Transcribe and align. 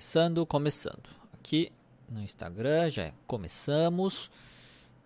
começando, 0.00 0.46
começando. 0.46 1.10
Aqui 1.34 1.70
no 2.08 2.22
Instagram 2.22 2.88
já 2.88 3.12
começamos. 3.26 4.30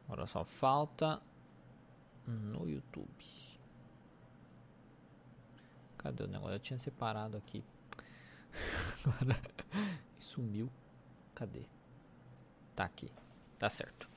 Agora 0.07 0.25
só 0.29 0.45
falta 0.45 1.21
no 2.25 2.71
YouTube. 2.71 3.09
Cadê 5.99 6.23
o 6.23 6.29
negócio? 6.29 6.55
Eu 6.55 6.61
tinha 6.61 6.79
separado 6.79 7.37
aqui. 7.37 7.65
Agora 9.05 9.37
sumiu. 10.17 10.71
Cadê? 11.35 11.63
Tá 12.77 12.85
aqui. 12.85 13.11
Tá 13.59 13.69
certo. 13.69 14.09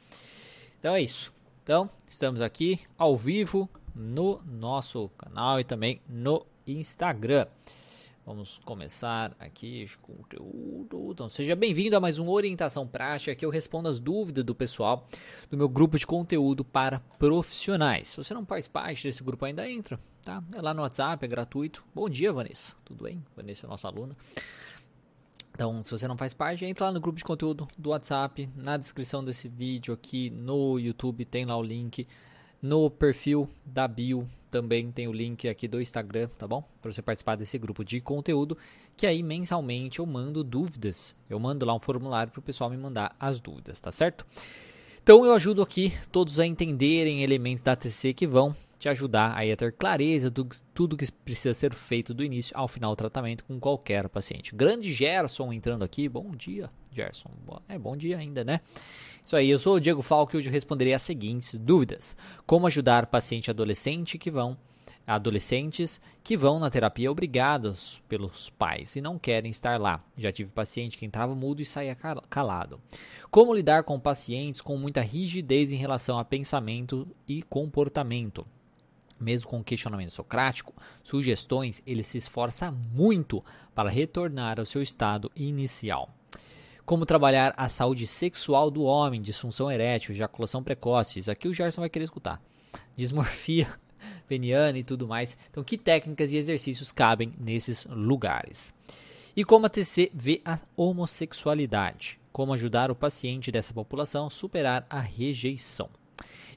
Então 0.77 0.93
é 0.93 1.01
isso. 1.01 1.33
Então, 1.63 1.89
estamos 2.05 2.39
aqui 2.39 2.79
ao 2.99 3.17
vivo 3.17 3.67
no 3.95 4.43
nosso 4.43 5.09
canal 5.17 5.59
e 5.59 5.63
também 5.63 6.03
no 6.07 6.45
Instagram. 6.67 7.47
Vamos 8.27 8.59
começar 8.65 9.33
aqui 9.39 9.89
com 10.01 10.15
conteúdo. 10.15 11.11
Então, 11.13 11.29
seja 11.29 11.55
bem-vindo 11.55 11.95
a 11.95 11.99
mais 12.01 12.19
uma 12.19 12.29
orientação 12.29 12.85
prática 12.85 13.33
que 13.33 13.45
eu 13.45 13.49
respondo 13.49 13.87
as 13.87 14.01
dúvidas 14.01 14.43
do 14.43 14.53
pessoal 14.53 15.07
do 15.49 15.55
meu 15.55 15.69
grupo 15.69 15.97
de 15.97 16.05
conteúdo 16.05 16.65
para 16.65 16.99
profissionais. 17.17 18.09
Se 18.09 18.17
você 18.17 18.33
não 18.33 18.45
faz 18.45 18.67
parte 18.67 19.03
desse 19.03 19.23
grupo 19.23 19.45
ainda, 19.45 19.71
entra, 19.71 19.97
tá? 20.21 20.43
É 20.53 20.61
lá 20.61 20.73
no 20.73 20.81
WhatsApp, 20.81 21.23
é 21.23 21.27
gratuito. 21.29 21.85
Bom 21.95 22.09
dia, 22.09 22.33
Vanessa. 22.33 22.75
Tudo 22.83 23.05
bem? 23.05 23.23
Vanessa 23.33 23.65
é 23.65 23.69
nossa 23.69 23.87
aluna. 23.87 24.13
Então, 25.53 25.81
se 25.85 25.91
você 25.91 26.05
não 26.05 26.17
faz 26.17 26.33
parte, 26.33 26.65
entra 26.65 26.87
lá 26.87 26.91
no 26.91 26.99
grupo 26.99 27.17
de 27.17 27.23
conteúdo 27.23 27.65
do 27.77 27.91
WhatsApp. 27.91 28.49
Na 28.57 28.75
descrição 28.75 29.23
desse 29.23 29.47
vídeo 29.47 29.93
aqui 29.93 30.29
no 30.31 30.77
YouTube 30.77 31.23
tem 31.23 31.45
lá 31.45 31.55
o 31.55 31.63
link. 31.63 32.05
No 32.61 32.89
perfil 32.89 33.49
da 33.65 33.87
bio 33.87 34.27
também 34.49 34.91
tem 34.91 35.07
o 35.07 35.13
link 35.13 35.47
aqui 35.47 35.67
do 35.67 35.79
Instagram, 35.81 36.29
tá 36.37 36.47
bom? 36.47 36.63
Para 36.81 36.91
você 36.91 37.01
participar 37.01 37.35
desse 37.35 37.57
grupo 37.57 37.83
de 37.83 38.01
conteúdo, 38.01 38.57
que 38.95 39.05
aí 39.05 39.21
mensalmente 39.21 39.99
eu 39.99 40.05
mando 40.05 40.43
dúvidas. 40.43 41.15
Eu 41.29 41.39
mando 41.39 41.65
lá 41.65 41.73
um 41.75 41.79
formulário 41.79 42.31
para 42.31 42.39
o 42.39 42.43
pessoal 42.43 42.69
me 42.69 42.77
mandar 42.77 43.15
as 43.19 43.39
dúvidas, 43.39 43.79
tá 43.79 43.91
certo? 43.91 44.25
Então 45.03 45.23
eu 45.23 45.33
ajudo 45.33 45.61
aqui 45.61 45.93
todos 46.11 46.39
a 46.39 46.45
entenderem 46.45 47.23
elementos 47.23 47.63
da 47.63 47.75
TCC 47.75 48.13
que 48.13 48.27
vão 48.27 48.55
te 48.79 48.87
ajudar 48.89 49.35
aí 49.35 49.51
a 49.51 49.57
ter 49.57 49.73
clareza 49.73 50.29
do 50.29 50.47
tudo 50.73 50.97
que 50.97 51.11
precisa 51.11 51.53
ser 51.53 51.73
feito 51.73 52.13
do 52.13 52.23
início 52.23 52.55
ao 52.57 52.67
final 52.67 52.91
do 52.91 52.97
tratamento 52.97 53.43
com 53.43 53.59
qualquer 53.59 54.07
paciente. 54.07 54.55
Grande 54.55 54.91
Gerson 54.91 55.51
entrando 55.51 55.83
aqui. 55.83 56.07
Bom 56.07 56.31
dia, 56.31 56.69
Gerson. 56.91 57.31
É 57.67 57.77
bom 57.77 57.97
dia 57.97 58.17
ainda, 58.17 58.43
né? 58.43 58.61
Isso 59.25 59.35
aí, 59.35 59.49
eu 59.49 59.59
sou 59.59 59.75
o 59.75 59.79
Diego 59.79 60.01
Falco 60.01 60.35
e 60.35 60.37
hoje 60.37 60.49
responderei 60.49 60.93
as 60.93 61.01
seguintes 61.01 61.55
dúvidas: 61.55 62.15
Como 62.45 62.67
ajudar 62.67 63.07
paciente 63.07 63.49
adolescente 63.49 64.17
que 64.17 64.31
vão 64.31 64.57
adolescentes 65.05 66.01
que 66.21 66.35
vão 66.35 66.59
na 66.59 66.69
terapia 66.69 67.09
obrigados 67.09 68.03
pelos 68.09 68.49
pais 68.49 68.97
e 68.97 69.01
não 69.01 69.17
querem 69.17 69.49
estar 69.49 69.79
lá. 69.79 70.03
Já 70.17 70.33
tive 70.33 70.51
paciente 70.51 70.97
que 70.97 71.05
entrava 71.05 71.33
mudo 71.33 71.61
e 71.61 71.65
saía 71.65 71.97
calado. 72.29 72.81
Como 73.31 73.55
lidar 73.55 73.83
com 73.83 73.97
pacientes 73.97 74.59
com 74.59 74.75
muita 74.75 74.99
rigidez 74.99 75.71
em 75.71 75.77
relação 75.77 76.19
a 76.19 76.25
pensamento 76.25 77.07
e 77.25 77.41
comportamento? 77.41 78.45
Mesmo 79.19 79.49
com 79.49 79.63
questionamento 79.63 80.11
socrático, 80.11 80.73
sugestões, 81.03 81.81
ele 81.85 82.03
se 82.03 82.17
esforça 82.17 82.71
muito 82.71 83.43
para 83.73 83.89
retornar 83.89 84.59
ao 84.59 84.65
seu 84.65 84.81
estado 84.81 85.31
inicial. 85.35 86.09
Como 86.85 87.05
trabalhar 87.05 87.53
a 87.57 87.67
saúde 87.67 88.07
sexual 88.07 88.71
do 88.71 88.83
homem, 88.83 89.21
disfunção 89.21 89.69
erétil, 89.69 90.13
ejaculação 90.13 90.63
precoce. 90.63 91.19
Isso 91.19 91.29
aqui 91.29 91.47
o 91.47 91.53
Gerson 91.53 91.81
vai 91.81 91.89
querer 91.89 92.05
escutar. 92.05 92.41
Dismorfia 92.95 93.67
peniana 94.25 94.77
e 94.77 94.83
tudo 94.83 95.07
mais. 95.07 95.37
Então, 95.49 95.63
que 95.63 95.77
técnicas 95.77 96.31
e 96.31 96.37
exercícios 96.37 96.91
cabem 96.91 97.33
nesses 97.37 97.85
lugares? 97.85 98.73
E 99.35 99.43
como 99.43 99.65
a 99.65 99.69
TC 99.69 100.11
vê 100.13 100.41
a 100.45 100.59
homossexualidade? 100.75 102.19
Como 102.31 102.53
ajudar 102.53 102.89
o 102.89 102.95
paciente 102.95 103.51
dessa 103.51 103.73
população 103.73 104.27
a 104.27 104.29
superar 104.29 104.85
a 104.89 104.99
rejeição? 104.99 105.89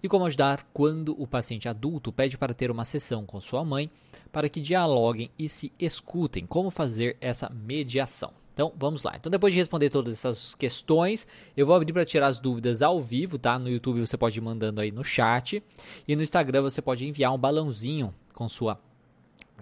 E 0.03 0.09
como 0.09 0.25
ajudar 0.25 0.67
quando 0.73 1.21
o 1.21 1.27
paciente 1.27 1.69
adulto 1.69 2.13
pede 2.13 2.39
para 2.39 2.55
ter 2.55 2.71
uma 2.71 2.85
sessão 2.85 3.27
com 3.27 3.41
sua 3.41 3.65
mãe 3.65 3.91
para 4.33 4.49
que 4.49 4.61
dialoguem 4.61 5.31
e 5.39 5.49
se 5.49 5.73
escutem? 5.79 6.47
Como 6.47 6.71
fazer 6.71 7.17
essa 7.21 7.51
mediação? 7.51 8.33
Então, 8.55 8.73
vamos 8.77 9.03
lá. 9.03 9.15
Então, 9.17 9.31
depois 9.31 9.53
de 9.53 9.59
responder 9.59 9.89
todas 9.89 10.13
essas 10.13 10.55
questões, 10.55 11.27
eu 11.57 11.65
vou 11.65 11.75
abrir 11.75 11.93
para 11.93 12.05
tirar 12.05 12.27
as 12.27 12.39
dúvidas 12.39 12.83
ao 12.83 13.01
vivo, 13.01 13.39
tá? 13.39 13.59
No 13.59 13.69
YouTube 13.69 14.01
você 14.01 14.17
pode 14.17 14.39
ir 14.39 14.43
mandando 14.43 14.81
aí 14.81 14.91
no 14.91 15.05
chat 15.05 15.63
e 16.07 16.17
no 16.17 16.23
Instagram 16.23 16.63
você 16.63 16.83
pode 16.83 17.07
enviar 17.07 17.33
um 17.33 17.39
balãozinho 17.39 18.15
com 18.35 18.49
sua 18.49 18.79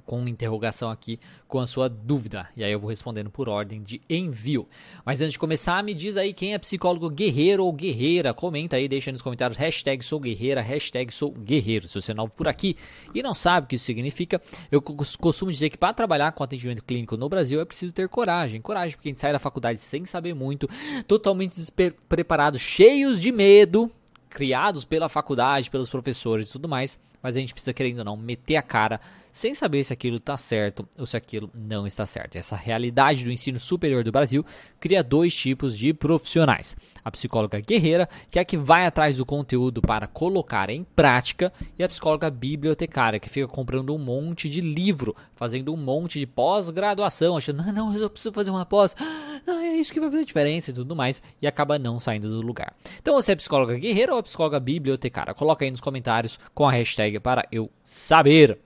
com 0.04 0.26
interrogação 0.26 0.90
aqui 0.90 1.18
com 1.46 1.58
a 1.58 1.66
sua 1.66 1.88
dúvida. 1.88 2.48
E 2.56 2.62
aí 2.62 2.70
eu 2.70 2.78
vou 2.78 2.90
respondendo 2.90 3.30
por 3.30 3.48
ordem 3.48 3.82
de 3.82 4.00
envio. 4.08 4.68
Mas 5.04 5.20
antes 5.20 5.32
de 5.32 5.38
começar, 5.38 5.82
me 5.82 5.94
diz 5.94 6.16
aí 6.16 6.32
quem 6.32 6.54
é 6.54 6.58
psicólogo 6.58 7.08
guerreiro 7.08 7.64
ou 7.64 7.72
guerreira. 7.72 8.34
Comenta 8.34 8.76
aí, 8.76 8.86
deixa 8.86 9.10
nos 9.10 9.22
comentários 9.22 9.58
hashtag 9.58 10.04
sou 10.04 10.20
guerreira, 10.20 10.60
hashtag 10.60 11.12
sou 11.12 11.30
guerreiro. 11.30 11.88
Se 11.88 12.00
você 12.00 12.12
é 12.12 12.14
novo 12.14 12.32
por 12.36 12.46
aqui 12.46 12.76
e 13.14 13.22
não 13.22 13.34
sabe 13.34 13.64
o 13.64 13.68
que 13.68 13.76
isso 13.76 13.86
significa, 13.86 14.40
eu 14.70 14.82
costumo 14.82 15.50
dizer 15.50 15.70
que 15.70 15.78
para 15.78 15.94
trabalhar 15.94 16.32
com 16.32 16.44
atendimento 16.44 16.84
clínico 16.84 17.16
no 17.16 17.28
Brasil 17.28 17.60
é 17.60 17.64
preciso 17.64 17.92
ter 17.92 18.08
coragem. 18.08 18.60
Coragem, 18.60 18.96
porque 18.96 19.08
a 19.08 19.10
gente 19.10 19.20
sai 19.20 19.32
da 19.32 19.38
faculdade 19.38 19.80
sem 19.80 20.04
saber 20.04 20.34
muito, 20.34 20.68
totalmente 21.06 21.56
despreparado, 21.56 22.58
cheios 22.58 23.20
de 23.20 23.32
medo, 23.32 23.90
criados 24.28 24.84
pela 24.84 25.08
faculdade, 25.08 25.70
pelos 25.70 25.88
professores 25.88 26.48
e 26.48 26.52
tudo 26.52 26.68
mais, 26.68 26.98
mas 27.22 27.36
a 27.36 27.40
gente 27.40 27.52
precisa, 27.52 27.72
querendo 27.72 28.00
ou 28.00 28.04
não, 28.04 28.16
meter 28.16 28.56
a 28.56 28.62
cara 28.62 29.00
sem 29.38 29.54
saber 29.54 29.84
se 29.84 29.92
aquilo 29.92 30.16
está 30.16 30.36
certo 30.36 30.88
ou 30.98 31.06
se 31.06 31.16
aquilo 31.16 31.48
não 31.56 31.86
está 31.86 32.04
certo. 32.04 32.34
Essa 32.34 32.56
realidade 32.56 33.24
do 33.24 33.30
ensino 33.30 33.60
superior 33.60 34.02
do 34.02 34.10
Brasil 34.10 34.44
cria 34.80 35.00
dois 35.00 35.32
tipos 35.32 35.78
de 35.78 35.94
profissionais. 35.94 36.76
A 37.04 37.10
psicóloga 37.12 37.60
guerreira, 37.60 38.08
que 38.32 38.40
é 38.40 38.42
a 38.42 38.44
que 38.44 38.56
vai 38.56 38.84
atrás 38.84 39.18
do 39.18 39.24
conteúdo 39.24 39.80
para 39.80 40.08
colocar 40.08 40.70
em 40.70 40.82
prática, 40.82 41.52
e 41.78 41.84
a 41.84 41.88
psicóloga 41.88 42.28
bibliotecária, 42.28 43.20
que 43.20 43.28
fica 43.28 43.46
comprando 43.46 43.94
um 43.94 43.98
monte 43.98 44.48
de 44.48 44.60
livro, 44.60 45.14
fazendo 45.36 45.72
um 45.72 45.76
monte 45.76 46.18
de 46.18 46.26
pós-graduação, 46.26 47.36
achando, 47.36 47.62
não, 47.62 47.72
não, 47.72 47.96
eu 47.96 48.10
preciso 48.10 48.34
fazer 48.34 48.50
uma 48.50 48.66
pós, 48.66 48.96
ah, 48.98 49.64
é 49.64 49.76
isso 49.76 49.92
que 49.92 50.00
vai 50.00 50.10
fazer 50.10 50.24
diferença 50.24 50.72
e 50.72 50.74
tudo 50.74 50.96
mais, 50.96 51.22
e 51.40 51.46
acaba 51.46 51.78
não 51.78 52.00
saindo 52.00 52.28
do 52.28 52.44
lugar. 52.44 52.74
Então 53.00 53.14
você 53.14 53.32
é 53.32 53.36
psicóloga 53.36 53.76
guerreira 53.76 54.14
ou 54.14 54.18
é 54.18 54.22
psicóloga 54.22 54.58
bibliotecária? 54.58 55.32
Coloca 55.32 55.64
aí 55.64 55.70
nos 55.70 55.80
comentários 55.80 56.40
com 56.52 56.66
a 56.66 56.72
hashtag 56.72 57.20
para 57.20 57.46
eu 57.52 57.70
saber. 57.84 58.58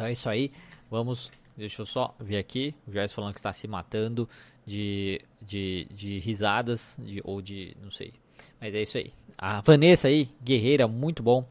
Então 0.00 0.08
é 0.08 0.12
isso 0.12 0.30
aí. 0.30 0.50
Vamos. 0.90 1.30
Deixa 1.54 1.82
eu 1.82 1.86
só 1.86 2.14
ver 2.18 2.38
aqui. 2.38 2.74
O 2.86 2.90
Jair 2.90 3.10
falando 3.10 3.34
que 3.34 3.38
está 3.38 3.52
se 3.52 3.68
matando 3.68 4.26
de, 4.64 5.20
de, 5.42 5.86
de 5.90 6.18
risadas 6.20 6.96
de, 6.98 7.20
ou 7.22 7.42
de. 7.42 7.76
Não 7.82 7.90
sei. 7.90 8.14
Mas 8.58 8.74
é 8.74 8.80
isso 8.80 8.96
aí. 8.96 9.12
A 9.36 9.60
Vanessa 9.60 10.08
aí, 10.08 10.30
guerreira, 10.42 10.88
muito 10.88 11.22
bom. 11.22 11.46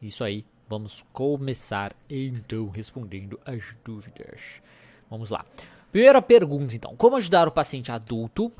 Isso 0.00 0.24
aí. 0.24 0.46
Vamos 0.66 1.04
começar 1.12 1.94
então 2.08 2.70
respondendo 2.70 3.38
as 3.44 3.76
dúvidas. 3.84 4.62
Vamos 5.10 5.28
lá. 5.28 5.44
Primeira 5.92 6.22
pergunta 6.22 6.74
então: 6.74 6.96
Como 6.96 7.16
ajudar 7.16 7.48
o 7.48 7.52
paciente 7.52 7.92
adulto 7.92 8.50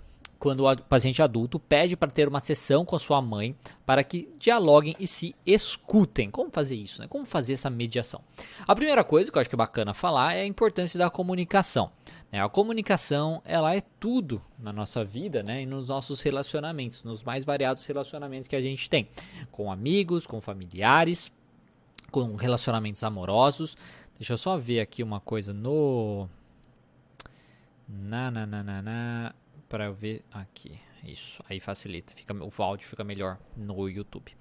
quando 0.40 0.66
o 0.66 0.82
paciente 0.84 1.22
adulto 1.22 1.60
pede 1.60 1.94
para 1.94 2.10
ter 2.10 2.26
uma 2.26 2.40
sessão 2.40 2.82
com 2.82 2.96
a 2.96 2.98
sua 2.98 3.20
mãe 3.20 3.54
para 3.84 4.02
que 4.02 4.26
dialoguem 4.38 4.96
e 4.98 5.06
se 5.06 5.36
escutem. 5.44 6.30
Como 6.30 6.50
fazer 6.50 6.76
isso? 6.76 7.02
Né? 7.02 7.06
Como 7.06 7.26
fazer 7.26 7.52
essa 7.52 7.68
mediação? 7.68 8.22
A 8.66 8.74
primeira 8.74 9.04
coisa 9.04 9.30
que 9.30 9.36
eu 9.36 9.40
acho 9.40 9.50
que 9.50 9.54
é 9.54 9.58
bacana 9.58 9.92
falar 9.92 10.34
é 10.34 10.40
a 10.40 10.46
importância 10.46 10.98
da 10.98 11.10
comunicação. 11.10 11.92
Né? 12.32 12.42
A 12.42 12.48
comunicação 12.48 13.42
ela 13.44 13.76
é 13.76 13.82
tudo 14.00 14.40
na 14.58 14.72
nossa 14.72 15.04
vida 15.04 15.42
né? 15.42 15.62
e 15.62 15.66
nos 15.66 15.88
nossos 15.88 16.22
relacionamentos, 16.22 17.04
nos 17.04 17.22
mais 17.22 17.44
variados 17.44 17.84
relacionamentos 17.84 18.48
que 18.48 18.56
a 18.56 18.62
gente 18.62 18.88
tem, 18.88 19.10
com 19.52 19.70
amigos, 19.70 20.26
com 20.26 20.40
familiares, 20.40 21.30
com 22.10 22.34
relacionamentos 22.34 23.04
amorosos. 23.04 23.76
Deixa 24.16 24.32
eu 24.32 24.38
só 24.38 24.56
ver 24.56 24.80
aqui 24.80 25.02
uma 25.02 25.20
coisa 25.20 25.52
no. 25.52 26.26
Na, 27.86 28.30
na, 28.30 28.46
na, 28.46 28.62
na, 28.62 28.82
na 28.82 29.34
para 29.70 29.86
eu 29.86 29.94
ver 29.94 30.22
aqui. 30.32 30.78
Isso, 31.02 31.42
aí 31.48 31.60
facilita. 31.60 32.12
Fica, 32.14 32.34
o 32.34 32.62
áudio 32.62 32.86
fica 32.86 33.04
melhor 33.04 33.38
no 33.56 33.88
YouTube. 33.88 34.36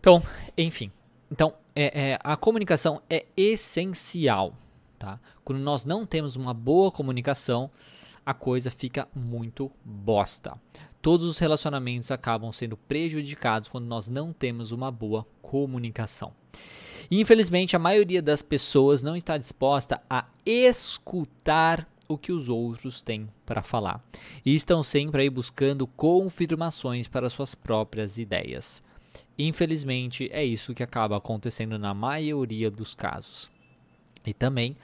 Então, 0.00 0.20
enfim. 0.58 0.90
Então, 1.30 1.54
é, 1.76 2.12
é, 2.12 2.18
a 2.24 2.36
comunicação 2.36 3.00
é 3.08 3.26
essencial. 3.36 4.56
Tá? 4.98 5.20
Quando 5.44 5.60
nós 5.60 5.86
não 5.86 6.04
temos 6.04 6.34
uma 6.34 6.52
boa 6.52 6.90
comunicação, 6.90 7.70
a 8.24 8.34
coisa 8.34 8.70
fica 8.70 9.06
muito 9.14 9.70
bosta. 9.84 10.58
Todos 11.00 11.26
os 11.26 11.38
relacionamentos 11.38 12.10
acabam 12.10 12.50
sendo 12.50 12.76
prejudicados 12.76 13.68
quando 13.68 13.86
nós 13.86 14.08
não 14.08 14.32
temos 14.32 14.72
uma 14.72 14.90
boa 14.90 15.26
comunicação. 15.40 16.32
E, 17.10 17.20
infelizmente, 17.20 17.76
a 17.76 17.78
maioria 17.78 18.22
das 18.22 18.42
pessoas 18.42 19.02
não 19.02 19.16
está 19.16 19.36
disposta 19.36 20.02
a 20.08 20.26
escutar 20.44 21.89
o 22.12 22.18
que 22.18 22.32
os 22.32 22.48
outros 22.48 23.00
têm 23.00 23.28
para 23.46 23.62
falar 23.62 24.04
e 24.44 24.52
estão 24.54 24.82
sempre 24.82 25.22
aí 25.22 25.30
buscando 25.30 25.86
confirmações 25.86 27.06
para 27.06 27.30
suas 27.30 27.54
próprias 27.54 28.18
ideias. 28.18 28.82
Infelizmente, 29.38 30.28
é 30.32 30.44
isso 30.44 30.74
que 30.74 30.82
acaba 30.82 31.16
acontecendo 31.16 31.78
na 31.78 31.94
maioria 31.94 32.70
dos 32.70 32.94
casos. 32.94 33.48
E 34.26 34.34
também 34.34 34.76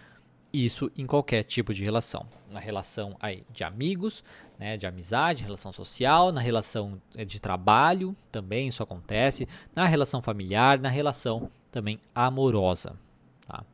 Isso 0.52 0.90
em 0.96 1.04
qualquer 1.06 1.42
tipo 1.42 1.74
de 1.74 1.84
relação. 1.84 2.26
Na 2.50 2.60
relação 2.60 3.16
aí 3.20 3.44
de 3.50 3.62
amigos, 3.64 4.24
né, 4.58 4.76
de 4.76 4.86
amizade, 4.86 5.44
relação 5.44 5.72
social, 5.72 6.32
na 6.32 6.40
relação 6.40 7.02
eh, 7.14 7.24
de 7.24 7.40
trabalho 7.40 8.16
também 8.32 8.68
isso 8.68 8.82
acontece, 8.82 9.46
na 9.74 9.84
relação 9.86 10.22
familiar, 10.22 10.78
na 10.78 10.88
relação 10.88 11.50
também 11.70 12.00
amorosa. 12.14 12.96
Tá? 13.46 13.64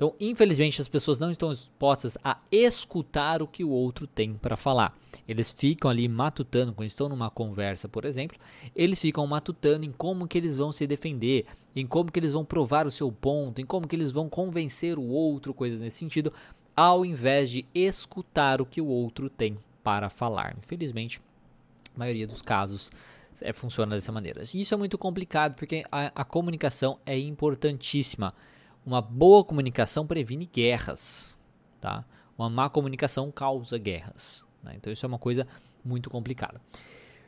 Então, 0.00 0.14
infelizmente, 0.18 0.80
as 0.80 0.88
pessoas 0.88 1.20
não 1.20 1.30
estão 1.30 1.52
dispostas 1.52 2.16
a 2.24 2.38
escutar 2.50 3.42
o 3.42 3.46
que 3.46 3.62
o 3.62 3.68
outro 3.68 4.06
tem 4.06 4.32
para 4.32 4.56
falar. 4.56 4.96
Eles 5.28 5.50
ficam 5.50 5.90
ali 5.90 6.08
matutando, 6.08 6.72
quando 6.72 6.88
estão 6.88 7.06
numa 7.06 7.28
conversa, 7.28 7.86
por 7.86 8.06
exemplo, 8.06 8.38
eles 8.74 8.98
ficam 8.98 9.26
matutando 9.26 9.84
em 9.84 9.92
como 9.92 10.26
que 10.26 10.38
eles 10.38 10.56
vão 10.56 10.72
se 10.72 10.86
defender, 10.86 11.44
em 11.76 11.86
como 11.86 12.10
que 12.10 12.18
eles 12.18 12.32
vão 12.32 12.46
provar 12.46 12.86
o 12.86 12.90
seu 12.90 13.12
ponto, 13.12 13.60
em 13.60 13.66
como 13.66 13.86
que 13.86 13.94
eles 13.94 14.10
vão 14.10 14.26
convencer 14.26 14.98
o 14.98 15.06
outro, 15.06 15.52
coisas 15.52 15.82
nesse 15.82 15.98
sentido, 15.98 16.32
ao 16.74 17.04
invés 17.04 17.50
de 17.50 17.66
escutar 17.74 18.62
o 18.62 18.64
que 18.64 18.80
o 18.80 18.86
outro 18.86 19.28
tem 19.28 19.58
para 19.84 20.08
falar. 20.08 20.56
Infelizmente, 20.56 21.20
a 21.94 21.98
maioria 21.98 22.26
dos 22.26 22.40
casos 22.40 22.90
é, 23.42 23.52
funciona 23.52 23.96
dessa 23.96 24.12
maneira. 24.12 24.44
Isso 24.44 24.72
é 24.72 24.76
muito 24.78 24.96
complicado 24.96 25.56
porque 25.56 25.84
a, 25.92 26.10
a 26.22 26.24
comunicação 26.24 26.98
é 27.04 27.18
importantíssima. 27.18 28.32
Uma 28.84 29.00
boa 29.00 29.44
comunicação 29.44 30.06
previne 30.06 30.46
guerras, 30.46 31.38
tá? 31.80 32.04
Uma 32.36 32.48
má 32.48 32.68
comunicação 32.68 33.30
causa 33.30 33.76
guerras. 33.78 34.44
Né? 34.62 34.74
Então 34.76 34.92
isso 34.92 35.04
é 35.04 35.08
uma 35.08 35.18
coisa 35.18 35.46
muito 35.84 36.08
complicada. 36.10 36.60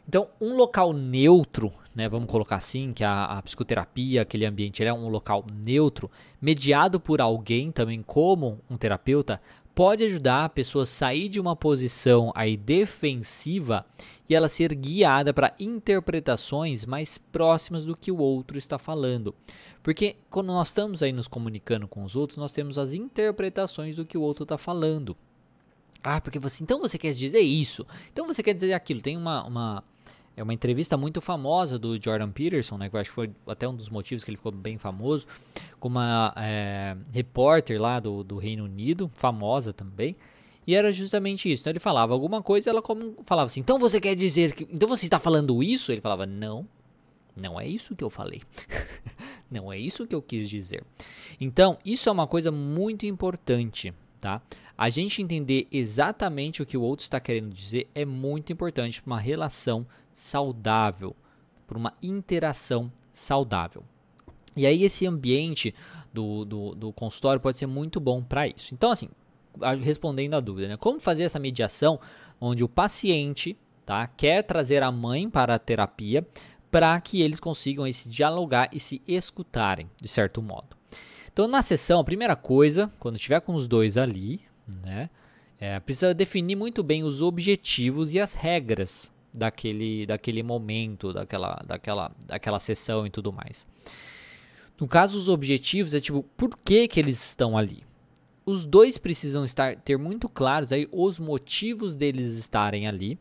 Então, 0.08 0.28
um 0.40 0.56
local 0.56 0.92
neutro, 0.92 1.72
né, 1.94 2.08
vamos 2.08 2.28
colocar 2.28 2.56
assim, 2.56 2.92
que 2.92 3.04
a, 3.04 3.24
a 3.24 3.42
psicoterapia, 3.42 4.22
aquele 4.22 4.44
ambiente, 4.44 4.84
é 4.84 4.92
um 4.92 5.08
local 5.08 5.44
neutro, 5.64 6.10
mediado 6.40 6.98
por 6.98 7.20
alguém 7.20 7.70
também 7.70 8.02
como 8.02 8.58
um 8.68 8.76
terapeuta, 8.76 9.40
pode 9.74 10.04
ajudar 10.04 10.44
a 10.44 10.48
pessoa 10.48 10.82
a 10.82 10.86
sair 10.86 11.28
de 11.28 11.40
uma 11.40 11.56
posição 11.56 12.32
aí 12.34 12.56
defensiva 12.56 13.86
e 14.28 14.34
ela 14.34 14.48
ser 14.48 14.74
guiada 14.74 15.32
para 15.32 15.54
interpretações 15.58 16.84
mais 16.84 17.18
próximas 17.18 17.84
do 17.84 17.96
que 17.96 18.10
o 18.10 18.18
outro 18.18 18.58
está 18.58 18.78
falando. 18.78 19.34
Porque 19.82 20.16
quando 20.30 20.48
nós 20.48 20.68
estamos 20.68 21.02
aí 21.02 21.12
nos 21.12 21.28
comunicando 21.28 21.88
com 21.88 22.04
os 22.04 22.16
outros, 22.16 22.38
nós 22.38 22.52
temos 22.52 22.78
as 22.78 22.94
interpretações 22.94 23.96
do 23.96 24.06
que 24.06 24.16
o 24.16 24.22
outro 24.22 24.44
está 24.44 24.56
falando. 24.56 25.16
Ah, 26.02 26.20
porque 26.20 26.38
você. 26.38 26.62
Então 26.62 26.80
você 26.80 26.98
quer 26.98 27.12
dizer 27.12 27.40
isso. 27.40 27.86
Então 28.12 28.26
você 28.26 28.42
quer 28.42 28.54
dizer 28.54 28.72
aquilo. 28.72 29.00
Tem 29.00 29.16
uma. 29.16 29.46
uma 29.46 29.84
é 30.36 30.42
uma 30.42 30.54
entrevista 30.54 30.96
muito 30.96 31.20
famosa 31.20 31.78
do 31.78 32.02
Jordan 32.02 32.30
Peterson, 32.30 32.78
né? 32.78 32.88
Que 32.88 32.96
eu 32.96 33.00
acho 33.00 33.10
que 33.10 33.14
foi 33.14 33.30
até 33.46 33.68
um 33.68 33.74
dos 33.74 33.90
motivos 33.90 34.24
que 34.24 34.30
ele 34.30 34.36
ficou 34.36 34.52
bem 34.52 34.78
famoso. 34.78 35.26
Com 35.78 35.88
uma 35.88 36.32
é, 36.36 36.96
repórter 37.12 37.80
lá 37.80 38.00
do, 38.00 38.24
do 38.24 38.38
Reino 38.38 38.64
Unido, 38.64 39.10
famosa 39.14 39.72
também. 39.72 40.16
E 40.66 40.74
era 40.74 40.92
justamente 40.92 41.50
isso. 41.52 41.62
Então 41.62 41.72
ele 41.72 41.80
falava 41.80 42.12
alguma 42.14 42.42
coisa 42.42 42.70
ela 42.70 42.80
como 42.80 43.16
falava 43.24 43.46
assim: 43.46 43.60
Então 43.60 43.78
você 43.78 44.00
quer 44.00 44.14
dizer 44.14 44.54
que. 44.54 44.66
Então 44.72 44.88
você 44.88 45.04
está 45.04 45.18
falando 45.18 45.62
isso? 45.62 45.92
Ele 45.92 46.00
falava: 46.00 46.24
Não. 46.24 46.66
Não 47.34 47.58
é 47.58 47.66
isso 47.66 47.96
que 47.96 48.04
eu 48.04 48.10
falei. 48.10 48.42
não 49.50 49.72
é 49.72 49.78
isso 49.78 50.06
que 50.06 50.14
eu 50.14 50.20
quis 50.20 50.48
dizer. 50.48 50.84
Então, 51.40 51.78
isso 51.82 52.10
é 52.10 52.12
uma 52.12 52.26
coisa 52.26 52.52
muito 52.52 53.06
importante, 53.06 53.94
tá? 54.20 54.42
A 54.76 54.90
gente 54.90 55.22
entender 55.22 55.66
exatamente 55.72 56.62
o 56.62 56.66
que 56.66 56.76
o 56.76 56.82
outro 56.82 57.04
está 57.04 57.18
querendo 57.18 57.50
dizer 57.50 57.88
é 57.94 58.04
muito 58.04 58.52
importante 58.52 59.00
para 59.00 59.10
uma 59.10 59.18
relação 59.18 59.86
saudável, 60.12 61.16
para 61.66 61.78
uma 61.78 61.94
interação 62.02 62.92
saudável. 63.12 63.84
E 64.56 64.66
aí 64.66 64.84
esse 64.84 65.06
ambiente 65.06 65.74
do, 66.12 66.44
do, 66.44 66.74
do 66.74 66.92
consultório 66.92 67.40
pode 67.40 67.58
ser 67.58 67.66
muito 67.66 67.98
bom 67.98 68.22
para 68.22 68.46
isso. 68.46 68.74
Então, 68.74 68.90
assim, 68.90 69.08
respondendo 69.82 70.34
a 70.34 70.40
dúvida, 70.40 70.68
né? 70.68 70.76
Como 70.76 71.00
fazer 71.00 71.24
essa 71.24 71.38
mediação 71.38 71.98
onde 72.40 72.62
o 72.62 72.68
paciente 72.68 73.56
tá, 73.86 74.06
quer 74.06 74.42
trazer 74.42 74.82
a 74.82 74.92
mãe 74.92 75.28
para 75.28 75.54
a 75.54 75.58
terapia 75.58 76.26
para 76.70 76.98
que 77.00 77.20
eles 77.20 77.38
consigam 77.38 77.90
se 77.92 78.08
dialogar 78.08 78.68
e 78.72 78.80
se 78.80 79.02
escutarem, 79.06 79.90
de 80.00 80.08
certo 80.08 80.40
modo. 80.40 80.76
Então, 81.30 81.46
na 81.46 81.62
sessão, 81.62 82.00
a 82.00 82.04
primeira 82.04 82.34
coisa, 82.34 82.90
quando 82.98 83.16
estiver 83.16 83.40
com 83.40 83.54
os 83.54 83.66
dois 83.66 83.96
ali, 83.96 84.40
né? 84.82 85.10
É, 85.58 85.78
precisa 85.78 86.12
definir 86.12 86.56
muito 86.56 86.82
bem 86.82 87.04
os 87.04 87.22
objetivos 87.22 88.12
e 88.14 88.18
as 88.18 88.34
regras 88.34 89.11
daquele, 89.32 90.06
daquele 90.06 90.42
momento, 90.42 91.12
daquela, 91.12 91.62
daquela, 91.66 92.12
daquela 92.26 92.58
sessão 92.58 93.06
e 93.06 93.10
tudo 93.10 93.32
mais. 93.32 93.66
No 94.78 94.86
caso, 94.88 95.16
os 95.16 95.28
objetivos 95.28 95.94
é 95.94 96.00
tipo, 96.00 96.22
por 96.36 96.56
que, 96.56 96.88
que 96.88 96.98
eles 96.98 97.24
estão 97.24 97.56
ali? 97.56 97.84
Os 98.44 98.66
dois 98.66 98.98
precisam 98.98 99.44
estar 99.44 99.76
ter 99.76 99.96
muito 99.96 100.28
claros 100.28 100.72
aí 100.72 100.88
os 100.90 101.20
motivos 101.20 101.94
deles 101.94 102.32
estarem 102.32 102.88
ali, 102.88 103.18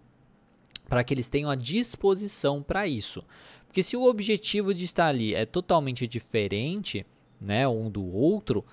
para 0.90 1.04
que 1.04 1.14
eles 1.14 1.30
tenham 1.30 1.50
a 1.50 1.56
disposição 1.56 2.62
para 2.62 2.88
isso. 2.88 3.24
Porque 3.68 3.84
se 3.84 3.96
o 3.96 4.04
objetivo 4.04 4.74
de 4.74 4.84
estar 4.84 5.08
ali 5.08 5.34
é 5.34 5.46
totalmente 5.46 6.08
diferente, 6.08 7.06
né, 7.40 7.68
um 7.68 7.90
do 7.90 8.04
outro, 8.04 8.66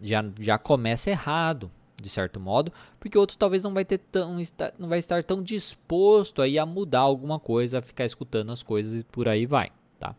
já, 0.00 0.24
já 0.38 0.58
começa 0.58 1.10
errado 1.10 1.70
de 2.00 2.08
certo 2.08 2.40
modo, 2.40 2.72
porque 2.98 3.16
o 3.16 3.20
outro 3.20 3.36
talvez 3.36 3.62
não 3.62 3.72
vai 3.72 3.84
ter 3.84 3.98
tão 3.98 4.36
não 4.78 4.88
vai 4.88 4.98
estar 4.98 5.22
tão 5.24 5.42
disposto 5.42 6.42
aí 6.42 6.58
a 6.58 6.66
mudar 6.66 7.00
alguma 7.00 7.38
coisa, 7.38 7.78
a 7.78 7.82
ficar 7.82 8.04
escutando 8.04 8.50
as 8.50 8.62
coisas 8.62 9.00
e 9.00 9.04
por 9.04 9.28
aí 9.28 9.46
vai, 9.46 9.70
tá? 9.98 10.14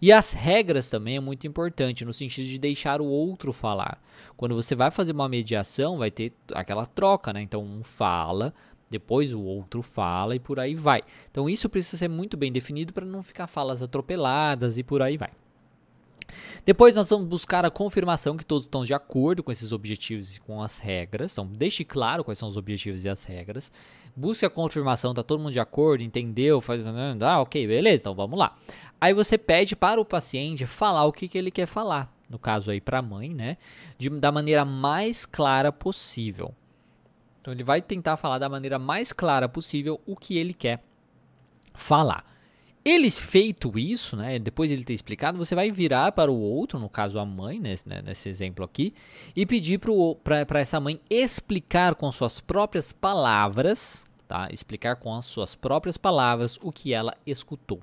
E 0.00 0.10
as 0.10 0.32
regras 0.32 0.88
também 0.88 1.16
é 1.16 1.20
muito 1.20 1.46
importante 1.46 2.04
no 2.04 2.12
sentido 2.12 2.46
de 2.46 2.58
deixar 2.58 3.00
o 3.00 3.06
outro 3.06 3.52
falar. 3.52 4.02
Quando 4.36 4.54
você 4.54 4.74
vai 4.74 4.90
fazer 4.90 5.12
uma 5.12 5.28
mediação, 5.28 5.98
vai 5.98 6.10
ter 6.10 6.32
aquela 6.52 6.86
troca, 6.86 7.32
né? 7.32 7.42
Então 7.42 7.62
um 7.62 7.82
fala, 7.82 8.54
depois 8.90 9.34
o 9.34 9.42
outro 9.42 9.82
fala 9.82 10.34
e 10.34 10.40
por 10.40 10.58
aí 10.58 10.74
vai. 10.74 11.02
Então 11.30 11.48
isso 11.48 11.68
precisa 11.68 11.96
ser 11.96 12.08
muito 12.08 12.36
bem 12.36 12.50
definido 12.50 12.92
para 12.92 13.04
não 13.04 13.22
ficar 13.22 13.46
falas 13.46 13.82
atropeladas 13.82 14.78
e 14.78 14.82
por 14.82 15.02
aí 15.02 15.16
vai. 15.16 15.30
Depois 16.64 16.94
nós 16.94 17.08
vamos 17.08 17.26
buscar 17.26 17.64
a 17.64 17.70
confirmação 17.70 18.36
que 18.36 18.44
todos 18.44 18.64
estão 18.64 18.84
de 18.84 18.92
acordo 18.92 19.42
com 19.42 19.50
esses 19.50 19.72
objetivos 19.72 20.36
e 20.36 20.40
com 20.40 20.62
as 20.62 20.78
regras. 20.78 21.32
Então 21.32 21.46
deixe 21.46 21.84
claro 21.84 22.24
quais 22.24 22.38
são 22.38 22.48
os 22.48 22.56
objetivos 22.56 23.04
e 23.04 23.08
as 23.08 23.24
regras. 23.24 23.72
Busque 24.14 24.44
a 24.44 24.50
confirmação, 24.50 25.14
tá 25.14 25.22
todo 25.22 25.40
mundo 25.40 25.52
de 25.52 25.60
acordo, 25.60 26.02
entendeu? 26.02 26.60
Faz, 26.60 26.82
ah, 27.22 27.40
ok, 27.40 27.66
beleza, 27.66 28.02
então 28.02 28.14
vamos 28.14 28.38
lá. 28.38 28.56
Aí 29.00 29.14
você 29.14 29.38
pede 29.38 29.76
para 29.76 30.00
o 30.00 30.04
paciente 30.04 30.66
falar 30.66 31.04
o 31.04 31.12
que, 31.12 31.28
que 31.28 31.38
ele 31.38 31.50
quer 31.50 31.66
falar. 31.66 32.12
No 32.28 32.38
caso 32.38 32.70
aí 32.70 32.80
para 32.80 32.98
a 32.98 33.02
mãe, 33.02 33.32
né? 33.32 33.56
De, 33.96 34.10
da 34.10 34.30
maneira 34.30 34.64
mais 34.64 35.24
clara 35.24 35.72
possível. 35.72 36.54
Então 37.40 37.54
ele 37.54 37.62
vai 37.62 37.80
tentar 37.80 38.16
falar 38.16 38.38
da 38.38 38.48
maneira 38.48 38.78
mais 38.78 39.12
clara 39.12 39.48
possível 39.48 40.00
o 40.04 40.14
que 40.14 40.36
ele 40.36 40.52
quer 40.52 40.82
falar. 41.72 42.24
Eles 42.88 43.18
feito 43.18 43.78
isso, 43.78 44.16
né, 44.16 44.38
depois 44.38 44.70
de 44.70 44.74
ele 44.74 44.82
ter 44.82 44.94
explicado, 44.94 45.36
você 45.36 45.54
vai 45.54 45.70
virar 45.70 46.10
para 46.12 46.32
o 46.32 46.40
outro, 46.40 46.78
no 46.78 46.88
caso 46.88 47.18
a 47.18 47.24
mãe, 47.26 47.60
nesse, 47.60 47.86
né, 47.86 48.00
nesse 48.00 48.30
exemplo 48.30 48.64
aqui, 48.64 48.94
e 49.36 49.44
pedir 49.44 49.78
para 50.24 50.58
essa 50.58 50.80
mãe 50.80 50.98
explicar 51.10 51.94
com 51.94 52.10
suas 52.10 52.40
próprias 52.40 52.90
palavras, 52.90 54.06
tá? 54.26 54.48
Explicar 54.50 54.96
com 54.96 55.14
as 55.14 55.26
suas 55.26 55.54
próprias 55.54 55.98
palavras 55.98 56.58
o 56.62 56.72
que 56.72 56.94
ela 56.94 57.14
escutou. 57.26 57.82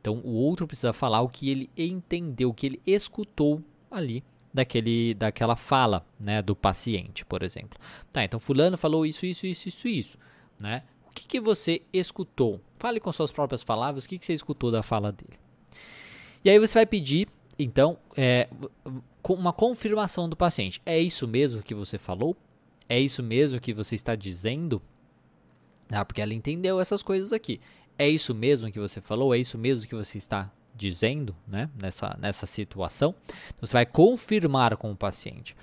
Então 0.00 0.14
o 0.24 0.32
outro 0.32 0.66
precisa 0.66 0.94
falar 0.94 1.20
o 1.20 1.28
que 1.28 1.50
ele 1.50 1.70
entendeu, 1.76 2.48
o 2.48 2.54
que 2.54 2.64
ele 2.64 2.80
escutou 2.86 3.62
ali 3.90 4.24
daquele, 4.50 5.12
daquela 5.12 5.56
fala, 5.56 6.06
né, 6.18 6.40
do 6.40 6.56
paciente, 6.56 7.22
por 7.26 7.42
exemplo. 7.42 7.78
Tá, 8.10 8.24
então 8.24 8.40
fulano 8.40 8.78
falou 8.78 9.04
isso, 9.04 9.26
isso, 9.26 9.46
isso, 9.46 9.68
isso, 9.68 9.88
isso, 9.88 10.18
né? 10.58 10.84
Que, 11.14 11.26
que 11.26 11.40
você 11.40 11.82
escutou? 11.92 12.60
Fale 12.78 13.00
com 13.00 13.12
suas 13.12 13.30
próprias 13.30 13.62
palavras 13.62 14.04
o 14.04 14.08
que, 14.08 14.18
que 14.18 14.26
você 14.26 14.34
escutou 14.34 14.70
da 14.70 14.82
fala 14.82 15.12
dele. 15.12 15.38
E 16.44 16.50
aí 16.50 16.58
você 16.58 16.74
vai 16.74 16.86
pedir, 16.86 17.28
então, 17.58 17.96
é, 18.16 18.48
uma 19.28 19.52
confirmação 19.52 20.28
do 20.28 20.36
paciente. 20.36 20.82
É 20.84 20.98
isso 20.98 21.28
mesmo 21.28 21.62
que 21.62 21.74
você 21.74 21.98
falou? 21.98 22.36
É 22.88 22.98
isso 22.98 23.22
mesmo 23.22 23.60
que 23.60 23.72
você 23.72 23.94
está 23.94 24.16
dizendo? 24.16 24.82
Ah, 25.90 26.04
porque 26.04 26.20
ela 26.20 26.34
entendeu 26.34 26.80
essas 26.80 27.02
coisas 27.02 27.32
aqui. 27.32 27.60
É 27.98 28.08
isso 28.08 28.34
mesmo 28.34 28.70
que 28.72 28.80
você 28.80 29.00
falou? 29.00 29.34
É 29.34 29.38
isso 29.38 29.56
mesmo 29.56 29.86
que 29.86 29.94
você 29.94 30.18
está 30.18 30.50
dizendo, 30.74 31.36
né? 31.46 31.70
Nessa, 31.80 32.16
nessa 32.20 32.46
situação. 32.46 33.14
Então, 33.26 33.60
você 33.60 33.72
vai 33.72 33.86
confirmar 33.86 34.76
com 34.76 34.90
o 34.90 34.96
paciente. 34.96 35.54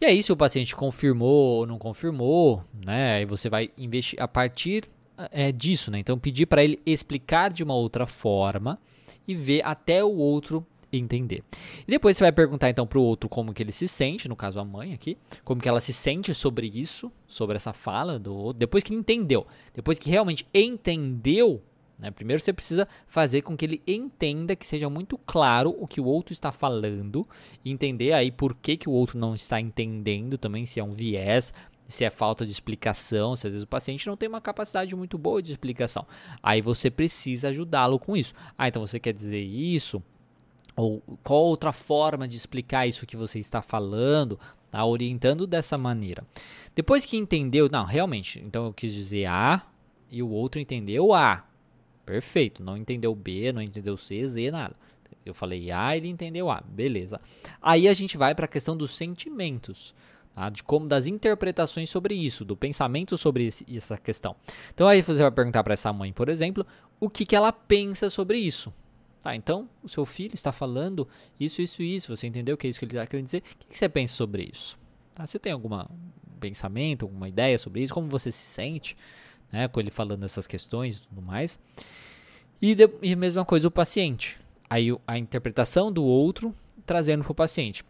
E 0.00 0.06
aí, 0.06 0.22
se 0.22 0.32
o 0.32 0.36
paciente 0.36 0.74
confirmou 0.74 1.58
ou 1.58 1.66
não 1.66 1.78
confirmou, 1.78 2.64
né? 2.72 3.16
Aí 3.16 3.26
você 3.26 3.50
vai 3.50 3.70
investir 3.76 4.20
a 4.20 4.26
partir 4.26 4.84
é, 5.30 5.52
disso, 5.52 5.90
né? 5.90 5.98
Então, 5.98 6.18
pedir 6.18 6.46
para 6.46 6.64
ele 6.64 6.80
explicar 6.86 7.50
de 7.50 7.62
uma 7.62 7.74
outra 7.74 8.06
forma 8.06 8.80
e 9.28 9.34
ver 9.34 9.62
até 9.62 10.02
o 10.02 10.16
outro 10.16 10.66
entender. 10.90 11.44
E 11.86 11.90
depois 11.90 12.16
você 12.16 12.24
vai 12.24 12.32
perguntar 12.32 12.70
então 12.70 12.86
para 12.86 12.98
o 12.98 13.02
outro 13.02 13.28
como 13.28 13.52
que 13.52 13.62
ele 13.62 13.72
se 13.72 13.86
sente, 13.86 14.28
no 14.28 14.34
caso 14.34 14.58
a 14.58 14.64
mãe 14.64 14.92
aqui, 14.94 15.16
como 15.44 15.60
que 15.60 15.68
ela 15.68 15.80
se 15.80 15.92
sente 15.92 16.34
sobre 16.34 16.66
isso, 16.66 17.12
sobre 17.26 17.56
essa 17.56 17.72
fala 17.72 18.18
do 18.18 18.34
outro, 18.34 18.58
depois 18.58 18.82
que 18.82 18.94
entendeu, 18.94 19.46
depois 19.74 19.98
que 19.98 20.10
realmente 20.10 20.46
entendeu, 20.52 21.62
Né? 22.00 22.10
Primeiro 22.10 22.42
você 22.42 22.52
precisa 22.52 22.88
fazer 23.06 23.42
com 23.42 23.56
que 23.56 23.64
ele 23.64 23.82
entenda, 23.86 24.56
que 24.56 24.66
seja 24.66 24.88
muito 24.88 25.18
claro 25.18 25.76
o 25.78 25.86
que 25.86 26.00
o 26.00 26.04
outro 26.04 26.32
está 26.32 26.50
falando, 26.50 27.28
entender 27.64 28.12
aí 28.12 28.32
por 28.32 28.54
que, 28.54 28.76
que 28.76 28.88
o 28.88 28.92
outro 28.92 29.18
não 29.18 29.34
está 29.34 29.60
entendendo 29.60 30.38
também, 30.38 30.64
se 30.64 30.80
é 30.80 30.84
um 30.84 30.92
viés, 30.92 31.52
se 31.86 32.04
é 32.04 32.10
falta 32.10 32.46
de 32.46 32.52
explicação, 32.52 33.36
se 33.36 33.46
às 33.46 33.52
vezes 33.52 33.64
o 33.64 33.68
paciente 33.68 34.06
não 34.06 34.16
tem 34.16 34.28
uma 34.28 34.40
capacidade 34.40 34.94
muito 34.96 35.18
boa 35.18 35.42
de 35.42 35.52
explicação. 35.52 36.06
Aí 36.42 36.62
você 36.62 36.90
precisa 36.90 37.48
ajudá-lo 37.48 37.98
com 37.98 38.16
isso. 38.16 38.32
Ah, 38.56 38.68
então 38.68 38.84
você 38.84 38.98
quer 38.98 39.12
dizer 39.12 39.42
isso? 39.42 40.02
Ou 40.76 41.02
qual 41.22 41.42
outra 41.42 41.72
forma 41.72 42.26
de 42.26 42.36
explicar 42.36 42.86
isso 42.86 43.06
que 43.06 43.16
você 43.16 43.38
está 43.38 43.60
falando? 43.60 44.38
Tá 44.70 44.84
orientando 44.84 45.46
dessa 45.46 45.76
maneira. 45.76 46.24
Depois 46.74 47.04
que 47.04 47.16
entendeu, 47.16 47.68
não, 47.68 47.84
realmente, 47.84 48.40
então 48.40 48.66
eu 48.66 48.72
quis 48.72 48.94
dizer 48.94 49.26
A 49.26 49.66
e 50.08 50.22
o 50.22 50.30
outro 50.30 50.60
entendeu 50.60 51.12
A. 51.12 51.44
Perfeito, 52.04 52.62
não 52.62 52.76
entendeu 52.76 53.14
B, 53.14 53.52
não 53.52 53.62
entendeu 53.62 53.96
C, 53.96 54.26
Z, 54.26 54.50
nada. 54.50 54.74
Eu 55.24 55.34
falei 55.34 55.70
A, 55.70 55.96
ele 55.96 56.08
entendeu 56.08 56.50
A, 56.50 56.60
beleza. 56.60 57.20
Aí 57.60 57.86
a 57.86 57.94
gente 57.94 58.16
vai 58.16 58.34
para 58.34 58.46
a 58.46 58.48
questão 58.48 58.76
dos 58.76 58.94
sentimentos. 58.96 59.94
Tá? 60.34 60.48
De 60.48 60.62
como 60.62 60.86
das 60.86 61.06
interpretações 61.06 61.90
sobre 61.90 62.14
isso, 62.14 62.44
do 62.44 62.56
pensamento 62.56 63.18
sobre 63.18 63.46
esse, 63.46 63.66
essa 63.74 63.96
questão. 63.96 64.34
Então 64.72 64.86
aí 64.88 65.02
você 65.02 65.20
vai 65.20 65.30
perguntar 65.30 65.62
para 65.62 65.74
essa 65.74 65.92
mãe, 65.92 66.12
por 66.12 66.28
exemplo, 66.28 66.66
o 66.98 67.10
que, 67.10 67.26
que 67.26 67.36
ela 67.36 67.52
pensa 67.52 68.08
sobre 68.08 68.38
isso. 68.38 68.72
Tá, 69.20 69.36
então 69.36 69.68
o 69.82 69.88
seu 69.88 70.06
filho 70.06 70.32
está 70.34 70.50
falando 70.50 71.06
isso, 71.38 71.60
isso, 71.60 71.82
isso. 71.82 72.16
Você 72.16 72.26
entendeu 72.26 72.56
que 72.56 72.66
é 72.66 72.70
isso 72.70 72.78
que 72.78 72.86
ele 72.86 72.94
está 72.94 73.06
querendo 73.06 73.26
dizer? 73.26 73.38
O 73.38 73.58
que, 73.58 73.66
que 73.68 73.76
você 73.76 73.88
pensa 73.88 74.14
sobre 74.14 74.48
isso? 74.50 74.78
Tá, 75.14 75.26
você 75.26 75.38
tem 75.38 75.52
algum 75.52 75.68
pensamento, 76.40 77.04
alguma 77.04 77.28
ideia 77.28 77.58
sobre 77.58 77.82
isso? 77.82 77.92
Como 77.92 78.08
você 78.08 78.30
se 78.30 78.38
sente 78.38 78.96
né, 79.52 79.68
com 79.68 79.80
ele 79.80 79.90
falando 79.90 80.24
essas 80.24 80.46
questões 80.46 80.98
e 80.98 81.00
tudo 81.02 81.22
mais? 81.22 81.58
E, 82.60 82.76
a 82.82 83.16
mesma 83.16 83.44
coisa 83.44 83.68
o 83.68 83.70
paciente. 83.70 84.38
Aí 84.68 84.88
a 85.06 85.18
interpretação 85.18 85.90
do 85.90 86.04
outro 86.04 86.54
trazendo 86.84 87.24
para 87.24 87.32
o 87.32 87.34
paciente. 87.34 87.84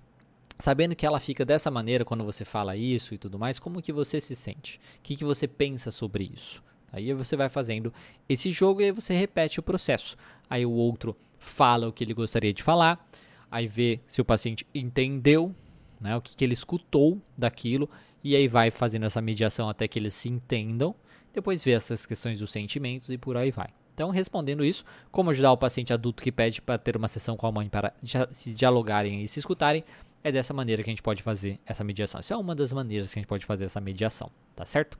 Sabendo 0.58 0.94
que 0.94 1.06
ela 1.06 1.18
fica 1.18 1.44
dessa 1.44 1.70
maneira 1.70 2.04
quando 2.04 2.22
você 2.22 2.44
fala 2.44 2.76
isso 2.76 3.14
e 3.14 3.18
tudo 3.18 3.38
mais, 3.38 3.58
como 3.58 3.80
que 3.80 3.92
você 3.92 4.20
se 4.20 4.36
sente? 4.36 4.78
O 4.98 5.02
que, 5.02 5.16
que 5.16 5.24
você 5.24 5.48
pensa 5.48 5.90
sobre 5.90 6.30
isso? 6.34 6.62
Aí 6.92 7.12
você 7.14 7.36
vai 7.36 7.48
fazendo 7.48 7.92
esse 8.28 8.50
jogo 8.50 8.80
e 8.80 8.84
aí 8.84 8.92
você 8.92 9.14
repete 9.14 9.58
o 9.58 9.62
processo. 9.62 10.16
Aí 10.48 10.66
o 10.66 10.72
outro 10.72 11.16
fala 11.38 11.88
o 11.88 11.92
que 11.92 12.04
ele 12.04 12.12
gostaria 12.12 12.52
de 12.52 12.62
falar, 12.62 13.08
aí 13.50 13.66
vê 13.66 14.00
se 14.06 14.20
o 14.20 14.24
paciente 14.24 14.66
entendeu, 14.74 15.54
né, 16.00 16.16
o 16.16 16.20
que, 16.20 16.36
que 16.36 16.44
ele 16.44 16.54
escutou 16.54 17.20
daquilo, 17.36 17.88
e 18.22 18.36
aí 18.36 18.46
vai 18.46 18.70
fazendo 18.70 19.06
essa 19.06 19.22
mediação 19.22 19.68
até 19.68 19.88
que 19.88 19.98
eles 19.98 20.14
se 20.14 20.28
entendam. 20.28 20.94
Depois 21.32 21.62
vê 21.62 21.72
essas 21.72 22.06
questões 22.06 22.38
dos 22.38 22.50
sentimentos 22.50 23.08
e 23.10 23.18
por 23.18 23.36
aí 23.36 23.50
vai. 23.50 23.68
Então, 23.94 24.10
respondendo 24.10 24.64
isso, 24.64 24.84
como 25.10 25.30
ajudar 25.30 25.52
o 25.52 25.58
paciente 25.58 25.92
adulto 25.92 26.22
que 26.22 26.32
pede 26.32 26.62
para 26.62 26.78
ter 26.78 26.96
uma 26.96 27.08
sessão 27.08 27.36
com 27.36 27.46
a 27.46 27.52
mãe 27.52 27.68
para 27.68 27.92
se 28.30 28.54
dialogarem 28.54 29.22
e 29.22 29.28
se 29.28 29.38
escutarem, 29.38 29.84
é 30.22 30.30
dessa 30.32 30.54
maneira 30.54 30.82
que 30.82 30.90
a 30.90 30.92
gente 30.92 31.02
pode 31.02 31.22
fazer 31.22 31.58
essa 31.66 31.84
mediação. 31.84 32.20
Isso 32.20 32.32
é 32.32 32.36
uma 32.36 32.54
das 32.54 32.72
maneiras 32.72 33.12
que 33.12 33.18
a 33.18 33.20
gente 33.20 33.28
pode 33.28 33.44
fazer 33.44 33.64
essa 33.64 33.80
mediação, 33.80 34.30
tá 34.54 34.64
certo? 34.64 34.98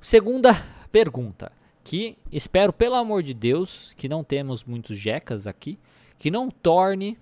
Segunda 0.00 0.54
pergunta, 0.90 1.52
que 1.84 2.16
espero 2.30 2.72
pelo 2.72 2.94
amor 2.94 3.22
de 3.22 3.34
Deus 3.34 3.92
que 3.96 4.08
não 4.08 4.22
temos 4.22 4.64
muitos 4.64 4.98
jecas 4.98 5.46
aqui, 5.46 5.78
que 6.18 6.30
não 6.30 6.50
torne 6.50 7.18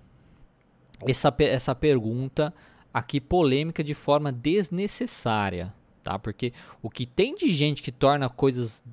essa, 1.07 1.33
essa 1.39 1.75
pergunta 1.75 2.53
aqui 2.93 3.19
polêmica 3.19 3.83
de 3.83 3.93
forma 3.93 4.31
desnecessária, 4.31 5.73
tá? 6.03 6.19
Porque 6.19 6.53
o 6.81 6.89
que 6.89 7.05
tem 7.05 7.35
de 7.35 7.51
gente 7.51 7.81
que 7.81 7.91
torna 7.91 8.29
coisas 8.29 8.83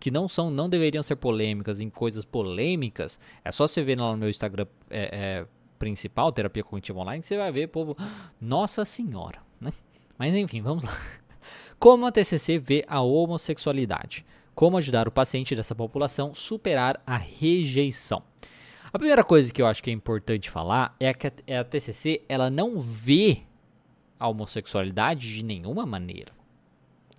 que 0.00 0.10
não 0.10 0.26
são, 0.26 0.50
não 0.50 0.68
deveriam 0.68 1.02
ser 1.02 1.16
polêmicas 1.16 1.78
em 1.78 1.90
coisas 1.90 2.24
polêmicas, 2.24 3.20
é 3.44 3.52
só 3.52 3.68
você 3.68 3.82
ver 3.82 3.98
lá 3.98 4.12
no 4.12 4.16
meu 4.16 4.30
Instagram 4.30 4.66
é, 4.88 5.10
é, 5.12 5.46
principal, 5.78 6.32
Terapia 6.32 6.64
Cognitiva 6.64 6.98
Online, 7.00 7.20
que 7.20 7.26
você 7.26 7.36
vai 7.36 7.52
ver, 7.52 7.68
povo, 7.68 7.94
nossa 8.40 8.84
senhora, 8.84 9.40
né? 9.60 9.72
Mas 10.18 10.34
enfim, 10.34 10.62
vamos 10.62 10.84
lá. 10.84 10.96
Como 11.78 12.06
a 12.06 12.12
TCC 12.12 12.58
vê 12.58 12.84
a 12.88 13.00
homossexualidade? 13.00 14.24
Como 14.54 14.76
ajudar 14.78 15.06
o 15.06 15.12
paciente 15.12 15.54
dessa 15.54 15.74
população 15.74 16.34
superar 16.34 17.02
a 17.06 17.16
rejeição? 17.16 18.22
A 18.92 18.98
primeira 18.98 19.22
coisa 19.22 19.52
que 19.52 19.62
eu 19.62 19.66
acho 19.66 19.82
que 19.82 19.90
é 19.90 19.92
importante 19.92 20.50
falar 20.50 20.96
é 20.98 21.14
que 21.14 21.26
a 21.26 21.64
TCC 21.64 22.22
ela 22.28 22.50
não 22.50 22.78
vê 22.78 23.42
a 24.18 24.28
homossexualidade 24.28 25.34
de 25.34 25.44
nenhuma 25.44 25.86
maneira. 25.86 26.32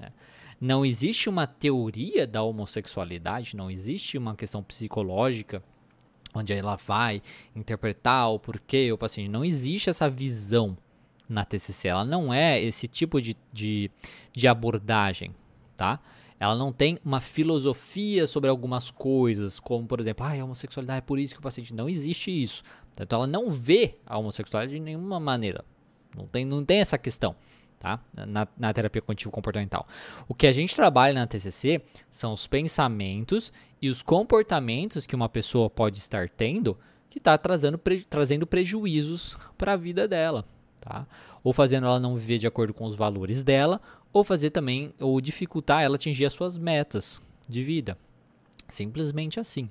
Né? 0.02 0.12
Não 0.60 0.86
existe 0.86 1.30
uma 1.30 1.48
teoria 1.48 2.28
da 2.28 2.44
homossexualidade, 2.44 3.56
não 3.56 3.72
existe 3.72 4.18
uma 4.18 4.36
questão 4.36 4.62
psicológica 4.62 5.64
onde 6.34 6.54
ela 6.54 6.76
vai 6.76 7.22
interpretar 7.56 8.30
o 8.30 8.40
porquê 8.40 8.92
o 8.92 8.98
paciente. 8.98 9.30
Não 9.30 9.44
existe 9.44 9.90
essa 9.90 10.10
visão 10.10 10.78
na 11.28 11.46
TCC. 11.46 11.88
Ela 11.90 12.06
não 12.06 12.34
é 12.34 12.62
esse 12.62 12.88
tipo 12.88 13.22
de, 13.22 13.36
de, 13.52 13.92
de 14.34 14.48
abordagem, 14.48 15.34
tá? 15.76 16.00
Ela 16.40 16.56
não 16.56 16.72
tem 16.74 16.98
uma 17.06 17.20
filosofia 17.20 18.26
sobre 18.26 18.50
algumas 18.50 18.90
coisas, 18.90 19.60
como 19.60 19.86
por 19.86 20.00
exemplo, 20.00 20.26
ah, 20.26 20.32
a 20.32 20.44
homossexualidade 20.44 20.98
é 20.98 21.02
por 21.02 21.20
isso 21.20 21.34
que 21.34 21.40
o 21.40 21.44
paciente. 21.44 21.74
Não 21.74 21.88
existe 21.88 22.32
isso. 22.32 22.64
Então 23.00 23.20
ela 23.20 23.28
não 23.28 23.50
vê 23.50 23.96
a 24.06 24.18
homossexualidade 24.18 24.78
de 24.78 24.84
nenhuma 24.84 25.20
maneira. 25.20 25.64
Não 26.16 26.26
tem, 26.26 26.44
não 26.44 26.66
tem 26.66 26.80
essa 26.80 26.98
questão 26.98 27.36
tá? 27.82 28.00
Na, 28.28 28.48
na 28.56 28.72
terapia 28.72 29.02
cognitivo 29.02 29.32
comportamental. 29.32 29.88
O 30.28 30.36
que 30.36 30.46
a 30.46 30.52
gente 30.52 30.76
trabalha 30.76 31.16
na 31.16 31.26
TCC 31.26 31.82
são 32.12 32.32
os 32.32 32.46
pensamentos 32.46 33.52
e 33.82 33.90
os 33.90 34.04
comportamentos 34.04 35.08
que 35.08 35.16
uma 35.16 35.28
pessoa 35.28 35.68
pode 35.70 35.98
estar 35.98 36.30
tendo 36.30 36.78
que 37.10 37.18
está 37.18 37.38
trazendo, 37.38 37.78
pre, 37.78 38.02
trazendo 38.04 38.48
prejuízos 38.48 39.36
para 39.58 39.74
a 39.74 39.78
vida 39.78 40.08
dela, 40.08 40.46
tá? 40.80 41.06
Ou 41.44 41.52
fazendo 41.52 41.86
ela 41.86 42.00
não 42.00 42.16
viver 42.16 42.38
de 42.38 42.48
acordo 42.48 42.74
com 42.74 42.86
os 42.86 42.96
valores 42.96 43.44
dela, 43.44 43.82
ou 44.14 44.24
fazer 44.24 44.52
também, 44.52 44.94
ou 44.98 45.20
dificultar 45.20 45.84
ela 45.84 45.96
atingir 45.96 46.26
as 46.26 46.32
suas 46.32 46.58
metas 46.58 47.22
de 47.50 47.64
vida. 47.64 47.98
Simplesmente 48.70 49.42
assim 49.42 49.70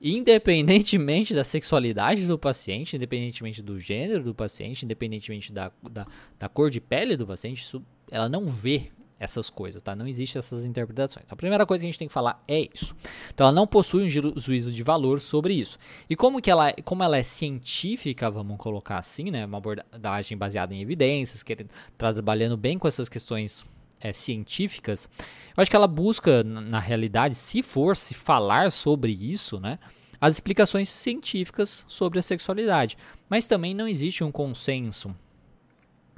independentemente 0.00 1.34
da 1.34 1.44
sexualidade 1.44 2.26
do 2.26 2.38
paciente, 2.38 2.96
independentemente 2.96 3.62
do 3.62 3.78
gênero 3.78 4.22
do 4.22 4.34
paciente, 4.34 4.84
independentemente 4.84 5.52
da, 5.52 5.72
da, 5.82 6.06
da 6.38 6.48
cor 6.48 6.70
de 6.70 6.80
pele 6.80 7.16
do 7.16 7.26
paciente, 7.26 7.62
isso, 7.62 7.82
ela 8.10 8.28
não 8.28 8.46
vê 8.46 8.90
essas 9.18 9.50
coisas, 9.50 9.82
tá? 9.82 9.96
Não 9.96 10.06
existe 10.06 10.38
essas 10.38 10.64
interpretações. 10.64 11.24
Então, 11.24 11.34
a 11.34 11.36
primeira 11.36 11.66
coisa 11.66 11.82
que 11.82 11.86
a 11.86 11.90
gente 11.90 11.98
tem 11.98 12.08
que 12.08 12.14
falar 12.14 12.42
é 12.46 12.68
isso. 12.72 12.94
Então, 13.34 13.46
ela 13.46 13.54
não 13.54 13.66
possui 13.66 14.04
um 14.04 14.08
juízo 14.08 14.70
de 14.70 14.82
valor 14.82 15.20
sobre 15.20 15.54
isso. 15.54 15.78
E 16.08 16.14
como 16.14 16.40
que 16.40 16.50
ela, 16.50 16.72
como 16.84 17.02
ela 17.02 17.16
é 17.16 17.22
científica, 17.22 18.30
vamos 18.30 18.56
colocar 18.58 18.98
assim, 18.98 19.30
né? 19.30 19.44
Uma 19.44 19.58
abordagem 19.58 20.38
baseada 20.38 20.72
em 20.72 20.80
evidências, 20.80 21.42
que 21.42 21.66
trabalhando 21.96 22.56
bem 22.56 22.78
com 22.78 22.86
essas 22.86 23.08
questões 23.08 23.66
é, 24.00 24.12
científicas, 24.12 25.08
eu 25.56 25.62
acho 25.62 25.70
que 25.70 25.76
ela 25.76 25.88
busca, 25.88 26.42
na 26.44 26.78
realidade, 26.78 27.34
se 27.34 27.62
for 27.62 27.96
se 27.96 28.14
falar 28.14 28.70
sobre 28.70 29.12
isso, 29.12 29.58
né, 29.58 29.78
as 30.20 30.34
explicações 30.34 30.88
científicas 30.88 31.84
sobre 31.88 32.18
a 32.18 32.22
sexualidade. 32.22 32.96
Mas 33.28 33.46
também 33.46 33.74
não 33.74 33.86
existe 33.86 34.24
um 34.24 34.32
consenso. 34.32 35.14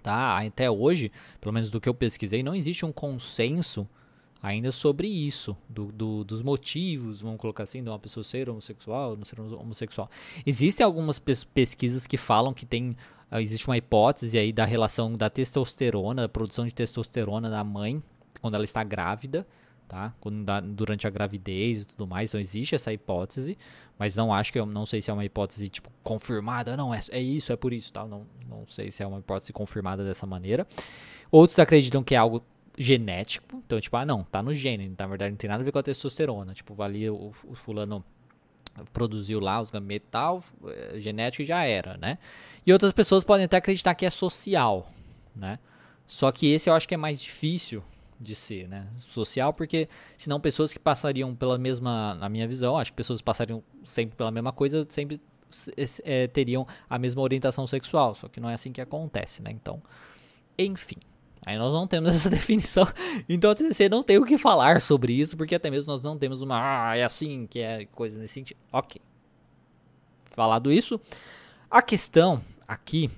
Tá? 0.02 0.38
Até 0.38 0.70
hoje, 0.70 1.12
pelo 1.40 1.52
menos 1.52 1.70
do 1.70 1.80
que 1.80 1.88
eu 1.88 1.94
pesquisei, 1.94 2.42
não 2.42 2.54
existe 2.54 2.86
um 2.86 2.92
consenso 2.92 3.86
ainda 4.42 4.72
sobre 4.72 5.06
isso, 5.08 5.56
do, 5.68 5.92
do, 5.92 6.24
dos 6.24 6.42
motivos, 6.42 7.20
vamos 7.20 7.38
colocar 7.38 7.64
assim, 7.64 7.82
de 7.82 7.90
uma 7.90 7.98
pessoa 7.98 8.24
ser 8.24 8.48
homossexual 8.48 9.16
não 9.16 9.24
ser 9.24 9.40
homossexual. 9.40 10.10
Existem 10.46 10.84
algumas 10.84 11.18
pesquisas 11.18 12.06
que 12.06 12.16
falam 12.16 12.54
que 12.54 12.64
tem 12.64 12.96
ah, 13.30 13.40
existe 13.40 13.68
uma 13.68 13.76
hipótese 13.76 14.36
aí 14.36 14.52
da 14.52 14.64
relação 14.64 15.14
da 15.14 15.30
testosterona, 15.30 16.22
da 16.22 16.28
produção 16.28 16.66
de 16.66 16.74
testosterona 16.74 17.48
da 17.48 17.62
mãe 17.62 18.02
quando 18.40 18.54
ela 18.54 18.64
está 18.64 18.82
grávida, 18.82 19.46
tá? 19.86 20.12
Quando, 20.18 20.44
durante 20.74 21.06
a 21.06 21.10
gravidez 21.10 21.82
e 21.82 21.84
tudo 21.84 22.06
mais, 22.08 22.30
então 22.30 22.40
existe 22.40 22.74
essa 22.74 22.92
hipótese, 22.92 23.56
mas 23.96 24.16
não 24.16 24.32
acho 24.32 24.52
que 24.52 24.58
eu 24.58 24.66
não 24.66 24.84
sei 24.84 25.00
se 25.00 25.10
é 25.10 25.14
uma 25.14 25.24
hipótese 25.24 25.68
tipo 25.68 25.90
confirmada, 26.02 26.76
não 26.76 26.92
é, 26.92 27.00
é 27.10 27.20
isso, 27.20 27.52
é 27.52 27.56
por 27.56 27.72
isso, 27.72 27.92
tá? 27.92 28.04
Não, 28.04 28.26
não 28.48 28.66
sei 28.66 28.90
se 28.90 29.02
é 29.02 29.06
uma 29.06 29.20
hipótese 29.20 29.52
confirmada 29.52 30.04
dessa 30.04 30.26
maneira. 30.26 30.66
Outros 31.30 31.58
acreditam 31.60 32.02
que 32.02 32.16
é 32.16 32.18
algo 32.18 32.42
genético, 32.82 33.62
então 33.66 33.78
tipo, 33.78 33.94
ah, 33.94 34.06
não, 34.06 34.24
tá 34.24 34.42
no 34.42 34.54
gene, 34.54 34.90
na 34.98 35.06
verdade 35.06 35.32
não 35.32 35.36
tem 35.36 35.50
nada 35.50 35.62
a 35.62 35.64
ver 35.64 35.70
com 35.70 35.78
a 35.78 35.82
testosterona, 35.82 36.54
tipo, 36.54 36.82
ali 36.82 37.10
o, 37.10 37.30
o 37.44 37.54
fulano 37.54 38.02
produziu 38.90 39.38
lá 39.38 39.60
os 39.60 39.70
gametos 39.70 40.08
e 40.64 40.96
eh, 40.96 40.98
genético 40.98 41.44
já 41.44 41.62
era, 41.62 41.98
né? 41.98 42.16
E 42.66 42.72
outras 42.72 42.94
pessoas 42.94 43.22
podem 43.22 43.44
até 43.44 43.58
acreditar 43.58 43.94
que 43.94 44.06
é 44.06 44.10
social, 44.10 44.90
né? 45.36 45.58
Só 46.06 46.32
que 46.32 46.46
esse 46.46 46.70
eu 46.70 46.74
acho 46.74 46.88
que 46.88 46.94
é 46.94 46.96
mais 46.96 47.20
difícil 47.20 47.82
de 48.18 48.34
ser, 48.34 48.66
né? 48.66 48.88
Social, 48.96 49.52
porque 49.52 49.86
senão 50.16 50.40
pessoas 50.40 50.72
que 50.72 50.78
passariam 50.78 51.34
pela 51.36 51.58
mesma, 51.58 52.14
na 52.14 52.30
minha 52.30 52.48
visão, 52.48 52.78
acho 52.78 52.92
que 52.92 52.96
pessoas 52.96 53.20
passariam 53.20 53.62
sempre 53.84 54.16
pela 54.16 54.30
mesma 54.30 54.52
coisa, 54.52 54.86
sempre 54.88 55.20
é, 56.02 56.28
teriam 56.28 56.66
a 56.88 56.98
mesma 56.98 57.20
orientação 57.20 57.66
sexual, 57.66 58.14
só 58.14 58.26
que 58.26 58.40
não 58.40 58.48
é 58.48 58.54
assim 58.54 58.72
que 58.72 58.80
acontece, 58.80 59.42
né? 59.42 59.50
Então, 59.50 59.82
enfim, 60.58 60.96
Aí 61.44 61.56
nós 61.58 61.72
não 61.72 61.86
temos 61.86 62.10
essa 62.14 62.30
definição. 62.30 62.86
Então 63.28 63.50
a 63.50 63.54
TCC 63.54 63.88
não 63.88 64.02
tem 64.02 64.18
o 64.18 64.24
que 64.24 64.36
falar 64.36 64.80
sobre 64.80 65.12
isso, 65.12 65.36
porque 65.36 65.54
até 65.54 65.70
mesmo 65.70 65.92
nós 65.92 66.02
não 66.02 66.18
temos 66.18 66.42
uma. 66.42 66.90
Ah, 66.90 66.96
é 66.96 67.02
assim, 67.02 67.46
que 67.46 67.60
é 67.60 67.86
coisa 67.86 68.18
nesse 68.18 68.34
sentido. 68.34 68.58
Ok. 68.72 69.00
Falado 70.30 70.72
isso, 70.72 71.00
a 71.70 71.82
questão 71.82 72.42
aqui 72.66 73.10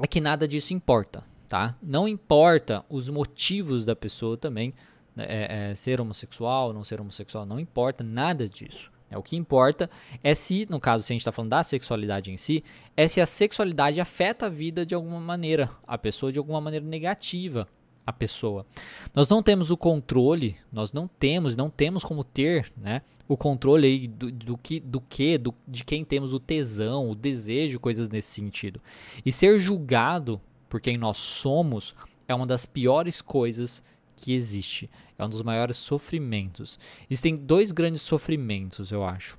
é 0.00 0.06
que 0.06 0.20
nada 0.20 0.46
disso 0.46 0.74
importa, 0.74 1.24
tá? 1.48 1.74
Não 1.82 2.06
importa 2.06 2.84
os 2.88 3.08
motivos 3.08 3.84
da 3.84 3.96
pessoa 3.96 4.36
também, 4.36 4.74
né, 5.14 5.24
é, 5.28 5.70
é, 5.70 5.74
ser 5.74 6.00
homossexual, 6.00 6.72
não 6.72 6.84
ser 6.84 7.00
homossexual, 7.00 7.46
não 7.46 7.58
importa 7.58 8.04
nada 8.04 8.48
disso. 8.48 8.91
É, 9.12 9.18
o 9.18 9.22
que 9.22 9.36
importa 9.36 9.90
é 10.22 10.34
se, 10.34 10.66
no 10.70 10.80
caso, 10.80 11.04
se 11.04 11.12
a 11.12 11.14
gente 11.14 11.20
está 11.20 11.30
falando 11.30 11.50
da 11.50 11.62
sexualidade 11.62 12.32
em 12.32 12.36
si, 12.38 12.64
é 12.96 13.06
se 13.06 13.20
a 13.20 13.26
sexualidade 13.26 14.00
afeta 14.00 14.46
a 14.46 14.48
vida 14.48 14.86
de 14.86 14.94
alguma 14.94 15.20
maneira, 15.20 15.70
a 15.86 15.98
pessoa 15.98 16.32
de 16.32 16.38
alguma 16.38 16.60
maneira 16.60 16.86
negativa, 16.86 17.68
a 18.06 18.12
pessoa. 18.12 18.66
Nós 19.14 19.28
não 19.28 19.42
temos 19.42 19.70
o 19.70 19.76
controle, 19.76 20.56
nós 20.72 20.92
não 20.92 21.06
temos, 21.06 21.54
não 21.54 21.68
temos 21.68 22.02
como 22.02 22.24
ter, 22.24 22.72
né, 22.76 23.02
o 23.28 23.36
controle 23.36 23.86
aí 23.86 24.08
do, 24.08 24.32
do 24.32 24.58
que, 24.58 24.80
do 24.80 25.00
que, 25.00 25.38
do, 25.38 25.54
de 25.68 25.84
quem 25.84 26.04
temos 26.04 26.32
o 26.32 26.40
tesão, 26.40 27.10
o 27.10 27.14
desejo, 27.14 27.78
coisas 27.78 28.08
nesse 28.08 28.28
sentido. 28.28 28.80
E 29.24 29.30
ser 29.30 29.58
julgado 29.58 30.40
por 30.68 30.80
quem 30.80 30.96
nós 30.96 31.18
somos 31.18 31.94
é 32.26 32.34
uma 32.34 32.46
das 32.46 32.64
piores 32.64 33.20
coisas 33.20 33.82
que 34.22 34.32
existe. 34.32 34.88
É 35.18 35.24
um 35.24 35.28
dos 35.28 35.42
maiores 35.42 35.76
sofrimentos. 35.76 36.78
Existem 37.10 37.36
dois 37.36 37.72
grandes 37.72 38.02
sofrimentos, 38.02 38.90
eu 38.90 39.04
acho. 39.04 39.38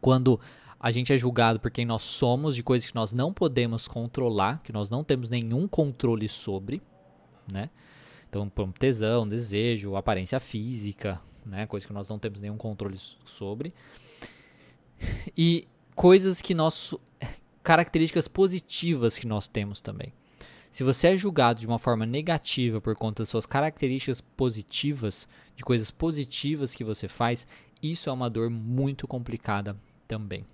Quando 0.00 0.38
a 0.78 0.90
gente 0.90 1.12
é 1.12 1.18
julgado 1.18 1.60
por 1.60 1.70
quem 1.70 1.86
nós 1.86 2.02
somos, 2.02 2.54
de 2.54 2.62
coisas 2.62 2.88
que 2.88 2.94
nós 2.94 3.12
não 3.12 3.32
podemos 3.32 3.88
controlar, 3.88 4.60
que 4.62 4.72
nós 4.72 4.90
não 4.90 5.02
temos 5.02 5.30
nenhum 5.30 5.66
controle 5.66 6.28
sobre, 6.28 6.82
né? 7.50 7.70
Então, 8.28 8.48
por 8.48 8.72
tesão, 8.72 9.26
desejo, 9.26 9.96
aparência 9.96 10.40
física, 10.40 11.20
né? 11.46 11.66
Coisas 11.66 11.86
que 11.86 11.92
nós 11.92 12.08
não 12.08 12.18
temos 12.18 12.40
nenhum 12.40 12.56
controle 12.56 12.98
sobre. 13.24 13.72
E 15.36 15.68
coisas 15.94 16.42
que 16.42 16.54
nós 16.54 16.94
características 17.62 18.28
positivas 18.28 19.18
que 19.18 19.26
nós 19.26 19.48
temos 19.48 19.80
também. 19.80 20.12
Se 20.74 20.82
você 20.82 21.06
é 21.06 21.16
julgado 21.16 21.60
de 21.60 21.68
uma 21.68 21.78
forma 21.78 22.04
negativa 22.04 22.80
por 22.80 22.96
conta 22.96 23.22
das 23.22 23.28
suas 23.28 23.46
características 23.46 24.20
positivas, 24.20 25.28
de 25.54 25.62
coisas 25.62 25.88
positivas 25.88 26.74
que 26.74 26.82
você 26.82 27.06
faz, 27.06 27.46
isso 27.80 28.10
é 28.10 28.12
uma 28.12 28.28
dor 28.28 28.50
muito 28.50 29.06
complicada 29.06 29.76
também. 30.08 30.44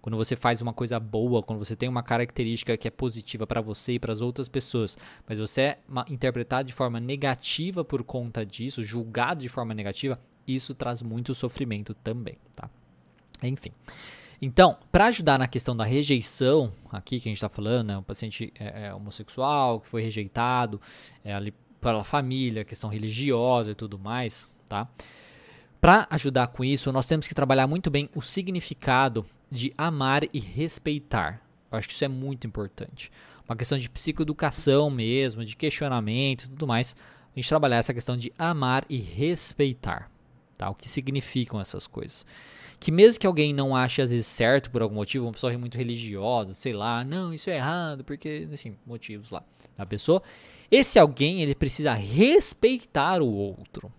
Quando 0.00 0.16
você 0.16 0.36
faz 0.36 0.62
uma 0.62 0.72
coisa 0.72 1.00
boa, 1.00 1.42
quando 1.42 1.58
você 1.58 1.74
tem 1.74 1.88
uma 1.88 2.04
característica 2.04 2.76
que 2.76 2.86
é 2.86 2.92
positiva 2.92 3.44
para 3.44 3.60
você 3.60 3.94
e 3.94 3.98
para 3.98 4.12
as 4.12 4.20
outras 4.20 4.48
pessoas, 4.48 4.96
mas 5.28 5.40
você 5.40 5.60
é 5.62 5.78
interpretado 6.08 6.68
de 6.68 6.72
forma 6.72 7.00
negativa 7.00 7.84
por 7.84 8.04
conta 8.04 8.46
disso, 8.46 8.84
julgado 8.84 9.40
de 9.40 9.48
forma 9.48 9.74
negativa, 9.74 10.16
isso 10.46 10.76
traz 10.76 11.02
muito 11.02 11.34
sofrimento 11.34 11.92
também, 11.92 12.38
tá? 12.54 12.70
Enfim. 13.42 13.72
Então, 14.44 14.76
para 14.92 15.06
ajudar 15.06 15.38
na 15.38 15.48
questão 15.48 15.74
da 15.74 15.84
rejeição, 15.84 16.70
aqui 16.92 17.18
que 17.18 17.26
a 17.26 17.30
gente 17.30 17.38
está 17.38 17.48
falando, 17.48 17.86
né, 17.88 17.96
um 17.96 18.02
paciente 18.02 18.52
é, 18.60 18.88
é, 18.88 18.94
homossexual 18.94 19.80
que 19.80 19.88
foi 19.88 20.02
rejeitado 20.02 20.78
é, 21.24 21.32
ali 21.32 21.54
pela 21.80 22.04
família, 22.04 22.62
questão 22.62 22.90
religiosa 22.90 23.70
e 23.70 23.74
tudo 23.74 23.98
mais, 23.98 24.46
tá? 24.68 24.86
Para 25.80 26.06
ajudar 26.10 26.48
com 26.48 26.62
isso, 26.62 26.92
nós 26.92 27.06
temos 27.06 27.26
que 27.26 27.34
trabalhar 27.34 27.66
muito 27.66 27.90
bem 27.90 28.10
o 28.14 28.20
significado 28.20 29.24
de 29.50 29.72
amar 29.78 30.24
e 30.30 30.40
respeitar. 30.40 31.40
Eu 31.72 31.78
acho 31.78 31.88
que 31.88 31.94
isso 31.94 32.04
é 32.04 32.08
muito 32.08 32.46
importante. 32.46 33.10
Uma 33.48 33.56
questão 33.56 33.78
de 33.78 33.88
psicoeducação 33.88 34.90
mesmo, 34.90 35.42
de 35.42 35.56
questionamento 35.56 36.44
e 36.44 36.48
tudo 36.48 36.66
mais. 36.66 36.94
A 37.34 37.40
gente 37.40 37.48
trabalhar 37.48 37.78
essa 37.78 37.94
questão 37.94 38.14
de 38.14 38.30
amar 38.38 38.84
e 38.90 38.98
respeitar, 38.98 40.10
tá? 40.58 40.68
O 40.68 40.74
que 40.74 40.86
significam 40.86 41.58
essas 41.58 41.86
coisas 41.86 42.26
que 42.78 42.92
mesmo 42.92 43.20
que 43.20 43.26
alguém 43.26 43.52
não 43.52 43.74
ache 43.74 44.02
às 44.02 44.10
vezes 44.10 44.26
certo 44.26 44.70
por 44.70 44.82
algum 44.82 44.96
motivo, 44.96 45.26
uma 45.26 45.32
pessoa 45.32 45.56
muito 45.58 45.76
religiosa, 45.76 46.52
sei 46.54 46.72
lá, 46.72 47.04
não, 47.04 47.32
isso 47.32 47.50
é 47.50 47.56
errado, 47.56 48.04
porque, 48.04 48.48
assim, 48.52 48.76
motivos 48.86 49.30
lá 49.30 49.42
da 49.76 49.86
pessoa, 49.86 50.22
esse 50.70 50.98
alguém, 50.98 51.40
ele 51.40 51.54
precisa 51.54 51.92
respeitar 51.92 53.22
o 53.22 53.32
outro, 53.32 53.92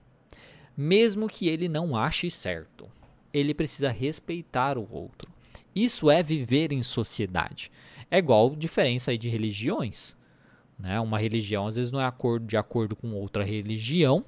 mesmo 0.76 1.28
que 1.28 1.48
ele 1.48 1.70
não 1.70 1.96
ache 1.96 2.30
certo. 2.30 2.90
Ele 3.34 3.54
precisa 3.54 3.90
respeitar 3.90 4.78
o 4.78 4.88
outro. 4.90 5.30
Isso 5.76 6.10
é 6.10 6.24
viver 6.24 6.72
em 6.72 6.82
sociedade. 6.82 7.70
É 8.10 8.18
igual 8.18 8.56
diferença 8.56 9.12
aí 9.12 9.18
de 9.18 9.28
religiões. 9.30 10.16
Né? 10.80 11.00
Uma 11.00 11.20
religião 11.20 11.68
às 11.68 11.76
vezes 11.76 11.92
não 11.92 12.02
é 12.02 12.14
de 12.42 12.58
acordo 12.58 12.96
com 12.96 13.14
outra 13.14 13.44
religião. 13.44 14.26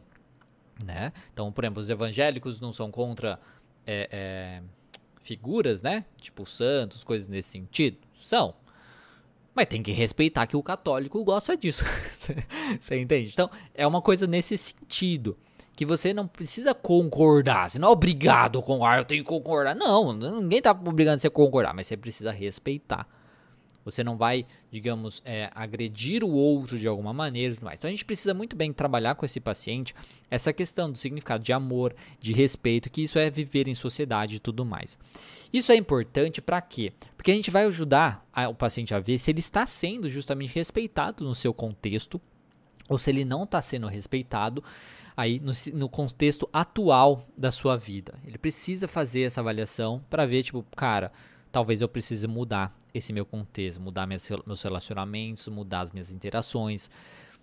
Né? 0.84 1.12
Então, 1.34 1.52
por 1.52 1.64
exemplo, 1.64 1.82
os 1.82 1.90
evangélicos 1.90 2.60
não 2.60 2.72
são 2.72 2.92
contra 2.92 3.40
é, 3.88 4.10
é, 4.12 4.62
figuras, 5.22 5.82
né? 5.82 6.06
Tipo 6.22 6.46
santos, 6.46 7.04
coisas 7.04 7.28
nesse 7.28 7.50
sentido. 7.50 7.98
São. 8.22 8.54
Mas 9.56 9.66
tem 9.66 9.82
que 9.82 9.92
respeitar 9.92 10.46
que 10.46 10.56
o 10.56 10.62
católico 10.62 11.24
gosta 11.24 11.58
disso. 11.58 11.84
você 12.80 13.00
entende? 13.00 13.32
Então, 13.34 13.50
é 13.74 13.88
uma 13.88 14.02
coisa 14.02 14.28
nesse 14.28 14.56
sentido. 14.58 15.36
Que 15.76 15.86
você 15.86 16.14
não 16.14 16.28
precisa 16.28 16.74
concordar. 16.76 17.70
Você 17.70 17.80
não 17.80 17.88
é 17.88 17.92
obrigado 17.92 18.62
com. 18.62 18.86
Ah, 18.86 18.98
eu 18.98 19.06
tenho 19.06 19.24
que 19.24 19.30
concordar. 19.30 19.76
Não, 19.76 20.14
ninguém 20.14 20.62
tá 20.62 20.72
obrigando 20.72 21.20
você 21.20 21.28
a 21.28 21.32
concordar. 21.32 21.74
Mas 21.74 21.88
você 21.88 21.96
precisa 21.96 22.32
respeitar. 22.32 23.08
Você 23.90 24.04
não 24.04 24.18
vai, 24.18 24.46
digamos, 24.72 25.22
é, 25.24 25.50
agredir 25.56 26.24
o 26.24 26.30
outro 26.30 26.78
de 26.78 26.88
alguma 26.88 27.14
maneira 27.14 27.54
e 27.54 27.56
tudo 27.56 27.66
mais. 27.66 27.80
Então 27.80 27.88
a 27.88 27.92
gente 27.92 28.06
precisa 28.06 28.34
muito 28.34 28.56
bem 28.56 28.74
trabalhar 28.74 29.16
com 29.16 29.26
esse 29.26 29.40
paciente 29.40 29.96
essa 30.30 30.52
questão 30.52 30.92
do 30.92 30.98
significado 30.98 31.44
de 31.44 31.54
amor, 31.54 31.96
de 32.20 32.34
respeito, 32.34 32.90
que 32.90 33.02
isso 33.02 33.18
é 33.18 33.30
viver 33.30 33.68
em 33.68 33.76
sociedade 33.76 34.36
e 34.36 34.40
tudo 34.40 34.66
mais. 34.66 34.98
Isso 35.52 35.72
é 35.72 35.76
importante 35.76 36.42
para 36.42 36.62
quê? 36.62 36.92
Porque 37.16 37.32
a 37.32 37.34
gente 37.34 37.50
vai 37.50 37.66
ajudar 37.66 38.26
a, 38.34 38.50
o 38.50 38.56
paciente 38.56 38.94
a 38.94 39.00
ver 39.00 39.18
se 39.18 39.32
ele 39.32 39.40
está 39.40 39.66
sendo 39.66 40.10
justamente 40.10 40.54
respeitado 40.54 41.24
no 41.24 41.34
seu 41.34 41.54
contexto 41.54 42.20
ou 42.90 42.98
se 42.98 43.10
ele 43.10 43.26
não 43.26 43.44
está 43.44 43.62
sendo 43.62 43.88
respeitado 43.88 44.64
aí 45.16 45.40
no, 45.40 45.52
no, 45.74 45.90
contexto 45.90 46.48
atual 46.54 47.26
da 47.36 47.52
sua 47.52 47.76
vida. 47.76 48.14
Ele 48.26 48.38
precisa 48.38 48.88
fazer 48.88 49.22
essa 49.24 49.42
avaliação 49.42 50.04
para 50.10 50.26
ver, 50.26 50.44
tipo, 50.44 50.64
cara, 50.76 51.12
talvez 51.52 51.82
eu 51.82 51.88
precise 51.90 52.28
mudar 52.28 52.76
esse 52.94 53.14
meu 53.14 53.26
contexto, 53.26 53.82
mudar 53.82 54.08
meus 54.08 54.62
relacionamentos, 54.64 55.48
mudar 55.48 55.82
as 55.82 55.92
minhas 55.92 56.12
interações, 56.12 56.90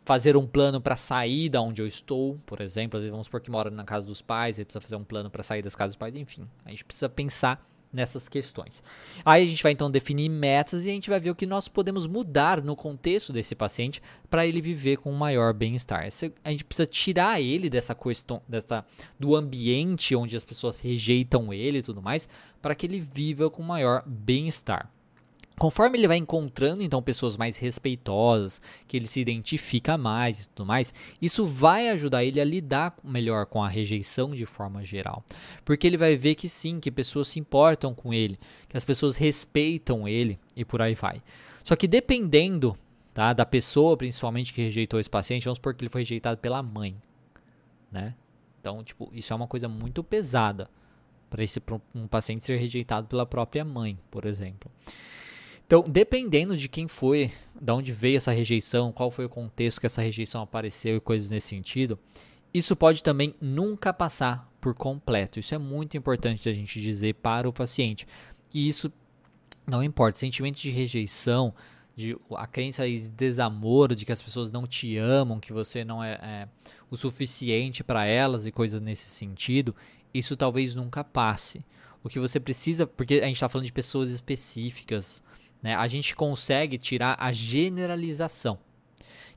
fazer 0.05 0.37
um 0.37 0.47
plano 0.47 0.81
para 0.81 0.97
sair 0.97 1.49
da 1.49 1.61
onde 1.61 1.81
eu 1.81 1.87
estou, 1.87 2.39
por 2.45 2.61
exemplo, 2.61 3.01
vamos 3.11 3.27
supor 3.27 3.41
que 3.41 3.51
mora 3.51 3.71
na 3.71 3.85
casa 3.85 4.07
dos 4.07 4.21
pais, 4.21 4.59
ele 4.59 4.67
precisa 4.67 4.81
fazer 4.81 4.97
um 4.97 5.05
plano 5.05 5.31
para 5.31 5.43
sair 5.43 5.63
das 5.63 5.75
casas 5.75 5.95
dos 5.95 5.99
pais, 5.99 6.15
enfim, 6.15 6.49
a 6.65 6.71
gente 6.71 6.85
precisa 6.85 7.09
pensar 7.09 7.65
nessas 7.95 8.29
questões. 8.29 8.83
Aí 9.25 9.45
a 9.45 9.47
gente 9.47 9.63
vai 9.63 9.73
então 9.73 9.91
definir 9.91 10.29
metas 10.29 10.85
e 10.85 10.91
a 10.91 10.93
gente 10.93 11.09
vai 11.09 11.21
ver 11.21 11.31
o 11.31 11.35
que 11.35 11.47
nós 11.47 11.69
podemos 11.69 12.07
mudar 12.07 12.61
no 12.61 12.75
contexto 12.75 13.33
desse 13.33 13.55
paciente 13.55 14.03
para 14.29 14.47
ele 14.47 14.61
viver 14.61 14.97
com 14.99 15.13
maior 15.13 15.55
bem-estar. 15.55 16.07
A 16.45 16.51
gente 16.51 16.65
precisa 16.65 16.87
tirar 16.87 17.41
ele 17.41 17.71
dessa 17.71 17.95
questão, 17.95 18.43
dessa, 18.49 18.85
do 19.19 19.37
ambiente 19.37 20.17
onde 20.17 20.37
as 20.37 20.45
pessoas 20.45 20.81
rejeitam 20.81 21.53
ele 21.53 21.79
e 21.79 21.83
tudo 21.83 22.03
mais, 22.03 22.29
para 22.61 22.75
que 22.75 22.87
ele 22.87 22.99
viva 22.99 23.49
com 23.49 23.63
maior 23.63 24.03
bem-estar. 24.05 24.91
Conforme 25.59 25.99
ele 25.99 26.09
vai 26.09 26.17
encontrando 26.17 26.83
então 26.83 27.01
pessoas 27.01 27.37
mais 27.37 27.57
respeitosas, 27.59 28.61
que 28.89 28.97
ele 28.97 29.07
se 29.07 29.21
identifica 29.21 29.97
mais 29.97 30.43
e 30.43 30.49
tudo 30.49 30.67
mais, 30.67 30.93
isso 31.23 31.47
vai 31.47 31.89
ajudar 31.91 32.25
ele 32.25 32.41
a 32.41 32.45
lidar 32.45 32.97
melhor 33.05 33.47
com 33.47 33.63
a 33.63 33.69
rejeição 33.69 34.35
de 34.35 34.45
forma 34.45 34.85
geral. 34.85 35.25
Porque 35.65 35.87
ele 35.87 35.97
vai 35.97 36.17
ver 36.17 36.35
que 36.35 36.49
sim, 36.49 36.81
que 36.81 36.91
pessoas 36.91 37.29
se 37.29 37.39
importam 37.39 37.95
com 37.95 38.13
ele, 38.13 38.39
que 38.69 38.77
as 38.77 38.85
pessoas 38.85 39.17
respeitam 39.17 40.09
ele 40.09 40.39
e 40.57 40.65
por 40.65 40.83
aí 40.83 40.95
vai. 40.95 41.23
Só 41.63 41.77
que 41.77 41.87
dependendo 41.87 42.77
tá, 43.15 43.33
da 43.33 43.47
pessoa, 43.47 43.97
principalmente 43.97 44.53
que 44.53 44.61
rejeitou 44.61 44.99
esse 44.99 45.09
paciente, 45.09 45.45
vamos 45.45 45.59
supor 45.59 45.75
que 45.75 45.85
ele 45.85 45.89
foi 45.89 46.01
rejeitado 46.01 46.39
pela 46.39 46.63
mãe, 46.63 46.97
né? 47.93 48.15
Então, 48.61 48.83
tipo, 48.83 49.09
isso 49.13 49.33
é 49.33 49.37
uma 49.37 49.47
coisa 49.47 49.69
muito 49.69 50.03
pesada 50.03 50.69
para 51.31 51.45
esse 51.45 51.63
um 51.95 52.07
paciente 52.09 52.45
ser 52.45 52.57
rejeitado 52.57 53.07
pela 53.07 53.25
própria 53.25 53.65
mãe, 53.65 53.99
por 54.11 54.25
exemplo. 54.25 54.71
Então, 55.67 55.83
dependendo 55.87 56.57
de 56.57 56.69
quem 56.69 56.87
foi, 56.87 57.33
de 57.61 57.73
onde 57.73 57.93
veio 57.93 58.17
essa 58.17 58.33
rejeição, 58.33 58.93
qual 58.93 59.11
foi 59.11 59.25
o 59.25 59.31
contexto 59.31 59.81
que 59.81 59.87
essa 59.87 60.03
rejeição 60.03 60.43
apareceu 60.43 60.97
e 60.97 61.01
coisas 61.01 61.31
nesse 61.31 61.49
sentido, 61.49 61.99
isso 62.53 62.77
pode 62.77 63.03
também 63.03 63.35
nunca 63.41 63.93
passar 63.93 64.51
por 64.61 64.75
completo. 64.75 65.41
Isso 65.41 65.55
é 65.55 65.59
muito 65.59 65.97
importante 65.97 66.49
a 66.49 66.53
gente 66.53 66.81
dizer 66.81 67.15
para 67.15 67.49
o 67.49 67.53
paciente. 67.53 68.07
E 68.53 68.69
isso 68.69 68.93
não 69.67 69.83
importa, 69.83 70.19
sentimento 70.19 70.61
de 70.61 70.71
rejeição, 70.71 71.55
de 71.97 72.17
a 72.33 72.47
crença 72.47 72.87
de 72.87 73.09
desamor, 73.09 73.95
de 73.95 74.05
que 74.05 74.13
as 74.13 74.21
pessoas 74.21 74.51
não 74.51 74.67
te 74.67 74.97
amam, 74.97 75.41
que 75.41 75.53
você 75.53 75.85
não 75.85 76.03
é, 76.03 76.13
é 76.23 76.49
o 76.91 76.97
suficiente 76.97 77.83
para 77.83 78.05
elas 78.05 78.47
e 78.47 78.53
coisas 78.53 78.81
nesse 78.81 79.09
sentido, 79.09 79.75
isso 80.13 80.37
talvez 80.37 80.75
nunca 80.75 81.03
passe. 81.03 81.65
O 82.03 82.09
que 82.09 82.21
você 82.21 82.39
precisa, 82.39 82.87
porque 82.87 83.15
a 83.15 83.27
gente 83.27 83.37
está 83.37 83.49
falando 83.49 83.67
de 83.67 83.73
pessoas 83.73 84.11
específicas, 84.11 85.23
né, 85.65 85.75
a 85.75 85.89
gente 85.89 86.15
consegue 86.15 86.77
tirar 86.77 87.17
a 87.19 87.33
generalização. 87.33 88.59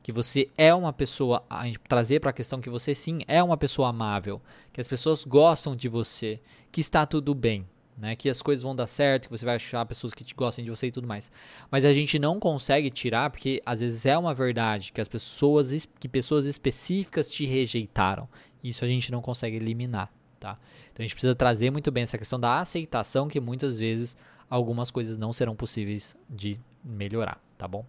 que 0.03 0.11
você 0.11 0.49
é 0.57 0.73
uma 0.73 0.93
pessoa, 0.93 1.43
a 1.49 1.65
gente 1.65 1.79
trazer 1.79 2.21
para 2.21 2.29
a 2.29 2.33
questão 2.33 2.61
que 2.61 2.69
você 2.69 2.95
sim 2.95 3.19
é 3.27 3.43
uma 3.43 3.57
pessoa 3.57 3.89
amável, 3.89 4.41
que 4.71 4.79
as 4.79 4.87
pessoas 4.87 5.25
gostam 5.25 5.75
de 5.75 5.89
você, 5.89 6.39
que 6.71 6.79
está 6.79 7.05
tudo 7.05 7.35
bem, 7.35 7.65
né? 7.97 8.15
Que 8.15 8.29
as 8.29 8.41
coisas 8.41 8.63
vão 8.63 8.73
dar 8.73 8.87
certo, 8.87 9.25
que 9.25 9.31
você 9.37 9.45
vai 9.45 9.55
achar 9.55 9.85
pessoas 9.85 10.13
que 10.13 10.23
te 10.23 10.33
gostem 10.33 10.63
de 10.63 10.71
você 10.71 10.87
e 10.87 10.91
tudo 10.91 11.07
mais. 11.07 11.29
Mas 11.69 11.83
a 11.83 11.93
gente 11.93 12.17
não 12.19 12.39
consegue 12.39 12.89
tirar 12.89 13.29
porque 13.29 13.61
às 13.65 13.81
vezes 13.81 14.05
é 14.05 14.17
uma 14.17 14.33
verdade 14.33 14.93
que 14.93 15.01
as 15.01 15.09
pessoas 15.09 15.87
que 15.99 16.07
pessoas 16.07 16.45
específicas 16.45 17.29
te 17.29 17.45
rejeitaram. 17.45 18.29
Isso 18.63 18.85
a 18.85 18.87
gente 18.87 19.11
não 19.11 19.21
consegue 19.21 19.57
eliminar, 19.57 20.09
tá? 20.39 20.57
Então 20.91 20.99
a 20.99 21.07
gente 21.07 21.15
precisa 21.15 21.35
trazer 21.35 21.69
muito 21.69 21.91
bem 21.91 22.03
essa 22.03 22.17
questão 22.17 22.39
da 22.39 22.59
aceitação 22.59 23.27
que 23.27 23.41
muitas 23.41 23.77
vezes 23.77 24.15
algumas 24.49 24.91
coisas 24.91 25.17
não 25.17 25.33
serão 25.33 25.55
possíveis 25.55 26.15
de 26.29 26.59
melhorar, 26.83 27.41
tá 27.57 27.67
bom? 27.67 27.85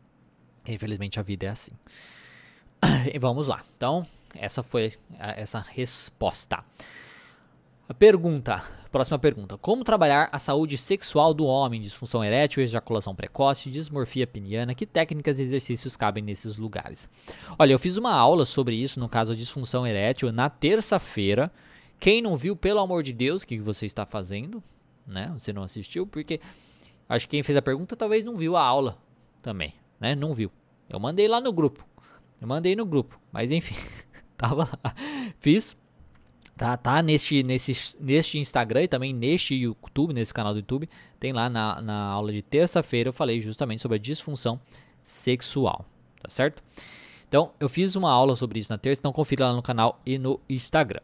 Infelizmente 0.66 1.18
a 1.18 1.22
vida 1.22 1.46
é 1.46 1.50
assim. 1.50 1.72
E 3.12 3.18
vamos 3.18 3.46
lá. 3.46 3.64
Então, 3.76 4.06
essa 4.34 4.62
foi 4.62 4.94
essa 5.18 5.58
resposta. 5.60 6.64
A 7.88 7.94
pergunta, 7.94 8.62
próxima 8.92 9.18
pergunta. 9.18 9.56
Como 9.56 9.82
trabalhar 9.82 10.28
a 10.30 10.38
saúde 10.38 10.76
sexual 10.76 11.32
do 11.32 11.46
homem, 11.46 11.80
disfunção 11.80 12.22
erétil, 12.22 12.62
ejaculação 12.62 13.14
precoce, 13.14 13.70
dismorfia 13.70 14.26
peniana? 14.26 14.74
Que 14.74 14.84
técnicas 14.84 15.40
e 15.40 15.44
exercícios 15.44 15.96
cabem 15.96 16.22
nesses 16.22 16.58
lugares? 16.58 17.08
Olha, 17.58 17.72
eu 17.72 17.78
fiz 17.78 17.96
uma 17.96 18.12
aula 18.12 18.44
sobre 18.44 18.74
isso, 18.76 19.00
no 19.00 19.08
caso 19.08 19.32
a 19.32 19.36
disfunção 19.36 19.86
erétil, 19.86 20.30
na 20.30 20.50
terça-feira. 20.50 21.50
Quem 21.98 22.20
não 22.20 22.36
viu, 22.36 22.54
pelo 22.54 22.80
amor 22.80 23.02
de 23.02 23.14
Deus, 23.14 23.42
o 23.42 23.46
que 23.46 23.58
você 23.58 23.86
está 23.86 24.04
fazendo? 24.04 24.62
Né? 25.08 25.32
Você 25.36 25.52
não 25.52 25.62
assistiu? 25.62 26.06
Porque 26.06 26.40
acho 27.08 27.26
que 27.26 27.36
quem 27.36 27.42
fez 27.42 27.56
a 27.56 27.62
pergunta 27.62 27.96
talvez 27.96 28.24
não 28.24 28.36
viu 28.36 28.56
a 28.56 28.62
aula 28.62 28.98
também, 29.42 29.74
né? 29.98 30.14
Não 30.14 30.34
viu. 30.34 30.52
Eu 30.88 31.00
mandei 31.00 31.26
lá 31.26 31.40
no 31.40 31.52
grupo. 31.52 31.84
Eu 32.40 32.46
mandei 32.46 32.76
no 32.76 32.86
grupo, 32.86 33.18
mas 33.32 33.50
enfim, 33.50 33.74
tava 34.36 34.64
lá. 34.64 34.94
Fiz 35.40 35.76
Tá, 36.58 36.76
tá 36.76 37.00
neste, 37.00 37.44
nesse, 37.44 37.96
neste 38.00 38.36
Instagram 38.36 38.82
e 38.82 38.88
também 38.88 39.14
neste 39.14 39.54
YouTube, 39.54 40.12
nesse 40.12 40.34
canal 40.34 40.52
do 40.52 40.58
YouTube. 40.58 40.90
Tem 41.20 41.32
lá 41.32 41.48
na, 41.48 41.80
na 41.80 42.06
aula 42.06 42.32
de 42.32 42.42
terça-feira 42.42 43.10
eu 43.10 43.12
falei 43.12 43.40
justamente 43.40 43.80
sobre 43.80 43.94
a 43.94 43.98
disfunção 44.00 44.60
sexual. 45.04 45.86
Tá 46.20 46.28
certo? 46.28 46.60
Então, 47.28 47.52
eu 47.60 47.68
fiz 47.68 47.94
uma 47.94 48.10
aula 48.10 48.34
sobre 48.34 48.58
isso 48.58 48.72
na 48.72 48.78
terça, 48.78 49.00
então 49.00 49.12
confira 49.12 49.46
lá 49.46 49.52
no 49.52 49.62
canal 49.62 50.02
e 50.04 50.18
no 50.18 50.40
Instagram. 50.48 51.00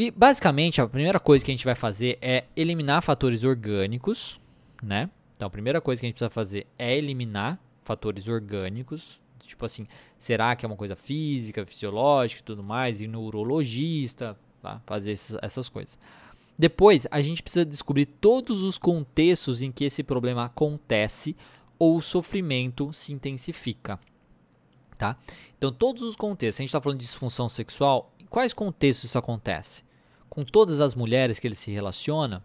E 0.00 0.10
basicamente 0.10 0.80
a 0.80 0.88
primeira 0.88 1.20
coisa 1.20 1.44
que 1.44 1.50
a 1.50 1.54
gente 1.54 1.66
vai 1.66 1.74
fazer 1.74 2.16
é 2.22 2.44
eliminar 2.56 3.02
fatores 3.02 3.44
orgânicos, 3.44 4.40
né? 4.82 5.10
Então 5.36 5.46
a 5.46 5.50
primeira 5.50 5.78
coisa 5.78 6.00
que 6.00 6.06
a 6.06 6.08
gente 6.08 6.14
precisa 6.14 6.30
fazer 6.30 6.66
é 6.78 6.96
eliminar 6.96 7.60
fatores 7.82 8.26
orgânicos, 8.26 9.20
Tipo 9.50 9.66
assim, 9.66 9.86
será 10.16 10.54
que 10.54 10.64
é 10.64 10.68
uma 10.68 10.76
coisa 10.76 10.94
física, 10.94 11.66
fisiológica 11.66 12.40
e 12.40 12.44
tudo 12.44 12.62
mais? 12.62 13.02
E 13.02 13.08
neurologista, 13.08 14.38
tá? 14.62 14.80
fazer 14.86 15.18
essas, 15.42 15.68
coisas. 15.68 15.98
Depois, 16.56 17.06
a 17.10 17.20
gente 17.20 17.42
precisa 17.42 17.64
descobrir 17.64 18.06
todos 18.06 18.62
os 18.62 18.78
contextos 18.78 19.60
em 19.60 19.72
que 19.72 19.84
esse 19.84 20.04
problema 20.04 20.44
acontece 20.44 21.36
ou 21.78 21.96
o 21.96 22.00
sofrimento 22.00 22.92
se 22.92 23.12
intensifica. 23.12 23.98
Tá? 24.96 25.16
Então, 25.58 25.72
todos 25.72 26.02
os 26.02 26.14
contextos, 26.14 26.60
a 26.60 26.62
gente 26.62 26.68
está 26.68 26.80
falando 26.80 27.00
de 27.00 27.06
disfunção 27.06 27.48
sexual, 27.48 28.14
em 28.20 28.26
quais 28.26 28.54
contextos 28.54 29.10
isso 29.10 29.18
acontece? 29.18 29.82
Com 30.30 30.44
todas 30.44 30.80
as 30.80 30.94
mulheres 30.94 31.38
que 31.38 31.46
ele 31.46 31.54
se 31.54 31.70
relaciona, 31.70 32.42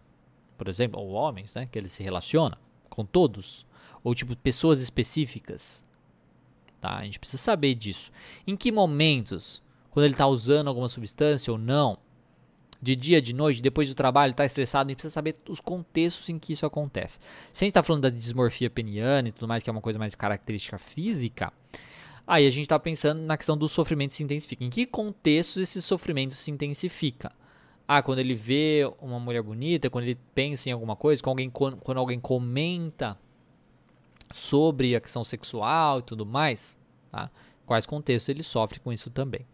por 0.58 0.68
exemplo, 0.68 1.00
ou 1.00 1.12
homens, 1.12 1.54
né, 1.54 1.66
que 1.66 1.80
ele 1.80 1.88
se 1.88 2.04
relaciona, 2.04 2.58
com 2.90 3.06
todos? 3.06 3.66
Ou 4.04 4.14
tipo, 4.14 4.36
pessoas 4.36 4.82
específicas? 4.82 5.86
tá? 6.86 6.98
A 6.98 7.04
gente 7.04 7.20
precisa 7.20 7.42
saber 7.42 7.74
disso. 7.74 8.12
Em 8.46 8.56
que 8.56 8.72
momentos, 8.72 9.62
quando 9.90 10.06
ele 10.06 10.14
está 10.14 10.28
usando 10.28 10.68
alguma 10.68 10.88
substância 10.88 11.52
ou 11.52 11.58
não, 11.58 11.98
de 12.82 12.96
dia, 12.96 13.20
de 13.20 13.34
noite, 13.34 13.62
depois 13.62 13.90
do 13.90 13.96
trabalho, 13.96 14.32
está 14.32 14.46
estressado, 14.46 14.88
a 14.88 14.92
gente 14.92 14.98
precisa 14.98 15.14
saber 15.14 15.36
os 15.50 15.60
contextos 15.60 16.30
em 16.30 16.38
que 16.38 16.54
isso 16.54 16.66
acontece. 16.66 17.20
Se 17.52 17.64
a 17.64 17.66
gente 17.66 17.72
está 17.72 17.82
falando 17.82 18.04
da 18.04 18.10
dismorfia 18.10 18.70
peniana 18.70 19.30
e 19.30 19.32
tudo 19.32 19.48
mais, 19.48 19.64
que 19.64 19.70
é 19.70 19.74
uma 19.74 19.82
coisa 19.82 19.98
mais 19.98 20.14
característica 20.14 20.78
física, 20.78 21.52
aí 22.28 22.46
a 22.46 22.52
gente 22.52 22.64
está 22.64 22.78
pensando 22.78 23.22
na 23.22 23.38
questão 23.38 23.58
do 23.58 23.68
sofrimento 23.68 24.14
se 24.14 24.24
intensifica. 24.24 24.64
Em 24.64 24.70
que 24.70 24.86
contextos 24.86 25.64
esse 25.64 25.82
sofrimento 25.82 26.36
se 26.36 26.52
intensifica? 26.52 27.32
Ah, 27.88 28.02
quando 28.02 28.20
ele 28.20 28.36
vê 28.36 28.90
uma 29.00 29.20
mulher 29.20 29.44
bonita, 29.44 29.90
quando 29.90 30.06
ele 30.06 30.18
pensa 30.34 30.70
em 30.70 30.72
alguma 30.72 30.96
coisa, 30.96 31.22
quando 31.22 31.40
alguém, 31.40 31.50
quando 31.50 31.98
alguém 31.98 32.20
comenta 32.20 33.18
sobre 34.34 34.96
a 34.96 35.02
questão 35.02 35.24
sexual 35.24 36.00
e 36.00 36.02
tudo 36.02 36.26
mais, 36.26 36.76
tá? 37.12 37.30
Quais 37.66 37.86
contextos 37.86 38.30
ele 38.30 38.44
sofre 38.44 38.80
com 38.80 38.92
isso 38.92 39.10
também. 39.10 39.46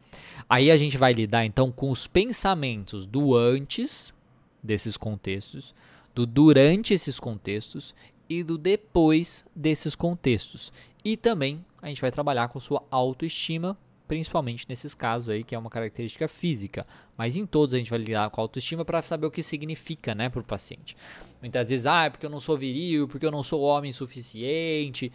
Aí 0.49 0.71
a 0.71 0.77
gente 0.77 0.97
vai 0.97 1.13
lidar 1.13 1.45
então 1.45 1.71
com 1.71 1.89
os 1.89 2.07
pensamentos 2.07 3.05
do 3.05 3.35
antes 3.35 4.13
desses 4.61 4.97
contextos, 4.97 5.73
do 6.13 6.25
durante 6.25 6.93
esses 6.93 7.19
contextos 7.19 7.95
e 8.29 8.43
do 8.43 8.57
depois 8.57 9.45
desses 9.55 9.95
contextos. 9.95 10.71
E 11.03 11.17
também 11.17 11.65
a 11.81 11.87
gente 11.87 12.01
vai 12.01 12.11
trabalhar 12.11 12.47
com 12.49 12.59
sua 12.59 12.83
autoestima, 12.91 13.77
principalmente 14.12 14.65
nesses 14.67 14.93
casos 14.93 15.30
aí 15.30 15.41
que 15.41 15.56
é 15.56 15.58
uma 15.58 15.69
característica 15.69 16.28
física, 16.28 16.86
mas 17.17 17.38
em 17.38 17.45
todos 17.45 17.74
a 17.74 17.78
gente 17.78 17.89
vai 17.89 17.97
lidar 17.97 18.30
com 18.30 18.41
a 18.41 18.43
autoestima 18.43 18.84
para 18.84 19.02
saber 19.02 19.26
o 19.26 19.32
que 19.32 19.41
significa, 19.41 20.13
né, 20.13 20.28
para 20.28 20.41
o 20.41 20.43
paciente. 20.43 20.97
Muitas 21.39 21.69
vezes, 21.69 21.86
ah, 21.86 22.04
é 22.04 22.10
porque 22.10 22.26
eu 22.26 22.30
não 22.30 22.41
sou 22.41 22.58
viril, 22.58 23.08
porque 23.08 23.26
eu 23.26 23.32
não 23.32 23.41
sou 23.41 23.62
homem 23.62 23.93
suficiente 23.93 25.10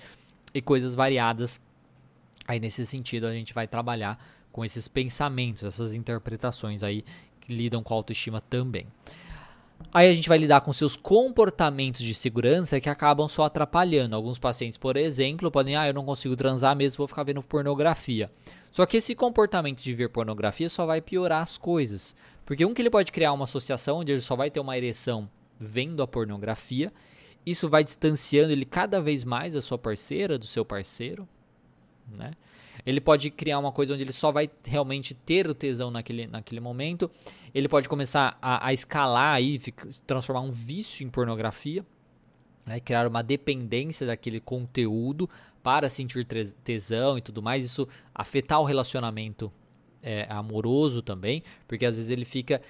e 0.55 0.63
coisas 0.63 0.95
variadas. 0.95 1.61
Aí 2.49 2.59
nesse 2.59 2.87
sentido 2.87 3.27
a 3.27 3.35
gente 3.35 3.53
vai 3.53 3.69
trabalhar 3.69 4.19
com 4.51 4.65
esses 4.65 4.89
pensamentos, 4.89 5.63
essas 5.63 5.95
interpretações 5.95 6.83
aí 6.83 7.05
que 7.39 7.53
lidam 7.53 7.83
com 7.83 7.93
a 7.93 7.99
autoestima 7.99 8.41
também. 8.41 8.87
Aí 9.93 10.11
a 10.11 10.15
gente 10.15 10.29
vai 10.29 10.37
lidar 10.37 10.61
com 10.61 10.73
seus 10.73 10.95
comportamentos 10.95 12.03
de 12.03 12.13
segurança 12.13 12.81
que 12.81 12.89
acabam 12.89 13.29
só 13.29 13.45
atrapalhando. 13.45 14.15
Alguns 14.15 14.39
pacientes, 14.39 14.79
por 14.79 14.97
exemplo, 14.97 15.51
podem, 15.51 15.77
ah, 15.77 15.87
eu 15.87 15.95
não 15.95 16.05
consigo 16.05 16.37
transar 16.37 16.77
mesmo, 16.77 16.99
vou 16.99 17.09
ficar 17.09 17.23
vendo 17.23 17.43
pornografia. 17.43 18.31
Só 18.71 18.85
que 18.85 18.99
esse 18.99 19.15
comportamento 19.15 19.83
de 19.83 19.95
ver 19.95 20.11
pornografia 20.11 20.69
só 20.69 20.85
vai 20.85 21.01
piorar 21.01 21.43
as 21.43 21.57
coisas. 21.57 22.15
Porque 22.45 22.65
um 22.67 22.75
que 22.75 22.83
ele 22.83 22.91
pode 22.91 23.11
criar 23.11 23.33
uma 23.33 23.45
associação 23.45 23.99
onde 23.99 24.13
ele 24.13 24.21
só 24.21 24.37
vai 24.37 24.51
ter 24.51 24.61
uma 24.61 24.77
ereção 24.77 25.29
vendo 25.59 26.03
a 26.03 26.07
pornografia. 26.07 26.93
Isso 27.45 27.69
vai 27.69 27.83
distanciando 27.83 28.53
ele 28.53 28.65
cada 28.65 29.01
vez 29.01 29.25
mais 29.25 29.55
da 29.55 29.63
sua 29.63 29.79
parceira, 29.79 30.39
do 30.39 30.47
seu 30.47 30.65
parceiro, 30.65 31.27
né? 32.07 32.33
Ele 32.85 33.01
pode 33.01 33.31
criar 33.31 33.59
uma 33.59 33.73
coisa 33.73 33.95
onde 33.95 34.03
ele 34.03 34.13
só 34.13 34.31
vai 34.31 34.51
realmente 34.65 35.15
ter 35.15 35.49
o 35.49 35.55
tesão 35.55 35.91
naquele, 35.91 36.27
naquele 36.27 36.61
momento. 36.61 37.11
Ele 37.55 37.69
pode 37.69 37.89
começar 37.89 38.37
a, 38.41 38.67
a 38.67 38.73
escalar 38.73 39.35
aí, 39.35 39.59
transformar 40.07 40.43
um 40.43 40.51
vício 40.51 41.05
em 41.07 41.09
pornografia, 41.09 41.85
né? 42.67 42.81
criar 42.81 43.07
uma 43.07 43.23
dependência 43.23 44.07
daquele 44.07 44.41
conteúdo 44.41 45.29
para 45.63 45.89
sentir 45.89 46.27
tesão 46.63 47.17
e 47.17 47.21
tudo 47.21 47.43
mais. 47.43 47.65
Isso 47.65 47.89
afetar 48.15 48.61
o 48.61 48.65
relacionamento 48.65 49.53
é, 50.03 50.27
amoroso 50.29 51.03
também, 51.03 51.43
porque 51.67 51.87
às 51.87 51.97
vezes 51.97 52.11
ele 52.11 52.25
fica 52.25 52.61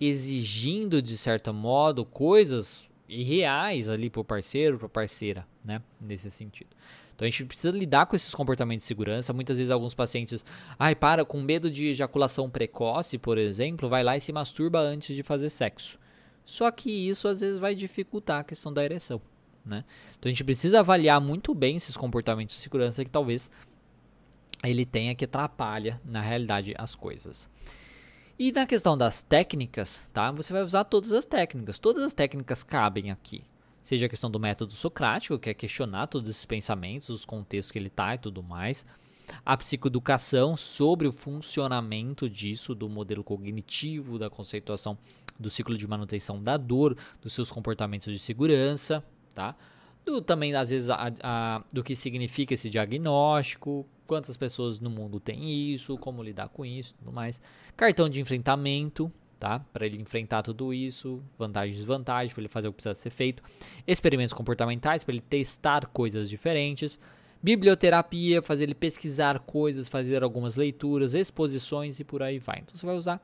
exigindo 0.00 1.00
de 1.02 1.16
certo 1.16 1.52
modo 1.52 2.04
coisas 2.04 2.88
irreais 3.08 3.88
ali 3.88 4.10
pro 4.10 4.24
parceiro, 4.24 4.78
pra 4.78 4.88
parceira, 4.88 5.46
né? 5.64 5.82
Nesse 6.00 6.30
sentido. 6.30 6.70
Então 7.16 7.26
a 7.26 7.30
gente 7.30 7.46
precisa 7.46 7.70
lidar 7.70 8.04
com 8.04 8.14
esses 8.14 8.34
comportamentos 8.34 8.84
de 8.84 8.88
segurança. 8.88 9.32
Muitas 9.32 9.56
vezes 9.56 9.70
alguns 9.70 9.94
pacientes, 9.94 10.44
ai, 10.78 10.94
para, 10.94 11.24
com 11.24 11.40
medo 11.40 11.70
de 11.70 11.86
ejaculação 11.86 12.50
precoce, 12.50 13.16
por 13.16 13.38
exemplo, 13.38 13.88
vai 13.88 14.04
lá 14.04 14.18
e 14.18 14.20
se 14.20 14.32
masturba 14.32 14.78
antes 14.78 15.16
de 15.16 15.22
fazer 15.22 15.48
sexo. 15.48 15.98
Só 16.44 16.70
que 16.70 16.90
isso 16.90 17.26
às 17.26 17.40
vezes 17.40 17.58
vai 17.58 17.74
dificultar 17.74 18.40
a 18.40 18.44
questão 18.44 18.70
da 18.70 18.84
ereção, 18.84 19.20
né? 19.64 19.82
Então 20.10 20.28
a 20.28 20.28
gente 20.28 20.44
precisa 20.44 20.80
avaliar 20.80 21.18
muito 21.20 21.54
bem 21.54 21.76
esses 21.76 21.96
comportamentos 21.96 22.54
de 22.54 22.62
segurança 22.62 23.02
que 23.02 23.10
talvez 23.10 23.50
ele 24.62 24.84
tenha 24.84 25.14
que 25.14 25.24
atrapalha 25.24 26.00
na 26.04 26.20
realidade 26.20 26.74
as 26.76 26.94
coisas. 26.94 27.48
E 28.38 28.52
na 28.52 28.66
questão 28.66 28.96
das 28.96 29.22
técnicas, 29.22 30.10
tá? 30.12 30.30
Você 30.32 30.52
vai 30.52 30.62
usar 30.62 30.84
todas 30.84 31.12
as 31.12 31.24
técnicas. 31.24 31.78
Todas 31.78 32.02
as 32.02 32.12
técnicas 32.12 32.62
cabem 32.62 33.10
aqui. 33.10 33.42
Seja 33.86 34.06
a 34.06 34.08
questão 34.08 34.28
do 34.28 34.40
método 34.40 34.72
socrático, 34.72 35.38
que 35.38 35.48
é 35.48 35.54
questionar 35.54 36.08
todos 36.08 36.28
esses 36.28 36.44
pensamentos, 36.44 37.08
os 37.08 37.24
contextos 37.24 37.70
que 37.70 37.78
ele 37.78 37.86
está 37.86 38.16
e 38.16 38.18
tudo 38.18 38.42
mais. 38.42 38.84
A 39.44 39.56
psicoeducação 39.56 40.56
sobre 40.56 41.06
o 41.06 41.12
funcionamento 41.12 42.28
disso, 42.28 42.74
do 42.74 42.88
modelo 42.88 43.22
cognitivo, 43.22 44.18
da 44.18 44.28
conceituação 44.28 44.98
do 45.38 45.48
ciclo 45.48 45.78
de 45.78 45.86
manutenção 45.86 46.42
da 46.42 46.56
dor, 46.56 46.96
dos 47.22 47.32
seus 47.32 47.48
comportamentos 47.48 48.12
de 48.12 48.18
segurança, 48.18 49.04
tá? 49.32 49.54
Do, 50.04 50.20
também, 50.20 50.52
às 50.56 50.70
vezes, 50.70 50.90
a, 50.90 51.12
a, 51.22 51.62
do 51.72 51.84
que 51.84 51.94
significa 51.94 52.54
esse 52.54 52.68
diagnóstico, 52.68 53.86
quantas 54.04 54.36
pessoas 54.36 54.80
no 54.80 54.90
mundo 54.90 55.20
têm 55.20 55.72
isso, 55.72 55.96
como 55.96 56.24
lidar 56.24 56.48
com 56.48 56.66
isso, 56.66 56.92
tudo 56.98 57.12
mais. 57.12 57.40
Cartão 57.76 58.08
de 58.08 58.18
enfrentamento, 58.18 59.12
tá? 59.38 59.60
Para 59.72 59.86
ele 59.86 60.00
enfrentar 60.00 60.42
tudo 60.42 60.72
isso, 60.72 61.22
vantagens 61.38 61.76
e 61.76 61.78
desvantagens, 61.78 62.32
para 62.32 62.42
ele 62.42 62.48
fazer 62.48 62.68
o 62.68 62.72
que 62.72 62.76
precisa 62.76 62.94
ser 62.94 63.10
feito. 63.10 63.42
Experimentos 63.86 64.32
comportamentais, 64.32 65.04
para 65.04 65.14
ele 65.14 65.20
testar 65.22 65.86
coisas 65.86 66.28
diferentes. 66.28 66.98
biblioterapia, 67.42 68.42
fazer 68.42 68.64
ele 68.64 68.74
pesquisar 68.74 69.38
coisas, 69.40 69.88
fazer 69.88 70.22
algumas 70.22 70.56
leituras, 70.56 71.14
exposições 71.14 72.00
e 72.00 72.04
por 72.04 72.22
aí 72.22 72.38
vai. 72.38 72.58
Então 72.58 72.76
você 72.76 72.84
vai 72.84 72.96
usar 72.96 73.20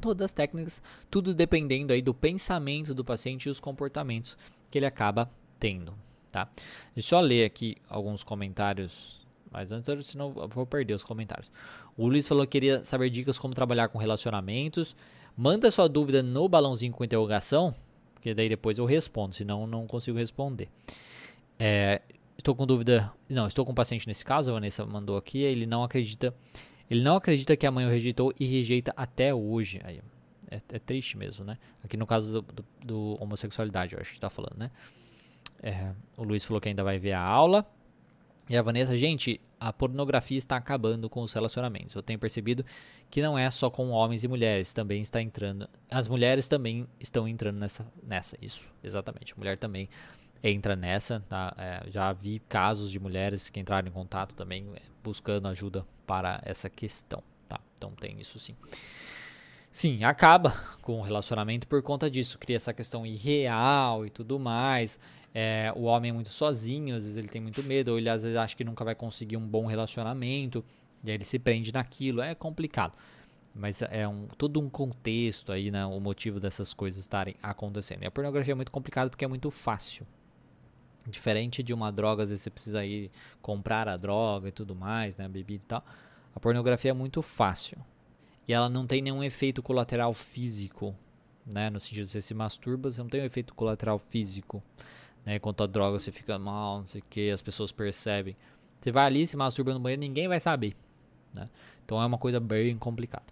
todas 0.00 0.26
as 0.26 0.32
técnicas, 0.32 0.82
tudo 1.10 1.34
dependendo 1.34 1.92
aí 1.92 2.02
do 2.02 2.12
pensamento 2.12 2.94
do 2.94 3.04
paciente 3.04 3.46
e 3.46 3.50
os 3.50 3.60
comportamentos 3.60 4.36
que 4.70 4.78
ele 4.78 4.86
acaba 4.86 5.30
tendo, 5.58 5.94
tá? 6.30 6.48
Deixa 6.94 7.16
eu 7.16 7.20
ler 7.20 7.44
aqui 7.44 7.76
alguns 7.88 8.22
comentários, 8.22 9.20
mas 9.50 9.72
antes, 9.72 10.06
senão 10.06 10.32
eu 10.36 10.48
vou 10.48 10.66
perder 10.66 10.94
os 10.94 11.04
comentários. 11.04 11.50
O 11.96 12.06
Luiz 12.08 12.26
falou 12.26 12.44
que 12.44 12.50
queria 12.52 12.84
saber 12.84 13.08
dicas 13.08 13.38
como 13.38 13.54
trabalhar 13.54 13.88
com 13.88 13.98
relacionamentos. 13.98 14.96
Manda 15.36 15.70
sua 15.70 15.88
dúvida 15.88 16.22
no 16.22 16.48
balãozinho 16.48 16.92
com 16.92 17.04
interrogação, 17.04 17.74
que 18.20 18.32
daí 18.34 18.48
depois 18.48 18.78
eu 18.78 18.84
respondo, 18.84 19.34
senão 19.34 19.66
não 19.66 19.86
consigo 19.86 20.16
responder. 20.16 20.68
É, 21.58 22.02
estou 22.38 22.54
com 22.54 22.66
dúvida. 22.66 23.12
Não, 23.28 23.46
estou 23.46 23.64
com 23.64 23.72
um 23.72 23.74
paciente 23.74 24.06
nesse 24.06 24.24
caso, 24.24 24.50
a 24.50 24.54
Vanessa 24.54 24.84
mandou 24.84 25.16
aqui. 25.16 25.38
Ele 25.38 25.66
não 25.66 25.82
acredita. 25.82 26.34
Ele 26.90 27.02
não 27.02 27.16
acredita 27.16 27.56
que 27.56 27.66
a 27.66 27.70
mãe 27.70 27.86
o 27.86 27.88
rejeitou 27.88 28.32
e 28.38 28.44
rejeita 28.44 28.92
até 28.96 29.34
hoje. 29.34 29.80
Aí, 29.84 30.00
é, 30.50 30.56
é, 30.56 30.78
triste 30.78 31.16
mesmo, 31.16 31.44
né? 31.44 31.58
Aqui 31.82 31.96
no 31.96 32.06
caso 32.06 32.30
do, 32.30 32.42
do, 32.42 32.64
do 32.84 33.22
homossexualidade, 33.22 33.94
eu 33.94 34.00
acho 34.00 34.10
que 34.10 34.16
está 34.16 34.30
falando, 34.30 34.56
né? 34.56 34.70
É, 35.62 35.92
o 36.16 36.22
Luiz 36.22 36.44
falou 36.44 36.60
que 36.60 36.68
ainda 36.68 36.84
vai 36.84 36.98
ver 36.98 37.12
a 37.12 37.20
aula. 37.22 37.66
E 38.48 38.56
a 38.56 38.62
Vanessa, 38.62 38.96
gente, 38.98 39.40
a 39.64 39.72
pornografia 39.72 40.36
está 40.36 40.56
acabando 40.56 41.08
com 41.08 41.22
os 41.22 41.32
relacionamentos. 41.32 41.94
Eu 41.94 42.02
tenho 42.02 42.18
percebido 42.18 42.66
que 43.10 43.22
não 43.22 43.38
é 43.38 43.50
só 43.50 43.70
com 43.70 43.88
homens 43.88 44.22
e 44.22 44.28
mulheres, 44.28 44.74
também 44.74 45.00
está 45.00 45.22
entrando. 45.22 45.66
As 45.90 46.06
mulheres 46.06 46.46
também 46.46 46.86
estão 47.00 47.26
entrando 47.26 47.58
nessa, 47.58 47.86
nessa 48.02 48.36
isso, 48.42 48.60
exatamente. 48.82 49.32
A 49.32 49.36
mulher 49.36 49.56
também 49.56 49.88
entra 50.42 50.76
nessa. 50.76 51.24
Tá? 51.30 51.54
É, 51.56 51.90
já 51.90 52.12
vi 52.12 52.40
casos 52.46 52.90
de 52.90 53.00
mulheres 53.00 53.48
que 53.48 53.58
entraram 53.58 53.88
em 53.88 53.90
contato 53.90 54.34
também 54.34 54.66
é, 54.74 54.82
buscando 55.02 55.48
ajuda 55.48 55.86
para 56.06 56.42
essa 56.44 56.68
questão. 56.68 57.22
Tá? 57.48 57.58
Então 57.74 57.90
tem 57.92 58.20
isso 58.20 58.38
sim. 58.38 58.54
Sim, 59.74 60.04
acaba 60.04 60.52
com 60.82 61.00
o 61.00 61.02
relacionamento 61.02 61.66
por 61.66 61.82
conta 61.82 62.08
disso. 62.08 62.38
Cria 62.38 62.54
essa 62.54 62.72
questão 62.72 63.04
irreal 63.04 64.06
e 64.06 64.08
tudo 64.08 64.38
mais. 64.38 65.00
É, 65.34 65.72
o 65.74 65.82
homem 65.82 66.10
é 66.10 66.12
muito 66.14 66.28
sozinho, 66.28 66.94
às 66.94 67.02
vezes 67.02 67.16
ele 67.16 67.26
tem 67.26 67.40
muito 67.40 67.60
medo, 67.60 67.90
ou 67.90 67.98
ele 67.98 68.08
às 68.08 68.22
vezes 68.22 68.38
acha 68.38 68.54
que 68.54 68.62
nunca 68.62 68.84
vai 68.84 68.94
conseguir 68.94 69.36
um 69.36 69.44
bom 69.44 69.66
relacionamento, 69.66 70.64
e 71.02 71.10
aí 71.10 71.16
ele 71.16 71.24
se 71.24 71.40
prende 71.40 71.72
naquilo. 71.72 72.20
É 72.20 72.36
complicado. 72.36 72.92
Mas 73.52 73.82
é 73.82 74.06
um, 74.06 74.28
todo 74.38 74.60
um 74.60 74.70
contexto 74.70 75.50
aí, 75.50 75.72
né? 75.72 75.84
O 75.84 75.98
motivo 75.98 76.38
dessas 76.38 76.72
coisas 76.72 77.00
estarem 77.00 77.34
acontecendo. 77.42 78.04
E 78.04 78.06
a 78.06 78.12
pornografia 78.12 78.52
é 78.52 78.54
muito 78.54 78.70
complicado 78.70 79.10
porque 79.10 79.24
é 79.24 79.28
muito 79.28 79.50
fácil. 79.50 80.06
Diferente 81.08 81.64
de 81.64 81.74
uma 81.74 81.90
droga, 81.90 82.22
às 82.22 82.28
vezes 82.28 82.44
você 82.44 82.50
precisa 82.50 82.86
ir 82.86 83.10
comprar 83.42 83.88
a 83.88 83.96
droga 83.96 84.50
e 84.50 84.52
tudo 84.52 84.72
mais, 84.76 85.16
né? 85.16 85.28
Bebida 85.28 85.64
e 85.64 85.66
tal. 85.66 85.84
A 86.32 86.38
pornografia 86.38 86.92
é 86.92 86.94
muito 86.94 87.20
fácil. 87.22 87.76
E 88.46 88.52
ela 88.52 88.68
não 88.68 88.86
tem 88.86 89.00
nenhum 89.00 89.22
efeito 89.22 89.62
colateral 89.62 90.12
físico, 90.12 90.94
né? 91.46 91.70
No 91.70 91.80
sentido 91.80 92.06
de 92.06 92.12
você 92.12 92.22
se 92.22 92.34
masturba, 92.34 92.90
você 92.90 93.00
não 93.00 93.08
tem 93.08 93.22
um 93.22 93.24
efeito 93.24 93.54
colateral 93.54 93.98
físico. 93.98 94.62
Né? 95.24 95.36
Enquanto 95.36 95.62
a 95.62 95.66
droga 95.66 95.98
você 95.98 96.12
fica 96.12 96.38
mal, 96.38 96.80
não 96.80 96.86
sei 96.86 97.00
o 97.00 97.04
que, 97.08 97.30
as 97.30 97.42
pessoas 97.42 97.72
percebem. 97.72 98.36
Você 98.78 98.92
vai 98.92 99.06
ali, 99.06 99.26
se 99.26 99.36
masturba 99.36 99.72
no 99.72 99.80
banheiro, 99.80 100.00
ninguém 100.00 100.28
vai 100.28 100.38
saber. 100.38 100.76
Né? 101.32 101.48
Então 101.84 102.00
é 102.00 102.06
uma 102.06 102.18
coisa 102.18 102.38
bem 102.38 102.76
complicada. 102.76 103.24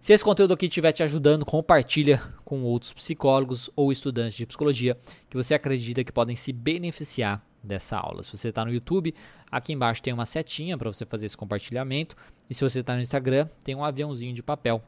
Se 0.00 0.12
esse 0.12 0.22
conteúdo 0.22 0.52
aqui 0.52 0.66
estiver 0.66 0.92
te 0.92 1.02
ajudando, 1.02 1.46
compartilha 1.46 2.22
com 2.44 2.62
outros 2.62 2.92
psicólogos 2.92 3.70
ou 3.74 3.90
estudantes 3.90 4.34
de 4.34 4.44
psicologia 4.44 4.98
que 5.30 5.36
você 5.36 5.54
acredita 5.54 6.04
que 6.04 6.12
podem 6.12 6.36
se 6.36 6.52
beneficiar 6.52 7.42
dessa 7.64 7.96
aula. 7.96 8.22
Se 8.22 8.36
você 8.36 8.48
está 8.48 8.64
no 8.64 8.72
YouTube, 8.72 9.14
aqui 9.50 9.72
embaixo 9.72 10.02
tem 10.02 10.12
uma 10.12 10.26
setinha 10.26 10.76
para 10.76 10.92
você 10.92 11.04
fazer 11.06 11.26
esse 11.26 11.36
compartilhamento. 11.36 12.16
E 12.48 12.54
se 12.54 12.62
você 12.62 12.80
está 12.80 12.94
no 12.94 13.00
Instagram, 13.00 13.48
tem 13.64 13.74
um 13.74 13.84
aviãozinho 13.84 14.34
de 14.34 14.42
papel 14.42 14.82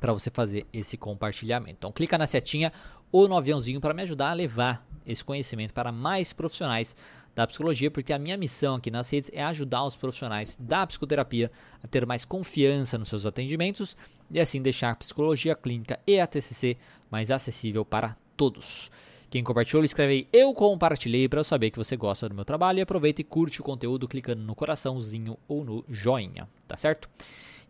para 0.00 0.12
você 0.12 0.30
fazer 0.30 0.66
esse 0.72 0.96
compartilhamento. 0.96 1.76
Então 1.78 1.92
clica 1.92 2.16
na 2.16 2.26
setinha 2.26 2.72
ou 3.10 3.28
no 3.28 3.36
aviãozinho 3.36 3.80
para 3.80 3.94
me 3.94 4.02
ajudar 4.02 4.30
a 4.30 4.34
levar 4.34 4.86
esse 5.06 5.24
conhecimento 5.24 5.72
para 5.72 5.92
mais 5.92 6.32
profissionais 6.32 6.94
da 7.34 7.46
psicologia, 7.46 7.90
porque 7.90 8.14
a 8.14 8.18
minha 8.18 8.36
missão 8.36 8.76
aqui 8.76 8.90
nas 8.90 9.10
redes 9.10 9.30
é 9.32 9.44
ajudar 9.44 9.84
os 9.84 9.94
profissionais 9.94 10.56
da 10.58 10.86
psicoterapia 10.86 11.50
a 11.82 11.86
ter 11.86 12.06
mais 12.06 12.24
confiança 12.24 12.96
nos 12.96 13.10
seus 13.10 13.26
atendimentos 13.26 13.94
e 14.30 14.40
assim 14.40 14.62
deixar 14.62 14.92
a 14.92 14.96
psicologia 14.96 15.54
clínica 15.54 16.00
e 16.06 16.18
a 16.18 16.26
TCC 16.26 16.78
mais 17.10 17.30
acessível 17.30 17.84
para 17.84 18.16
todos. 18.36 18.90
Quem 19.36 19.44
compartilhou, 19.44 19.84
escreve 19.84 20.12
aí 20.14 20.28
eu 20.32 20.54
compartilhei 20.54 21.28
para 21.28 21.40
eu 21.40 21.44
saber 21.44 21.70
que 21.70 21.76
você 21.76 21.94
gosta 21.94 22.26
do 22.26 22.34
meu 22.34 22.42
trabalho 22.42 22.78
e 22.78 22.80
aproveita 22.80 23.20
e 23.20 23.24
curte 23.24 23.60
o 23.60 23.64
conteúdo 23.64 24.08
clicando 24.08 24.40
no 24.42 24.54
coraçãozinho 24.54 25.36
ou 25.46 25.62
no 25.62 25.84
joinha, 25.90 26.48
tá 26.66 26.74
certo? 26.74 27.06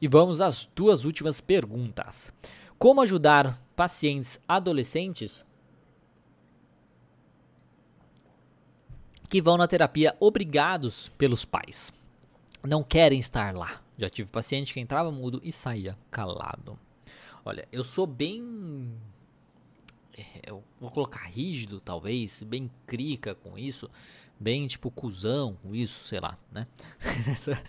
E 0.01 0.07
vamos 0.07 0.41
às 0.41 0.71
duas 0.77 1.05
últimas 1.05 1.41
perguntas. 1.41 2.33
Como 2.79 3.01
ajudar 3.01 3.61
pacientes 3.75 4.41
adolescentes 4.47 5.45
que 9.29 9.43
vão 9.43 9.57
na 9.57 9.67
terapia 9.67 10.15
obrigados 10.21 11.09
pelos 11.19 11.45
pais. 11.45 11.93
Não 12.63 12.85
querem 12.85 13.19
estar 13.19 13.53
lá. 13.57 13.83
Já 13.99 14.09
tive 14.09 14.31
paciente 14.31 14.73
que 14.73 14.79
entrava 14.79 15.11
mudo 15.11 15.41
e 15.43 15.51
saía 15.51 15.99
calado. 16.13 16.79
Olha, 17.45 17.67
eu 17.73 17.83
sou 17.83 18.07
bem. 18.07 18.95
É, 20.19 20.51
eu 20.51 20.63
vou 20.81 20.91
colocar 20.91 21.25
rígido, 21.25 21.81
talvez, 21.81 22.43
bem 22.43 22.71
crica 22.87 23.35
com 23.35 23.59
isso, 23.59 23.91
bem 24.39 24.67
tipo 24.67 24.91
cuzão 24.91 25.57
com 25.63 25.75
isso, 25.75 26.07
sei 26.07 26.21
lá, 26.21 26.39
né? 26.51 26.67
nessa, 27.27 27.63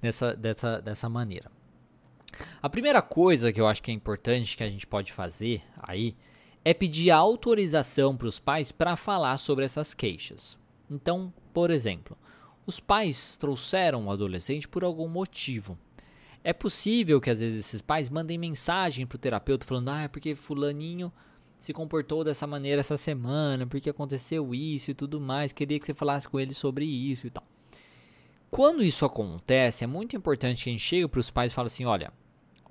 nessa, 0.00 0.36
dessa, 0.36 0.80
dessa 0.80 1.08
maneira. 1.08 1.50
A 2.62 2.70
primeira 2.70 3.02
coisa 3.02 3.52
que 3.52 3.60
eu 3.60 3.66
acho 3.66 3.82
que 3.82 3.90
é 3.90 3.94
importante 3.94 4.56
que 4.56 4.62
a 4.62 4.68
gente 4.68 4.86
pode 4.86 5.12
fazer 5.12 5.62
aí 5.76 6.16
é 6.64 6.72
pedir 6.72 7.10
autorização 7.10 8.16
para 8.16 8.28
os 8.28 8.38
pais 8.38 8.72
para 8.72 8.96
falar 8.96 9.36
sobre 9.36 9.64
essas 9.64 9.92
queixas. 9.92 10.56
Então, 10.90 11.32
por 11.52 11.70
exemplo, 11.70 12.16
os 12.66 12.78
pais 12.80 13.36
trouxeram 13.36 14.06
o 14.06 14.10
adolescente 14.10 14.68
por 14.68 14.84
algum 14.84 15.08
motivo. 15.08 15.76
É 16.44 16.52
possível 16.52 17.20
que 17.20 17.30
às 17.30 17.40
vezes 17.40 17.66
esses 17.66 17.82
pais 17.82 18.08
mandem 18.08 18.38
mensagem 18.38 19.06
para 19.06 19.16
o 19.16 19.18
terapeuta 19.18 19.66
falando: 19.66 19.90
ah, 19.90 20.02
é 20.02 20.08
porque 20.08 20.34
fulaninho 20.34 21.12
se 21.62 21.72
comportou 21.72 22.24
dessa 22.24 22.44
maneira 22.44 22.80
essa 22.80 22.96
semana, 22.96 23.64
porque 23.68 23.88
aconteceu 23.88 24.52
isso 24.52 24.90
e 24.90 24.94
tudo 24.94 25.20
mais, 25.20 25.52
queria 25.52 25.78
que 25.78 25.86
você 25.86 25.94
falasse 25.94 26.28
com 26.28 26.40
ele 26.40 26.52
sobre 26.52 26.84
isso 26.84 27.28
e 27.28 27.30
tal. 27.30 27.44
Quando 28.50 28.82
isso 28.82 29.04
acontece, 29.04 29.84
é 29.84 29.86
muito 29.86 30.16
importante 30.16 30.64
que 30.64 30.70
a 30.70 30.72
gente 30.72 30.82
chegue 30.82 31.06
para 31.06 31.20
os 31.20 31.30
pais 31.30 31.52
e 31.52 31.54
fale 31.54 31.68
assim: 31.68 31.84
olha, 31.84 32.12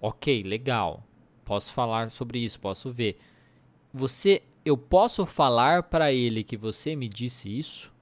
ok, 0.02 0.44
legal, 0.44 1.08
posso 1.46 1.72
falar 1.72 2.12
sobre 2.12 2.40
isso, 2.40 2.60
posso 2.60 2.92
ver. 2.92 3.18
Você, 3.94 4.44
eu 4.66 4.78
posso 4.78 5.26
falar 5.26 5.84
para 5.84 6.12
ele 6.12 6.44
que 6.44 6.58
você 6.58 6.94
me 6.94 7.08
disse 7.08 7.48
isso? 7.48 7.94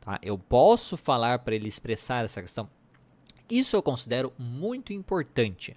Tá? 0.00 0.18
Eu 0.20 0.36
posso 0.36 0.96
falar 0.96 1.38
para 1.38 1.54
ele 1.54 1.68
expressar 1.68 2.24
essa 2.24 2.42
questão. 2.42 2.68
Isso 3.48 3.76
eu 3.76 3.82
considero 3.84 4.32
muito 4.36 4.92
importante, 4.92 5.76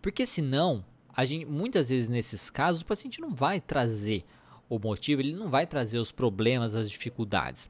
porque 0.00 0.24
senão, 0.24 0.84
a 1.20 1.24
gente, 1.26 1.44
muitas 1.44 1.90
vezes 1.90 2.08
nesses 2.08 2.48
casos, 2.48 2.80
o 2.80 2.86
paciente 2.86 3.20
não 3.20 3.34
vai 3.34 3.60
trazer 3.60 4.24
o 4.70 4.78
motivo, 4.78 5.20
ele 5.20 5.34
não 5.34 5.50
vai 5.50 5.66
trazer 5.66 5.98
os 5.98 6.10
problemas, 6.10 6.74
as 6.74 6.90
dificuldades. 6.90 7.68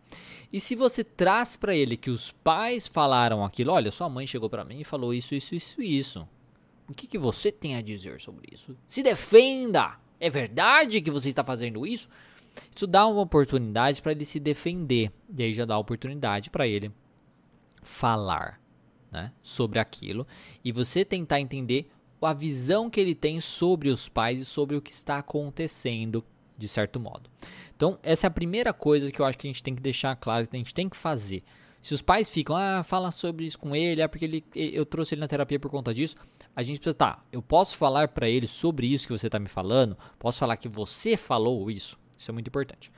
E 0.52 0.60
se 0.60 0.76
você 0.76 1.02
traz 1.02 1.56
para 1.56 1.74
ele 1.74 1.96
que 1.96 2.10
os 2.10 2.30
pais 2.30 2.86
falaram 2.86 3.44
aquilo, 3.44 3.72
olha, 3.72 3.90
sua 3.90 4.08
mãe 4.08 4.24
chegou 4.24 4.48
para 4.48 4.64
mim 4.64 4.78
e 4.78 4.84
falou 4.84 5.12
isso, 5.12 5.34
isso, 5.34 5.52
isso, 5.56 5.82
isso. 5.82 6.28
O 6.88 6.94
que, 6.94 7.08
que 7.08 7.18
você 7.18 7.50
tem 7.50 7.74
a 7.74 7.82
dizer 7.82 8.20
sobre 8.20 8.46
isso? 8.52 8.76
Se 8.86 9.02
defenda! 9.02 9.98
É 10.20 10.30
verdade 10.30 11.02
que 11.02 11.10
você 11.10 11.30
está 11.30 11.42
fazendo 11.42 11.84
isso? 11.84 12.08
Isso 12.76 12.86
dá 12.86 13.04
uma 13.04 13.22
oportunidade 13.22 14.00
para 14.00 14.12
ele 14.12 14.24
se 14.24 14.38
defender. 14.38 15.10
E 15.36 15.42
aí 15.42 15.52
já 15.52 15.64
dá 15.64 15.76
oportunidade 15.76 16.50
para 16.50 16.68
ele 16.68 16.92
falar 17.82 18.60
né, 19.10 19.32
sobre 19.42 19.80
aquilo. 19.80 20.24
E 20.64 20.70
você 20.70 21.04
tentar 21.04 21.40
entender 21.40 21.90
a 22.26 22.32
visão 22.32 22.90
que 22.90 23.00
ele 23.00 23.14
tem 23.14 23.40
sobre 23.40 23.88
os 23.88 24.08
pais 24.08 24.40
e 24.40 24.44
sobre 24.44 24.76
o 24.76 24.82
que 24.82 24.90
está 24.90 25.18
acontecendo, 25.18 26.24
de 26.56 26.68
certo 26.68 27.00
modo. 27.00 27.30
Então, 27.74 27.98
essa 28.02 28.26
é 28.26 28.28
a 28.28 28.30
primeira 28.30 28.72
coisa 28.72 29.10
que 29.10 29.20
eu 29.20 29.24
acho 29.24 29.38
que 29.38 29.46
a 29.46 29.50
gente 29.50 29.62
tem 29.62 29.74
que 29.74 29.82
deixar 29.82 30.14
claro, 30.16 30.46
que 30.46 30.56
a 30.56 30.58
gente 30.58 30.74
tem 30.74 30.88
que 30.88 30.96
fazer. 30.96 31.42
Se 31.80 31.94
os 31.94 32.02
pais 32.02 32.28
ficam, 32.28 32.54
ah, 32.54 32.82
fala 32.82 33.10
sobre 33.10 33.46
isso 33.46 33.58
com 33.58 33.74
ele, 33.74 34.02
é 34.02 34.08
porque 34.08 34.26
ele, 34.26 34.44
eu 34.54 34.84
trouxe 34.84 35.14
ele 35.14 35.20
na 35.20 35.28
terapia 35.28 35.58
por 35.58 35.70
conta 35.70 35.94
disso. 35.94 36.14
A 36.54 36.62
gente 36.62 36.78
precisa, 36.78 36.94
tá, 36.94 37.20
eu 37.32 37.40
posso 37.40 37.76
falar 37.76 38.08
para 38.08 38.28
ele 38.28 38.46
sobre 38.46 38.86
isso 38.86 39.06
que 39.06 39.12
você 39.12 39.28
está 39.28 39.38
me 39.38 39.48
falando? 39.48 39.96
Posso 40.18 40.38
falar 40.38 40.58
que 40.58 40.68
você 40.68 41.16
falou 41.16 41.70
isso? 41.70 41.98
Isso 42.18 42.30
é 42.30 42.34
muito 42.34 42.48
importante. 42.48 42.92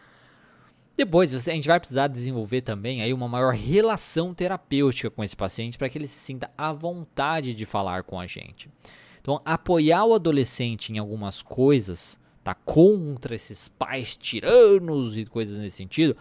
Depois, 0.96 1.32
a 1.48 1.52
gente 1.52 1.68
vai 1.68 1.78
precisar 1.78 2.08
desenvolver 2.08 2.60
também 2.60 3.02
aí 3.02 3.14
uma 3.14 3.28
maior 3.28 3.54
relação 3.54 4.34
terapêutica 4.34 5.10
com 5.10 5.22
esse 5.22 5.36
paciente 5.36 5.78
para 5.78 5.88
que 5.88 5.96
ele 5.96 6.08
se 6.08 6.18
sinta 6.18 6.50
à 6.58 6.72
vontade 6.72 7.54
de 7.54 7.64
falar 7.64 8.02
com 8.02 8.18
a 8.18 8.26
gente. 8.26 8.68
Então, 9.22 9.40
apoiar 9.44 10.04
o 10.04 10.14
adolescente 10.14 10.92
em 10.92 10.98
algumas 10.98 11.40
coisas, 11.40 12.18
tá 12.42 12.54
contra 12.54 13.36
esses 13.36 13.68
pais 13.68 14.16
tiranos 14.16 15.16
e 15.16 15.24
coisas 15.24 15.58
nesse 15.58 15.76
sentido, 15.76 16.16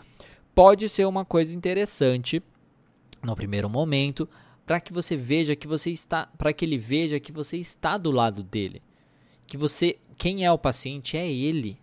pode 0.53 0.87
ser 0.87 1.05
uma 1.07 1.25
coisa 1.25 1.55
interessante 1.55 2.41
no 3.23 3.35
primeiro 3.35 3.67
momento, 3.69 4.29
para 4.65 4.79
que 4.79 4.93
você 4.93 5.17
veja 5.17 5.55
que 5.55 5.67
você 5.67 5.89
está, 5.91 6.27
para 6.37 6.53
que 6.53 6.63
ele 6.63 6.77
veja 6.77 7.19
que 7.19 7.31
você 7.31 7.57
está 7.57 7.97
do 7.97 8.11
lado 8.11 8.43
dele. 8.43 8.81
Que 9.47 9.57
você, 9.57 9.97
quem 10.17 10.45
é 10.45 10.51
o 10.51 10.57
paciente 10.57 11.17
é 11.17 11.29
ele. 11.29 11.77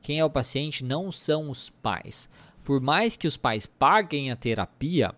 Quem 0.00 0.18
é 0.18 0.24
o 0.24 0.30
paciente 0.30 0.84
não 0.84 1.12
são 1.12 1.50
os 1.50 1.70
pais. 1.70 2.28
Por 2.64 2.80
mais 2.80 3.16
que 3.16 3.26
os 3.26 3.36
pais 3.36 3.66
paguem 3.66 4.30
a 4.30 4.36
terapia 4.36 5.14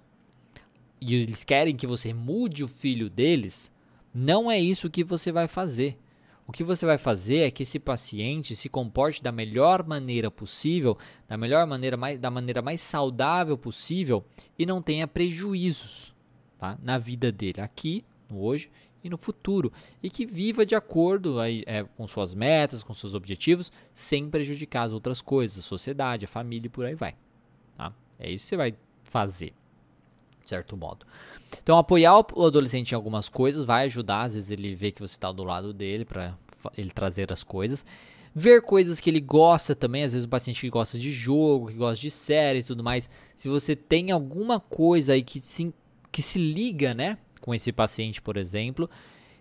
e 1.01 1.15
eles 1.15 1.45
querem 1.45 1.77
que 1.77 1.87
você 1.87 2.15
mude 2.15 2.65
o 2.65 2.69
filho 2.69 3.11
deles, 3.11 3.71
não 4.15 4.49
é 4.51 4.61
isso 4.61 4.89
que 4.89 5.03
você 5.03 5.33
vai 5.33 5.49
fazer. 5.49 5.99
O 6.47 6.53
que 6.53 6.63
você 6.63 6.85
vai 6.85 6.99
fazer 6.99 7.39
é 7.39 7.51
que 7.51 7.63
esse 7.63 7.79
paciente 7.79 8.55
se 8.55 8.69
comporte 8.69 9.23
da 9.23 9.33
melhor 9.33 9.85
maneira 9.85 10.31
possível, 10.31 10.97
da 11.27 11.37
melhor 11.37 11.67
maneira 11.67 11.97
mais, 11.97 12.19
da 12.19 12.31
maneira 12.31 12.61
mais 12.61 12.81
saudável 12.83 13.57
possível 13.57 14.25
e 14.59 14.67
não 14.67 14.83
tenha 14.83 15.09
prejuízos 15.09 16.15
tá? 16.59 16.79
na 16.83 16.99
vida 16.99 17.33
dele, 17.33 17.63
aqui, 17.63 18.05
no 18.29 18.43
hoje 18.43 18.71
e 19.03 19.09
no 19.09 19.17
futuro. 19.17 19.73
E 20.03 20.11
que 20.11 20.27
viva 20.27 20.67
de 20.67 20.75
acordo 20.75 21.41
aí, 21.41 21.65
é, 21.67 21.83
com 21.83 22.07
suas 22.07 22.35
metas, 22.35 22.83
com 22.83 22.93
seus 22.93 23.15
objetivos, 23.15 23.73
sem 23.95 24.29
prejudicar 24.29 24.83
as 24.83 24.93
outras 24.93 25.23
coisas, 25.23 25.59
a 25.59 25.63
sociedade, 25.63 26.27
a 26.27 26.29
família 26.29 26.67
e 26.67 26.71
por 26.71 26.85
aí 26.85 26.95
vai. 26.95 27.17
Tá? 27.77 27.93
É 28.19 28.31
isso 28.31 28.45
que 28.45 28.49
você 28.51 28.57
vai 28.57 28.75
fazer, 29.03 29.55
de 30.45 30.51
certo 30.51 30.77
modo. 30.77 31.07
Então, 31.63 31.79
apoiar 31.79 32.25
o 32.35 32.45
adolescente 32.45 32.93
em 32.93 32.95
algumas 32.95 33.29
coisas 33.29 33.65
vai 33.65 33.87
ajudar, 33.87 34.23
às 34.23 34.35
vezes 34.35 34.51
ele 34.51 34.75
vê 34.75 34.91
que 34.91 35.01
você 35.01 35.15
está 35.15 35.33
do 35.33 35.45
lado 35.45 35.73
dele 35.73 36.05
para 36.05 36.35
ele 36.77 36.91
trazer 36.91 37.33
as 37.33 37.43
coisas. 37.43 37.85
Ver 38.35 38.63
coisas 38.63 38.99
que 38.99 39.09
ele 39.09 39.21
gosta 39.21 39.75
também, 39.75 40.03
às 40.03 40.13
vezes 40.13 40.27
o 40.27 40.29
paciente 40.29 40.61
que 40.61 40.71
gosta 40.71 40.99
de 40.99 41.13
jogo, 41.13 41.69
que 41.69 41.75
gosta 41.75 42.01
de 42.01 42.11
série 42.11 42.59
e 42.59 42.65
tudo 42.65 42.83
mais. 42.83 43.09
Se 43.37 43.49
você 43.49 43.77
tem 43.77 44.11
alguma 44.11 44.59
coisa 44.59 45.13
aí 45.13 45.23
que 45.23 45.41
se 45.41 45.73
que 46.11 46.23
se 46.23 46.39
liga, 46.39 46.95
né, 46.95 47.19
com 47.41 47.53
esse 47.53 47.73
paciente, 47.73 48.23
por 48.23 48.37
exemplo. 48.37 48.89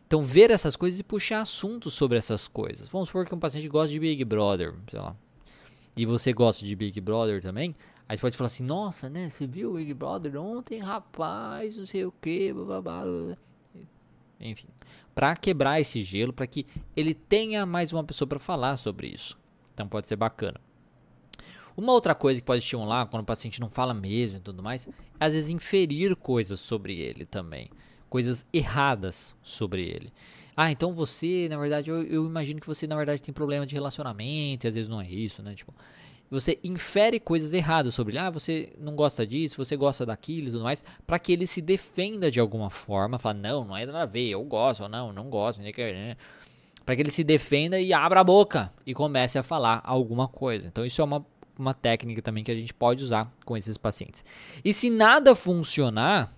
Então, 0.07 0.23
ver 0.23 0.49
essas 0.49 0.75
coisas 0.75 0.99
e 0.99 1.03
puxar 1.03 1.41
assuntos 1.41 1.93
sobre 1.93 2.17
essas 2.17 2.47
coisas. 2.47 2.87
Vamos 2.87 3.09
supor 3.09 3.27
que 3.27 3.35
um 3.35 3.39
paciente 3.39 3.67
gosta 3.67 3.89
de 3.89 3.99
Big 3.99 4.25
Brother, 4.25 4.73
sei 4.89 4.99
lá. 4.99 5.15
E 5.95 6.03
você 6.03 6.33
gosta 6.33 6.65
de 6.65 6.75
Big 6.75 6.99
Brother 6.99 7.43
também. 7.43 7.75
Aí 8.13 8.17
você 8.17 8.21
pode 8.21 8.37
falar 8.37 8.47
assim: 8.47 8.63
Nossa, 8.63 9.09
né? 9.09 9.27
Você 9.27 9.47
viu 9.47 9.71
o 9.71 9.73
Big 9.73 9.91
Brother 9.91 10.39
ontem, 10.39 10.79
rapaz, 10.79 11.75
não 11.75 11.85
sei 11.87 12.05
o 12.05 12.11
que, 12.11 12.53
Enfim, 14.39 14.67
para 15.15 15.35
quebrar 15.35 15.81
esse 15.81 16.03
gelo, 16.03 16.31
para 16.31 16.45
que 16.45 16.67
ele 16.95 17.15
tenha 17.15 17.65
mais 17.65 17.91
uma 17.91 18.03
pessoa 18.03 18.27
para 18.27 18.37
falar 18.37 18.77
sobre 18.77 19.07
isso. 19.07 19.35
Então 19.73 19.87
pode 19.87 20.07
ser 20.07 20.15
bacana. 20.15 20.61
Uma 21.75 21.91
outra 21.91 22.13
coisa 22.13 22.39
que 22.39 22.45
pode 22.45 22.61
estimular 22.61 23.07
quando 23.07 23.23
o 23.23 23.25
paciente 23.25 23.59
não 23.59 23.67
fala 23.67 23.95
mesmo 23.95 24.37
e 24.37 24.41
tudo 24.41 24.61
mais, 24.61 24.87
é 24.87 24.91
às 25.19 25.33
vezes 25.33 25.49
inferir 25.49 26.15
coisas 26.15 26.59
sobre 26.59 26.99
ele 26.99 27.25
também, 27.25 27.67
coisas 28.11 28.45
erradas 28.53 29.33
sobre 29.41 29.81
ele. 29.89 30.13
Ah, 30.55 30.71
então 30.71 30.93
você, 30.93 31.47
na 31.49 31.57
verdade, 31.57 31.89
eu, 31.89 32.03
eu 32.03 32.27
imagino 32.27 32.61
que 32.61 32.67
você, 32.67 32.85
na 32.85 32.95
verdade, 32.95 33.23
tem 33.23 33.33
problema 33.33 33.65
de 33.65 33.73
relacionamento, 33.73 34.67
e 34.67 34.67
às 34.67 34.75
vezes 34.75 34.87
não 34.87 35.01
é 35.01 35.09
isso, 35.09 35.41
né? 35.41 35.55
Tipo, 35.55 35.73
você 36.29 36.59
infere 36.63 37.19
coisas 37.19 37.53
erradas 37.53 37.93
sobre 37.93 38.13
ele. 38.13 38.19
Ah, 38.19 38.29
você 38.29 38.73
não 38.79 38.95
gosta 38.95 39.25
disso, 39.25 39.63
você 39.63 39.75
gosta 39.75 40.05
daquilo 40.05 40.47
e 40.47 40.51
tudo 40.51 40.63
mais, 40.63 40.83
para 41.05 41.19
que 41.19 41.31
ele 41.31 41.45
se 41.45 41.61
defenda 41.61 42.31
de 42.31 42.39
alguma 42.39 42.69
forma. 42.69 43.19
Fala, 43.19 43.35
não, 43.35 43.65
não 43.65 43.77
é 43.77 43.85
nada 43.85 44.01
a 44.01 44.05
ver, 44.05 44.29
eu 44.29 44.43
gosto, 44.43 44.83
ou 44.83 44.89
não, 44.89 45.13
não 45.13 45.29
gosto, 45.29 45.61
né? 45.61 45.71
Para 46.85 46.95
que 46.95 47.01
ele 47.01 47.11
se 47.11 47.23
defenda 47.23 47.79
e 47.79 47.93
abra 47.93 48.21
a 48.21 48.23
boca 48.23 48.73
e 48.85 48.93
comece 48.93 49.37
a 49.37 49.43
falar 49.43 49.81
alguma 49.85 50.27
coisa. 50.27 50.67
Então, 50.67 50.85
isso 50.85 51.01
é 51.01 51.05
uma 51.05 51.25
uma 51.57 51.73
técnica 51.73 52.21
também 52.21 52.43
que 52.43 52.51
a 52.51 52.55
gente 52.55 52.73
pode 52.73 53.03
usar 53.03 53.31
com 53.45 53.55
esses 53.55 53.77
pacientes. 53.77 54.23
E 54.63 54.73
se 54.73 54.89
nada 54.89 55.35
funcionar, 55.35 56.35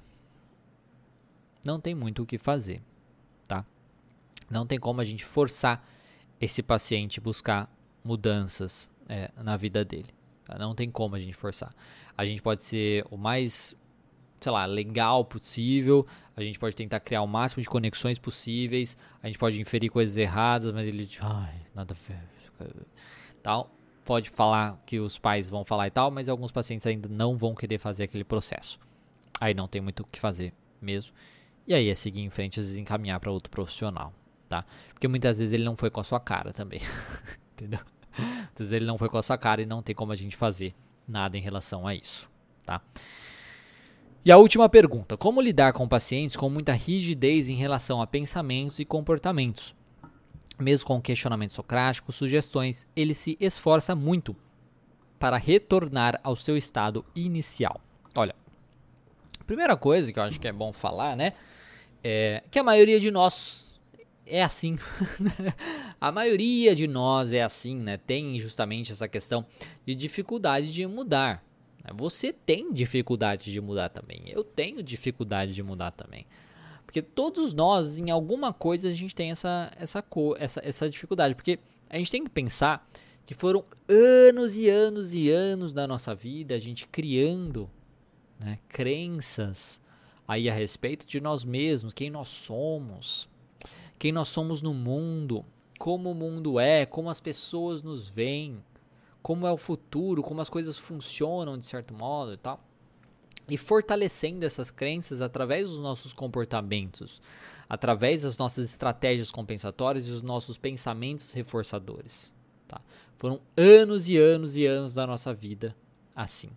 não 1.64 1.80
tem 1.80 1.96
muito 1.96 2.24
o 2.24 2.26
que 2.26 2.38
fazer, 2.38 2.82
tá? 3.48 3.66
Não 4.50 4.66
tem 4.66 4.80
como 4.80 5.02
a 5.02 5.06
gente 5.06 5.24
forçar 5.24 5.88
esse 6.40 6.62
paciente 6.62 7.22
buscar 7.22 7.72
mudanças 8.04 8.90
é, 9.08 9.32
na 9.38 9.58
vida 9.58 9.84
dele. 9.84 10.10
Tá? 10.44 10.58
Não 10.58 10.76
tem 10.76 10.90
como 10.90 11.16
a 11.16 11.20
gente 11.20 11.34
forçar. 11.34 11.74
A 12.18 12.26
gente 12.26 12.42
pode 12.42 12.64
ser 12.64 13.06
o 13.10 13.18
mais, 13.18 13.76
sei 14.40 14.52
lá, 14.52 14.66
legal 14.66 15.26
possível. 15.26 16.06
A 16.36 16.44
gente 16.44 16.60
pode 16.60 16.76
tentar 16.76 17.00
criar 17.00 17.22
o 17.22 17.28
máximo 17.28 17.62
de 17.62 17.70
conexões 17.70 18.20
possíveis. 18.20 18.98
A 19.22 19.28
gente 19.28 19.38
pode 19.38 19.60
inferir 19.60 19.90
coisas 19.90 20.16
erradas, 20.18 20.72
mas 20.72 20.88
ele, 20.88 21.10
ai, 21.22 21.62
nada 21.74 21.94
a 21.94 22.08
ver, 22.08 22.76
tal 23.42 23.76
pode 24.06 24.30
falar 24.30 24.80
que 24.86 25.00
os 25.00 25.18
pais 25.18 25.50
vão 25.50 25.66
falar 25.66 25.88
e 25.88 25.92
tal, 25.92 26.12
mas 26.12 26.30
alguns 26.30 26.52
pacientes 26.52 26.86
ainda 26.86 27.10
não 27.10 27.36
vão 27.36 27.56
querer 27.56 27.80
fazer 27.80 28.04
aquele 28.04 28.24
processo. 28.24 28.80
Aí 29.42 29.54
não 29.54 29.68
tem 29.68 29.82
muito 29.82 30.02
o 30.02 30.06
que 30.06 30.20
fazer 30.20 30.54
mesmo. 30.80 31.12
E 31.68 31.74
aí 31.74 31.90
é 31.90 31.96
seguir 31.96 32.22
em 32.22 32.30
frente, 32.30 32.60
às 32.60 32.68
vezes 32.68 32.80
encaminhar 32.80 33.20
para 33.20 33.32
outro 33.32 33.50
profissional, 33.50 34.14
tá? 34.48 34.64
Porque 34.94 35.08
muitas 35.08 35.40
vezes 35.40 35.52
ele 35.52 35.64
não 35.64 35.76
foi 35.76 35.90
com 35.90 36.00
a 36.00 36.04
sua 36.04 36.20
cara 36.20 36.54
também, 36.54 36.80
entendeu? 37.54 37.80
Ele 38.60 38.86
não 38.86 38.98
foi 38.98 39.10
com 39.10 39.18
a 39.18 39.24
sua 39.24 39.38
cara 39.38 39.62
e 39.62 39.66
não 39.66 39.82
tem 39.82 39.96
como 39.96 40.12
a 40.12 40.16
gente 40.16 40.36
fazer 40.36 40.74
nada 41.08 41.38
em 41.38 41.42
relação 41.42 41.88
a 41.88 41.94
isso, 41.94 42.30
tá? 42.66 42.82
E 44.24 44.32
a 44.32 44.38
última 44.38 44.68
pergunta: 44.68 45.18
como 45.18 45.42
lidar 45.42 45.74
com 45.74 45.88
pacientes 45.88 46.36
com 46.36 46.50
muita 46.50 46.74
rigidez 46.74 47.50
em 47.50 47.56
relação 47.56 48.02
a 48.02 48.08
pensamentos 48.08 48.80
e 48.80 48.86
comportamentos? 48.86 49.76
mesmo 50.60 50.88
com 50.88 51.02
questionamento 51.02 51.54
socrático, 51.54 52.12
sugestões, 52.12 52.88
ele 52.96 53.14
se 53.14 53.38
esforça 53.40 53.96
muito 53.96 54.36
para 55.20 55.38
retornar 55.38 56.20
ao 56.24 56.36
seu 56.36 56.56
estado 56.56 57.06
inicial. 57.16 57.80
Olha, 58.16 58.36
primeira 59.46 59.76
coisa 59.76 60.12
que 60.12 60.20
eu 60.20 60.24
acho 60.24 60.40
que 60.40 60.48
é 60.48 60.54
bom 60.54 60.72
falar, 60.72 61.16
né, 61.16 61.34
é 62.04 62.44
que 62.50 62.60
a 62.60 62.64
maioria 62.64 63.00
de 63.00 63.12
nós 63.12 63.65
é 64.26 64.44
assim. 64.44 64.78
a 66.00 66.12
maioria 66.12 66.76
de 66.76 66.88
nós 66.88 67.34
é 67.34 67.44
assim, 67.44 67.76
né? 67.76 67.98
Tem 67.98 68.40
justamente 68.40 68.92
essa 68.92 69.08
questão 69.08 69.46
de 69.86 69.96
dificuldade 69.96 70.74
de 70.74 70.86
mudar. 70.88 71.44
Você 71.94 72.34
tem 72.34 72.74
dificuldade 72.74 73.52
de 73.52 73.62
mudar 73.62 73.90
também. 73.90 74.24
Eu 74.28 74.44
tenho 74.44 74.82
dificuldade 74.82 75.54
de 75.54 75.62
mudar 75.62 75.92
também. 75.92 76.26
Porque 76.86 77.02
todos 77.02 77.54
nós, 77.54 77.98
em 77.98 78.10
alguma 78.10 78.52
coisa, 78.52 78.90
a 78.90 78.94
gente 78.94 79.14
tem 79.14 79.30
essa, 79.30 79.72
essa, 79.78 80.04
essa, 80.40 80.62
essa 80.64 80.90
dificuldade. 80.90 81.36
Porque 81.36 81.60
a 81.90 81.98
gente 81.98 82.12
tem 82.12 82.24
que 82.24 82.30
pensar 82.30 82.88
que 83.26 83.34
foram 83.34 83.64
anos 83.88 84.56
e 84.58 84.70
anos 84.70 85.14
e 85.14 85.30
anos 85.30 85.74
da 85.74 85.88
nossa 85.88 86.14
vida 86.14 86.56
a 86.56 86.60
gente 86.60 86.88
criando 86.88 87.70
né, 88.40 88.60
crenças 88.70 89.82
aí 90.28 90.50
a 90.50 90.54
respeito 90.54 91.06
de 91.06 91.20
nós 91.20 91.44
mesmos, 91.44 91.94
quem 91.94 92.10
nós 92.10 92.30
somos, 92.30 93.30
quem 93.98 94.12
nós 94.12 94.28
somos 94.28 94.62
no 94.62 94.74
mundo, 94.74 95.46
como 95.80 96.12
o 96.12 96.16
mundo 96.16 96.60
é, 96.60 96.86
como 96.86 97.10
as 97.10 97.20
pessoas 97.20 97.84
nos 97.84 98.08
veem, 98.08 98.64
como 99.22 99.48
é 99.48 99.52
o 99.52 99.58
futuro, 99.58 100.22
como 100.22 100.42
as 100.42 100.50
coisas 100.50 100.78
funcionam 100.78 101.58
de 101.58 101.66
certo 101.66 101.94
modo 101.94 102.34
e 102.34 102.38
tal 102.38 102.60
e 103.50 103.58
fortalecendo 103.58 104.46
essas 104.46 104.72
crenças 104.72 105.22
através 105.22 105.70
dos 105.70 105.80
nossos 105.80 106.14
comportamentos, 106.14 107.22
através 107.70 108.24
das 108.24 108.38
nossas 108.38 108.70
estratégias 108.70 109.32
compensatórias 109.32 110.08
e 110.08 110.12
dos 110.12 110.22
nossos 110.22 110.58
pensamentos 110.58 111.34
reforçadores. 111.34 112.32
Tá? 112.68 112.82
Foram 113.18 113.40
anos 113.56 114.10
e 114.10 114.18
anos 114.18 114.58
e 114.58 114.66
anos 114.66 114.94
da 114.94 115.06
nossa 115.06 115.34
vida 115.34 115.76
assim. 116.16 116.50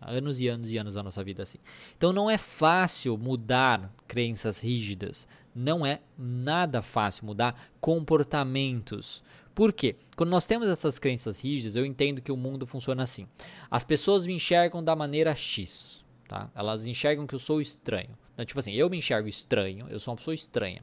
Anos 0.00 0.38
e 0.38 0.48
anos 0.48 0.70
e 0.70 0.76
anos 0.76 0.94
da 0.94 1.02
nossa 1.02 1.24
vida 1.24 1.42
assim. 1.42 1.58
Então 1.96 2.12
não 2.12 2.28
é 2.28 2.36
fácil 2.36 3.16
mudar 3.16 3.90
crenças 4.06 4.60
rígidas. 4.60 5.26
Não 5.54 5.86
é 5.86 6.00
nada 6.18 6.82
fácil 6.82 7.26
mudar 7.26 7.70
comportamentos. 7.80 9.22
Por 9.54 9.72
quê? 9.72 9.94
Quando 10.16 10.30
nós 10.30 10.46
temos 10.46 10.68
essas 10.68 10.98
crenças 10.98 11.38
rígidas, 11.38 11.76
eu 11.76 11.86
entendo 11.86 12.20
que 12.20 12.32
o 12.32 12.36
mundo 12.36 12.66
funciona 12.66 13.04
assim. 13.04 13.28
As 13.70 13.84
pessoas 13.84 14.26
me 14.26 14.32
enxergam 14.32 14.82
da 14.82 14.96
maneira 14.96 15.34
X, 15.34 16.04
tá? 16.26 16.50
Elas 16.54 16.84
enxergam 16.84 17.26
que 17.26 17.34
eu 17.34 17.38
sou 17.38 17.60
estranho. 17.60 18.10
Então, 18.32 18.44
tipo 18.44 18.58
assim, 18.58 18.72
eu 18.72 18.90
me 18.90 18.98
enxergo 18.98 19.28
estranho, 19.28 19.86
eu 19.88 20.00
sou 20.00 20.12
uma 20.12 20.16
pessoa 20.18 20.34
estranha. 20.34 20.82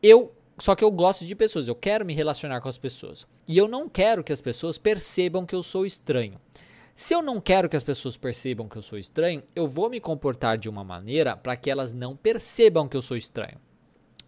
Eu 0.00 0.32
só 0.58 0.76
que 0.76 0.84
eu 0.84 0.90
gosto 0.90 1.26
de 1.26 1.34
pessoas, 1.34 1.66
eu 1.66 1.74
quero 1.74 2.04
me 2.04 2.14
relacionar 2.14 2.60
com 2.60 2.68
as 2.68 2.78
pessoas. 2.78 3.26
E 3.48 3.58
eu 3.58 3.66
não 3.66 3.88
quero 3.88 4.22
que 4.22 4.32
as 4.32 4.40
pessoas 4.40 4.78
percebam 4.78 5.44
que 5.44 5.54
eu 5.54 5.62
sou 5.62 5.84
estranho. 5.84 6.40
Se 6.94 7.14
eu 7.14 7.22
não 7.22 7.40
quero 7.40 7.68
que 7.68 7.76
as 7.76 7.82
pessoas 7.82 8.16
percebam 8.16 8.68
que 8.68 8.76
eu 8.76 8.82
sou 8.82 8.98
estranho, 8.98 9.42
eu 9.56 9.66
vou 9.66 9.88
me 9.88 9.98
comportar 9.98 10.58
de 10.58 10.68
uma 10.68 10.84
maneira 10.84 11.36
para 11.36 11.56
que 11.56 11.70
elas 11.70 11.92
não 11.92 12.14
percebam 12.14 12.86
que 12.86 12.96
eu 12.96 13.02
sou 13.02 13.16
estranho. 13.16 13.58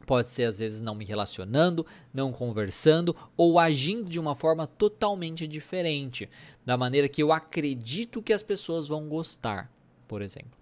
Pode 0.07 0.29
ser 0.29 0.45
às 0.45 0.59
vezes 0.59 0.81
não 0.81 0.95
me 0.95 1.05
relacionando, 1.05 1.87
não 2.13 2.33
conversando 2.33 3.17
ou 3.37 3.59
agindo 3.59 4.09
de 4.09 4.21
uma 4.21 4.35
forma 4.35 4.67
totalmente 4.67 5.47
diferente, 5.47 6.29
da 6.65 6.77
maneira 6.77 7.09
que 7.09 7.23
eu 7.23 7.33
acredito 7.33 8.23
que 8.23 8.33
as 8.33 8.43
pessoas 8.43 8.89
vão 8.89 9.09
gostar, 9.09 9.71
por 10.07 10.23
exemplo. 10.23 10.53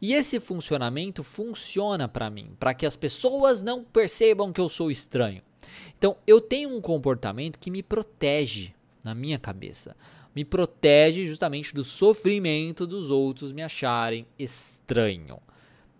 E 0.00 0.14
esse 0.14 0.40
funcionamento 0.40 1.22
funciona 1.22 2.08
para 2.08 2.28
mim, 2.28 2.56
para 2.58 2.74
que 2.74 2.84
as 2.84 2.96
pessoas 2.96 3.62
não 3.62 3.84
percebam 3.84 4.52
que 4.52 4.60
eu 4.60 4.68
sou 4.68 4.90
estranho. 4.90 5.42
Então, 5.96 6.16
eu 6.26 6.40
tenho 6.40 6.76
um 6.76 6.80
comportamento 6.80 7.56
que 7.56 7.70
me 7.70 7.84
protege 7.84 8.74
na 9.04 9.14
minha 9.14 9.38
cabeça. 9.38 9.96
me 10.34 10.44
protege 10.44 11.26
justamente 11.26 11.74
do 11.74 11.84
sofrimento 11.84 12.86
dos 12.86 13.10
outros 13.10 13.52
me 13.52 13.62
acharem 13.62 14.26
estranho. 14.38 15.38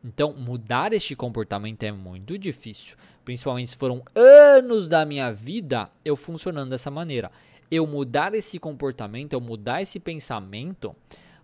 Então, 0.05 0.35
mudar 0.35 0.93
este 0.93 1.15
comportamento 1.15 1.83
é 1.85 1.93
muito 1.93 2.37
difícil, 2.37 2.97
principalmente 3.25 3.71
se 3.71 3.77
foram 3.77 4.03
anos 4.15 4.89
da 4.89 5.05
minha 5.05 5.33
vida 5.33 5.91
eu 6.05 6.17
funcionando 6.17 6.71
dessa 6.71 6.91
maneira. 6.91 7.31
Eu 7.71 7.87
mudar 7.87 8.35
esse 8.35 8.59
comportamento, 8.59 9.33
eu 9.33 9.41
mudar 9.41 9.81
esse 9.81 10.01
pensamento, 10.01 10.95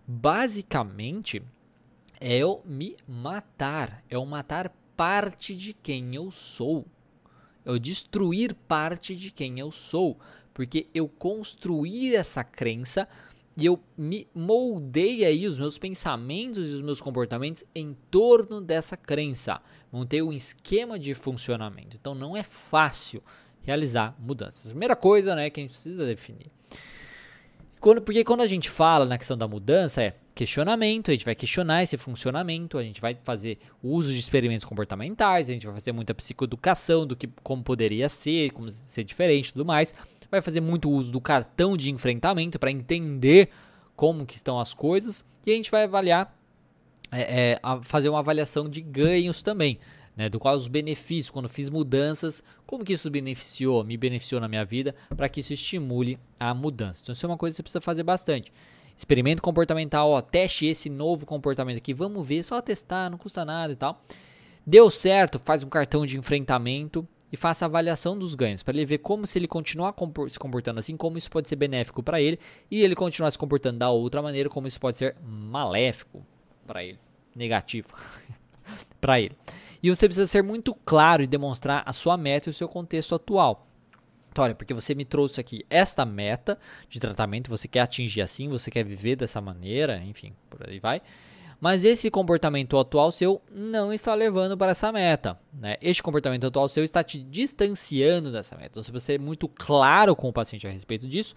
basicamente 0.05 1.41
é 2.19 2.37
eu 2.37 2.61
me 2.65 2.97
matar, 3.07 4.03
é 4.09 4.15
eu 4.15 4.25
matar 4.25 4.71
parte 4.95 5.55
de 5.55 5.73
quem 5.73 6.13
eu 6.13 6.29
sou. 6.29 6.85
É 7.65 7.69
eu 7.69 7.79
destruir 7.79 8.53
parte 8.67 9.15
de 9.15 9.31
quem 9.31 9.57
eu 9.57 9.71
sou, 9.71 10.19
porque 10.53 10.87
eu 10.93 11.07
construir 11.07 12.15
essa 12.15 12.43
crença 12.43 13.07
e 13.57 13.65
eu 13.65 13.79
me 13.97 14.27
moldei 14.33 15.25
aí 15.25 15.45
os 15.45 15.59
meus 15.59 15.77
pensamentos 15.77 16.69
e 16.69 16.73
os 16.75 16.81
meus 16.81 17.01
comportamentos 17.01 17.63
em 17.75 17.95
torno 18.09 18.61
dessa 18.61 18.95
crença. 18.95 19.61
Montei 19.91 20.21
um 20.21 20.31
esquema 20.31 20.97
de 20.97 21.13
funcionamento. 21.13 21.97
Então 21.99 22.15
não 22.15 22.37
é 22.37 22.43
fácil 22.43 23.21
realizar 23.61 24.15
mudanças. 24.19 24.71
Primeira 24.71 24.95
coisa, 24.95 25.35
né, 25.35 25.49
que 25.49 25.59
a 25.59 25.63
gente 25.63 25.71
precisa 25.71 26.05
definir. 26.05 26.47
Quando, 27.79 28.01
porque 28.01 28.23
quando 28.23 28.41
a 28.41 28.47
gente 28.47 28.69
fala 28.69 29.05
na 29.05 29.17
questão 29.17 29.37
da 29.37 29.47
mudança 29.47 30.03
é 30.03 30.15
questionamento, 30.35 31.09
a 31.09 31.13
gente 31.13 31.25
vai 31.25 31.35
questionar 31.35 31.83
esse 31.83 31.97
funcionamento, 31.97 32.77
a 32.77 32.83
gente 32.83 33.01
vai 33.01 33.17
fazer 33.23 33.57
uso 33.83 34.11
de 34.11 34.19
experimentos 34.19 34.65
comportamentais, 34.65 35.49
a 35.49 35.53
gente 35.53 35.65
vai 35.65 35.75
fazer 35.75 35.91
muita 35.91 36.13
psicoeducação 36.13 37.05
do 37.05 37.15
que 37.15 37.27
como 37.43 37.63
poderia 37.63 38.07
ser, 38.07 38.51
como 38.51 38.69
ser 38.69 39.03
diferente 39.03 39.51
tudo 39.51 39.65
mais 39.65 39.93
vai 40.29 40.41
fazer 40.41 40.61
muito 40.61 40.89
uso 40.89 41.11
do 41.11 41.21
cartão 41.21 41.75
de 41.75 41.91
enfrentamento 41.91 42.59
para 42.59 42.71
entender 42.71 43.49
como 43.95 44.25
que 44.25 44.35
estão 44.35 44.59
as 44.59 44.73
coisas 44.73 45.25
e 45.45 45.51
a 45.51 45.55
gente 45.55 45.71
vai 45.71 45.83
avaliar, 45.83 46.37
é, 47.11 47.53
é, 47.53 47.59
fazer 47.83 48.09
uma 48.09 48.19
avaliação 48.19 48.69
de 48.69 48.81
ganhos 48.81 49.41
também. 49.41 49.79
Né, 50.15 50.27
do 50.27 50.37
qual 50.37 50.53
os 50.53 50.67
benefícios, 50.67 51.29
quando 51.29 51.47
fiz 51.47 51.69
mudanças, 51.69 52.43
como 52.65 52.83
que 52.83 52.91
isso 52.91 53.09
beneficiou, 53.09 53.85
me 53.85 53.95
beneficiou 53.95 54.41
na 54.41 54.49
minha 54.49 54.65
vida, 54.65 54.93
para 55.15 55.29
que 55.29 55.39
isso 55.39 55.53
estimule 55.53 56.19
a 56.37 56.53
mudança. 56.53 56.99
Então, 57.01 57.13
isso 57.13 57.25
é 57.25 57.29
uma 57.29 57.37
coisa 57.37 57.53
que 57.53 57.57
você 57.57 57.63
precisa 57.63 57.79
fazer 57.79 58.03
bastante. 58.03 58.51
Experimento 58.97 59.41
comportamental, 59.41 60.09
ó, 60.09 60.19
teste 60.19 60.65
esse 60.65 60.89
novo 60.89 61.25
comportamento 61.25 61.77
aqui, 61.77 61.93
vamos 61.93 62.27
ver, 62.27 62.43
só 62.43 62.61
testar, 62.61 63.09
não 63.09 63.17
custa 63.17 63.45
nada 63.45 63.71
e 63.71 63.77
tal. 63.77 64.03
Deu 64.67 64.91
certo, 64.91 65.39
faz 65.39 65.63
um 65.63 65.69
cartão 65.69 66.05
de 66.05 66.17
enfrentamento 66.17 67.07
e 67.31 67.37
faça 67.37 67.65
a 67.65 67.67
avaliação 67.67 68.17
dos 68.17 68.35
ganhos, 68.35 68.63
para 68.63 68.75
ele 68.75 68.85
ver 68.85 68.99
como 68.99 69.27
se 69.27 69.37
ele 69.37 69.47
continuar 69.47 69.93
se 70.27 70.39
comportando 70.39 70.79
assim, 70.79 70.97
como 70.97 71.17
isso 71.17 71.29
pode 71.29 71.47
ser 71.47 71.55
benéfico 71.55 72.01
para 72.01 72.21
ele, 72.21 72.39
e 72.69 72.81
ele 72.81 72.95
continuar 72.95 73.31
se 73.31 73.37
comportando 73.37 73.79
da 73.79 73.89
outra 73.89 74.21
maneira, 74.21 74.49
como 74.49 74.67
isso 74.67 74.79
pode 74.79 74.97
ser 74.97 75.15
maléfico 75.23 76.25
para 76.65 76.83
ele, 76.83 76.99
negativo 77.35 77.89
para 78.99 79.19
ele. 79.19 79.35
E 79.81 79.89
você 79.89 80.07
precisa 80.07 80.27
ser 80.27 80.43
muito 80.43 80.73
claro 80.73 81.23
e 81.23 81.27
demonstrar 81.27 81.83
a 81.85 81.93
sua 81.93 82.17
meta 82.17 82.49
e 82.49 82.51
o 82.51 82.53
seu 82.53 82.67
contexto 82.67 83.15
atual. 83.15 83.65
Então, 84.31 84.43
olha, 84.43 84.53
porque 84.53 84.73
você 84.73 84.93
me 84.93 85.05
trouxe 85.05 85.39
aqui 85.39 85.65
esta 85.69 86.05
meta 86.05 86.59
de 86.87 86.99
tratamento, 86.99 87.49
você 87.49 87.67
quer 87.67 87.81
atingir 87.81 88.21
assim, 88.21 88.47
você 88.47 88.69
quer 88.69 88.83
viver 88.83 89.15
dessa 89.15 89.41
maneira, 89.41 90.03
enfim, 90.03 90.33
por 90.49 90.67
aí 90.67 90.79
vai. 90.79 91.01
Mas 91.59 91.83
esse 91.83 92.09
comportamento 92.09 92.77
atual 92.77 93.11
seu 93.11 93.41
não 93.51 93.91
está 93.91 94.15
levando 94.15 94.57
para 94.57 94.71
essa 94.71 94.91
meta. 94.91 95.37
Né? 95.53 95.75
Este 95.81 96.01
comportamento 96.01 96.47
atual 96.47 96.69
seu 96.69 96.83
está 96.83 97.03
te 97.03 97.21
distanciando 97.21 98.31
dessa 98.31 98.55
meta. 98.55 98.69
Então, 98.71 98.83
você 98.83 98.91
precisa 98.91 99.13
ser 99.13 99.19
muito 99.19 99.47
claro 99.47 100.15
com 100.15 100.29
o 100.29 100.33
paciente 100.33 100.65
a 100.65 100.71
respeito 100.71 101.07
disso. 101.07 101.35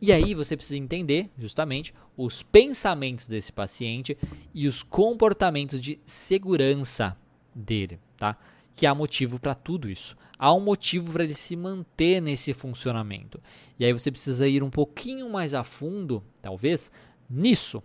E 0.00 0.12
aí 0.12 0.34
você 0.34 0.56
precisa 0.56 0.78
entender, 0.78 1.28
justamente, 1.38 1.92
os 2.16 2.42
pensamentos 2.42 3.28
desse 3.28 3.52
paciente 3.52 4.16
e 4.54 4.66
os 4.66 4.82
comportamentos 4.82 5.78
de 5.78 6.00
segurança 6.06 7.14
dele, 7.54 8.00
tá? 8.16 8.38
Que 8.74 8.86
há 8.86 8.94
motivo 8.94 9.38
para 9.38 9.54
tudo 9.54 9.90
isso. 9.90 10.16
Há 10.38 10.54
um 10.54 10.60
motivo 10.60 11.12
para 11.12 11.24
ele 11.24 11.34
se 11.34 11.54
manter 11.54 12.22
nesse 12.22 12.54
funcionamento. 12.54 13.38
E 13.78 13.84
aí 13.84 13.92
você 13.92 14.10
precisa 14.10 14.48
ir 14.48 14.62
um 14.62 14.70
pouquinho 14.70 15.28
mais 15.28 15.52
a 15.52 15.62
fundo, 15.62 16.24
talvez, 16.40 16.90
nisso, 17.28 17.82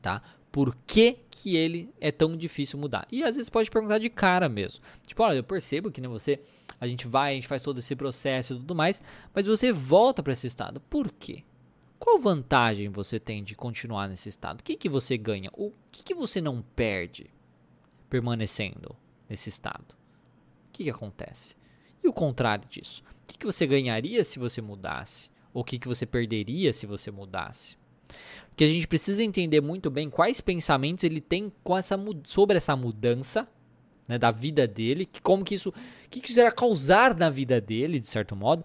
tá? 0.00 0.22
Por 0.52 0.76
que, 0.86 1.18
que 1.30 1.56
ele 1.56 1.88
é 2.00 2.10
tão 2.10 2.36
difícil 2.36 2.78
mudar. 2.78 3.06
E 3.10 3.22
às 3.22 3.36
vezes 3.36 3.48
pode 3.48 3.70
perguntar 3.70 3.98
de 3.98 4.10
cara 4.10 4.48
mesmo. 4.48 4.82
Tipo, 5.06 5.22
olha, 5.22 5.36
eu 5.36 5.44
percebo 5.44 5.90
que 5.90 6.00
nem 6.00 6.10
você, 6.10 6.40
a 6.80 6.86
gente 6.86 7.06
vai, 7.06 7.32
a 7.32 7.34
gente 7.34 7.46
faz 7.46 7.62
todo 7.62 7.78
esse 7.78 7.94
processo 7.94 8.54
e 8.54 8.56
tudo 8.56 8.74
mais, 8.74 9.02
mas 9.32 9.46
você 9.46 9.72
volta 9.72 10.22
para 10.22 10.32
esse 10.32 10.46
estado. 10.46 10.80
Por 10.80 11.10
quê? 11.12 11.44
Qual 11.98 12.18
vantagem 12.18 12.88
você 12.88 13.20
tem 13.20 13.44
de 13.44 13.54
continuar 13.54 14.08
nesse 14.08 14.28
estado? 14.28 14.60
O 14.60 14.64
que, 14.64 14.76
que 14.76 14.88
você 14.88 15.16
ganha? 15.16 15.50
O 15.52 15.72
que, 15.92 16.02
que 16.02 16.14
você 16.14 16.40
não 16.40 16.62
perde 16.74 17.30
permanecendo 18.08 18.96
nesse 19.28 19.50
estado? 19.50 19.92
O 19.92 20.72
que, 20.72 20.84
que 20.84 20.90
acontece? 20.90 21.54
E 22.02 22.08
o 22.08 22.12
contrário 22.12 22.66
disso? 22.68 23.02
O 23.22 23.26
que, 23.26 23.38
que 23.38 23.46
você 23.46 23.66
ganharia 23.66 24.24
se 24.24 24.38
você 24.38 24.62
mudasse? 24.62 25.30
Ou 25.52 25.62
o 25.62 25.64
que, 25.64 25.78
que 25.78 25.86
você 25.86 26.06
perderia 26.06 26.72
se 26.72 26.86
você 26.86 27.10
mudasse? 27.10 27.76
Que 28.56 28.64
a 28.64 28.68
gente 28.68 28.86
precisa 28.86 29.22
entender 29.22 29.60
muito 29.60 29.90
bem 29.90 30.10
quais 30.10 30.40
pensamentos 30.40 31.04
ele 31.04 31.20
tem 31.20 31.52
com 31.64 31.76
essa, 31.76 31.98
sobre 32.24 32.56
essa 32.56 32.76
mudança 32.76 33.48
né, 34.06 34.18
da 34.18 34.30
vida 34.30 34.66
dele, 34.66 35.06
que, 35.06 35.22
como 35.22 35.44
que 35.44 35.54
isso, 35.54 35.72
que, 36.10 36.18
isso 36.18 36.38
irá 36.38 36.50
causar 36.50 37.16
na 37.16 37.30
vida 37.30 37.60
dele, 37.60 38.00
de 38.00 38.06
certo 38.06 38.34
modo, 38.34 38.64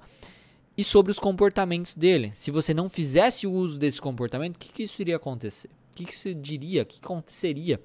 e 0.78 0.84
sobre 0.84 1.12
os 1.12 1.20
comportamentos 1.20 1.96
dele. 1.96 2.32
Se 2.34 2.52
você 2.52 2.74
não 2.74 2.90
fizesse 2.90 3.48
o 3.48 3.52
uso 3.52 3.80
desse 3.80 4.02
comportamento, 4.02 4.56
o 4.56 4.60
que, 4.60 4.72
que 4.72 4.84
isso 4.84 5.02
iria 5.02 5.16
acontecer? 5.16 5.70
O 5.94 5.96
que, 5.96 6.06
que 6.06 6.14
isso 6.14 6.34
diria? 6.36 6.82
O 6.82 6.86
que 6.86 7.00
aconteceria? 7.02 7.82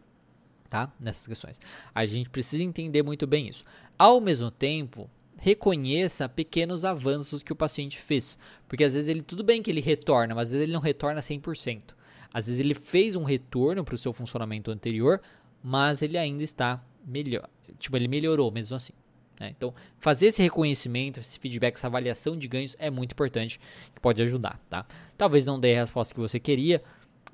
Tá? 0.69 0.93
Nessas 0.99 1.27
questões. 1.27 1.61
A 1.95 2.07
gente 2.07 2.31
precisa 2.31 2.63
entender 2.63 3.03
muito 3.03 3.27
bem 3.27 3.47
isso. 3.47 3.65
Ao 3.99 4.21
mesmo 4.21 4.51
tempo, 4.51 5.09
reconheça 5.41 6.29
pequenos 6.29 6.85
avanços 6.85 7.43
que 7.43 7.53
o 7.53 7.57
paciente 7.57 7.99
fez. 7.99 8.39
Porque 8.69 8.85
às 8.85 8.95
vezes 8.95 9.09
ele, 9.09 9.23
tudo 9.23 9.43
bem 9.43 9.63
que 9.63 9.71
ele 9.71 9.81
retorna, 9.81 10.35
mas 10.35 10.49
às 10.49 10.53
vezes 10.53 10.65
ele 10.65 10.73
não 10.73 10.81
retorna 10.81 11.21
100%. 11.21 11.95
Às 12.33 12.47
vezes 12.47 12.61
ele 12.61 12.75
fez 12.75 13.17
um 13.17 13.25
retorno 13.25 13.83
para 13.83 13.95
o 13.95 13.99
seu 13.99 14.13
funcionamento 14.13 14.71
anterior, 14.71 15.21
mas 15.65 16.03
ele 16.03 16.17
ainda 16.17 16.45
está 16.45 16.85
melhor. 17.05 17.49
Tipo, 17.79 17.97
ele 17.97 18.07
melhorou 18.07 18.51
mesmo 18.51 18.77
assim. 18.77 18.93
Né? 19.41 19.53
Então, 19.57 19.75
fazer 19.99 20.27
esse 20.27 20.43
reconhecimento, 20.43 21.19
esse 21.19 21.39
feedback, 21.39 21.75
essa 21.75 21.87
avaliação 21.87 22.37
de 22.37 22.47
ganhos 22.47 22.77
é 22.79 22.91
muito 22.91 23.13
importante, 23.13 23.59
que 23.95 24.01
pode 24.01 24.23
ajudar, 24.23 24.61
tá? 24.69 24.87
Talvez 25.17 25.47
não 25.47 25.59
dê 25.59 25.75
a 25.75 25.81
resposta 25.81 26.15
que 26.15 26.21
você 26.21 26.39
queria, 26.39 26.83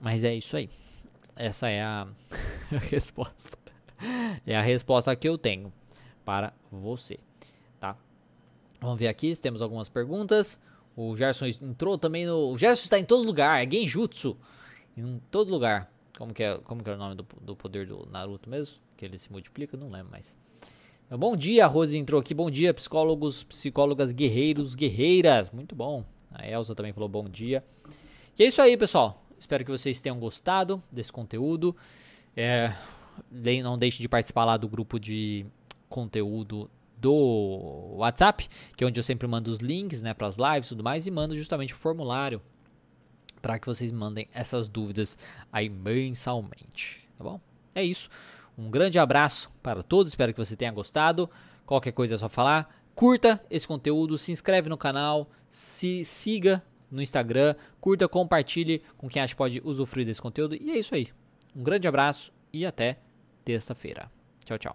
mas 0.01 0.23
é 0.23 0.33
isso 0.33 0.57
aí. 0.57 0.71
Essa 1.35 1.69
é 1.69 1.83
a 1.83 2.07
resposta. 2.89 3.59
É 4.47 4.57
a 4.57 4.63
resposta 4.63 5.15
que 5.17 5.29
eu 5.29 5.37
tenho 5.37 5.73
para 6.25 6.53
você. 6.71 7.19
Vamos 8.81 8.99
ver 8.99 9.09
aqui 9.09 9.35
se 9.35 9.41
temos 9.41 9.63
algumas 9.63 9.89
perguntas. 9.89 10.59
O 10.97 11.15
Gerson 11.17 11.47
entrou 11.47 11.99
também 11.99 12.27
no. 12.27 12.53
O 12.53 12.57
Gerson 12.57 12.85
está 12.85 12.99
em 12.99 13.05
todo 13.05 13.23
lugar, 13.25 13.63
é 13.63 13.71
Genjutsu. 13.71 14.37
Em 14.97 15.21
todo 15.31 15.51
lugar. 15.51 15.93
Como 16.17 16.33
que 16.33 16.43
é, 16.43 16.57
como 16.59 16.83
que 16.83 16.89
é 16.89 16.95
o 16.95 16.97
nome 16.97 17.15
do, 17.15 17.27
do 17.43 17.55
poder 17.55 17.87
do 17.87 18.09
Naruto 18.11 18.49
mesmo? 18.49 18.77
Que 18.97 19.05
ele 19.05 19.19
se 19.19 19.31
multiplica? 19.31 19.77
Não 19.77 19.91
lembro 19.91 20.11
mais. 20.11 20.35
Então, 21.05 21.19
bom 21.19 21.37
dia, 21.37 21.67
Rose 21.67 21.97
entrou 21.97 22.21
aqui. 22.21 22.33
Bom 22.33 22.51
dia, 22.51 22.73
psicólogos, 22.73 23.45
psicólogas, 23.45 24.13
guerreiros, 24.13 24.75
guerreiras. 24.75 25.51
Muito 25.51 25.75
bom. 25.75 26.05
A 26.31 26.49
Elsa 26.49 26.75
também 26.75 26.93
falou 26.93 27.09
bom 27.09 27.29
dia. 27.29 27.63
E 28.39 28.43
é 28.43 28.47
isso 28.47 28.63
aí, 28.63 28.77
pessoal. 28.77 29.23
Espero 29.39 29.65
que 29.65 29.71
vocês 29.71 30.01
tenham 30.01 30.19
gostado 30.19 30.83
desse 30.91 31.13
conteúdo. 31.13 31.77
É, 32.35 32.73
não 33.63 33.77
deixe 33.77 34.01
de 34.01 34.09
participar 34.09 34.45
lá 34.47 34.57
do 34.57 34.69
grupo 34.69 34.99
de 34.99 35.47
conteúdo 35.89 36.71
do 37.07 37.95
WhatsApp, 37.99 38.49
que 38.77 38.83
é 38.83 38.87
onde 38.87 38.99
eu 38.99 39.05
sempre 39.05 39.29
mando 39.29 39.51
os 39.51 39.59
links, 39.59 40.03
né, 40.03 40.13
para 40.13 40.27
as 40.27 40.37
lives 40.37 40.67
e 40.67 40.69
tudo 40.71 40.83
mais, 40.83 41.07
e 41.07 41.11
mando 41.11 41.37
justamente 41.37 41.73
o 41.73 41.77
formulário 41.77 42.43
para 43.41 43.61
que 43.61 43.67
vocês 43.67 43.93
mandem 43.93 44.27
essas 44.35 44.67
dúvidas 44.67 45.17
aí 45.53 45.69
mensalmente, 45.69 47.09
tá 47.17 47.23
bom? 47.23 47.41
É 47.75 47.85
isso. 47.85 48.09
Um 48.59 48.69
grande 48.69 48.99
abraço 48.99 49.53
para 49.63 49.83
todos, 49.85 50.13
espero 50.13 50.33
que 50.33 50.45
você 50.45 50.57
tenha 50.57 50.73
gostado. 50.73 51.31
Qualquer 51.65 51.93
coisa 51.93 52.17
é 52.17 52.19
só 52.19 52.29
falar. 52.29 52.75
Curta 52.95 53.41
esse 53.49 53.69
conteúdo, 53.69 54.19
se 54.19 54.33
inscreve 54.33 54.69
no 54.69 54.77
canal, 54.77 55.31
se 55.49 56.05
siga 56.05 56.63
no 56.91 57.03
Instagram, 57.03 57.55
curta, 57.81 58.09
compartilhe 58.09 58.83
com 58.97 59.09
quem 59.09 59.23
acha 59.23 59.35
que 59.35 59.39
pode 59.39 59.61
usufruir 59.63 60.07
desse 60.07 60.23
conteúdo. 60.23 60.57
E 60.57 60.73
é 60.73 60.79
isso 60.79 60.95
aí. 60.95 61.09
Um 61.55 61.63
grande 61.63 61.87
abraço 61.87 62.33
e 62.53 62.67
até 62.67 62.99
terça-feira. 63.45 64.11
Tchau, 64.45 64.59
tchau. 64.59 64.65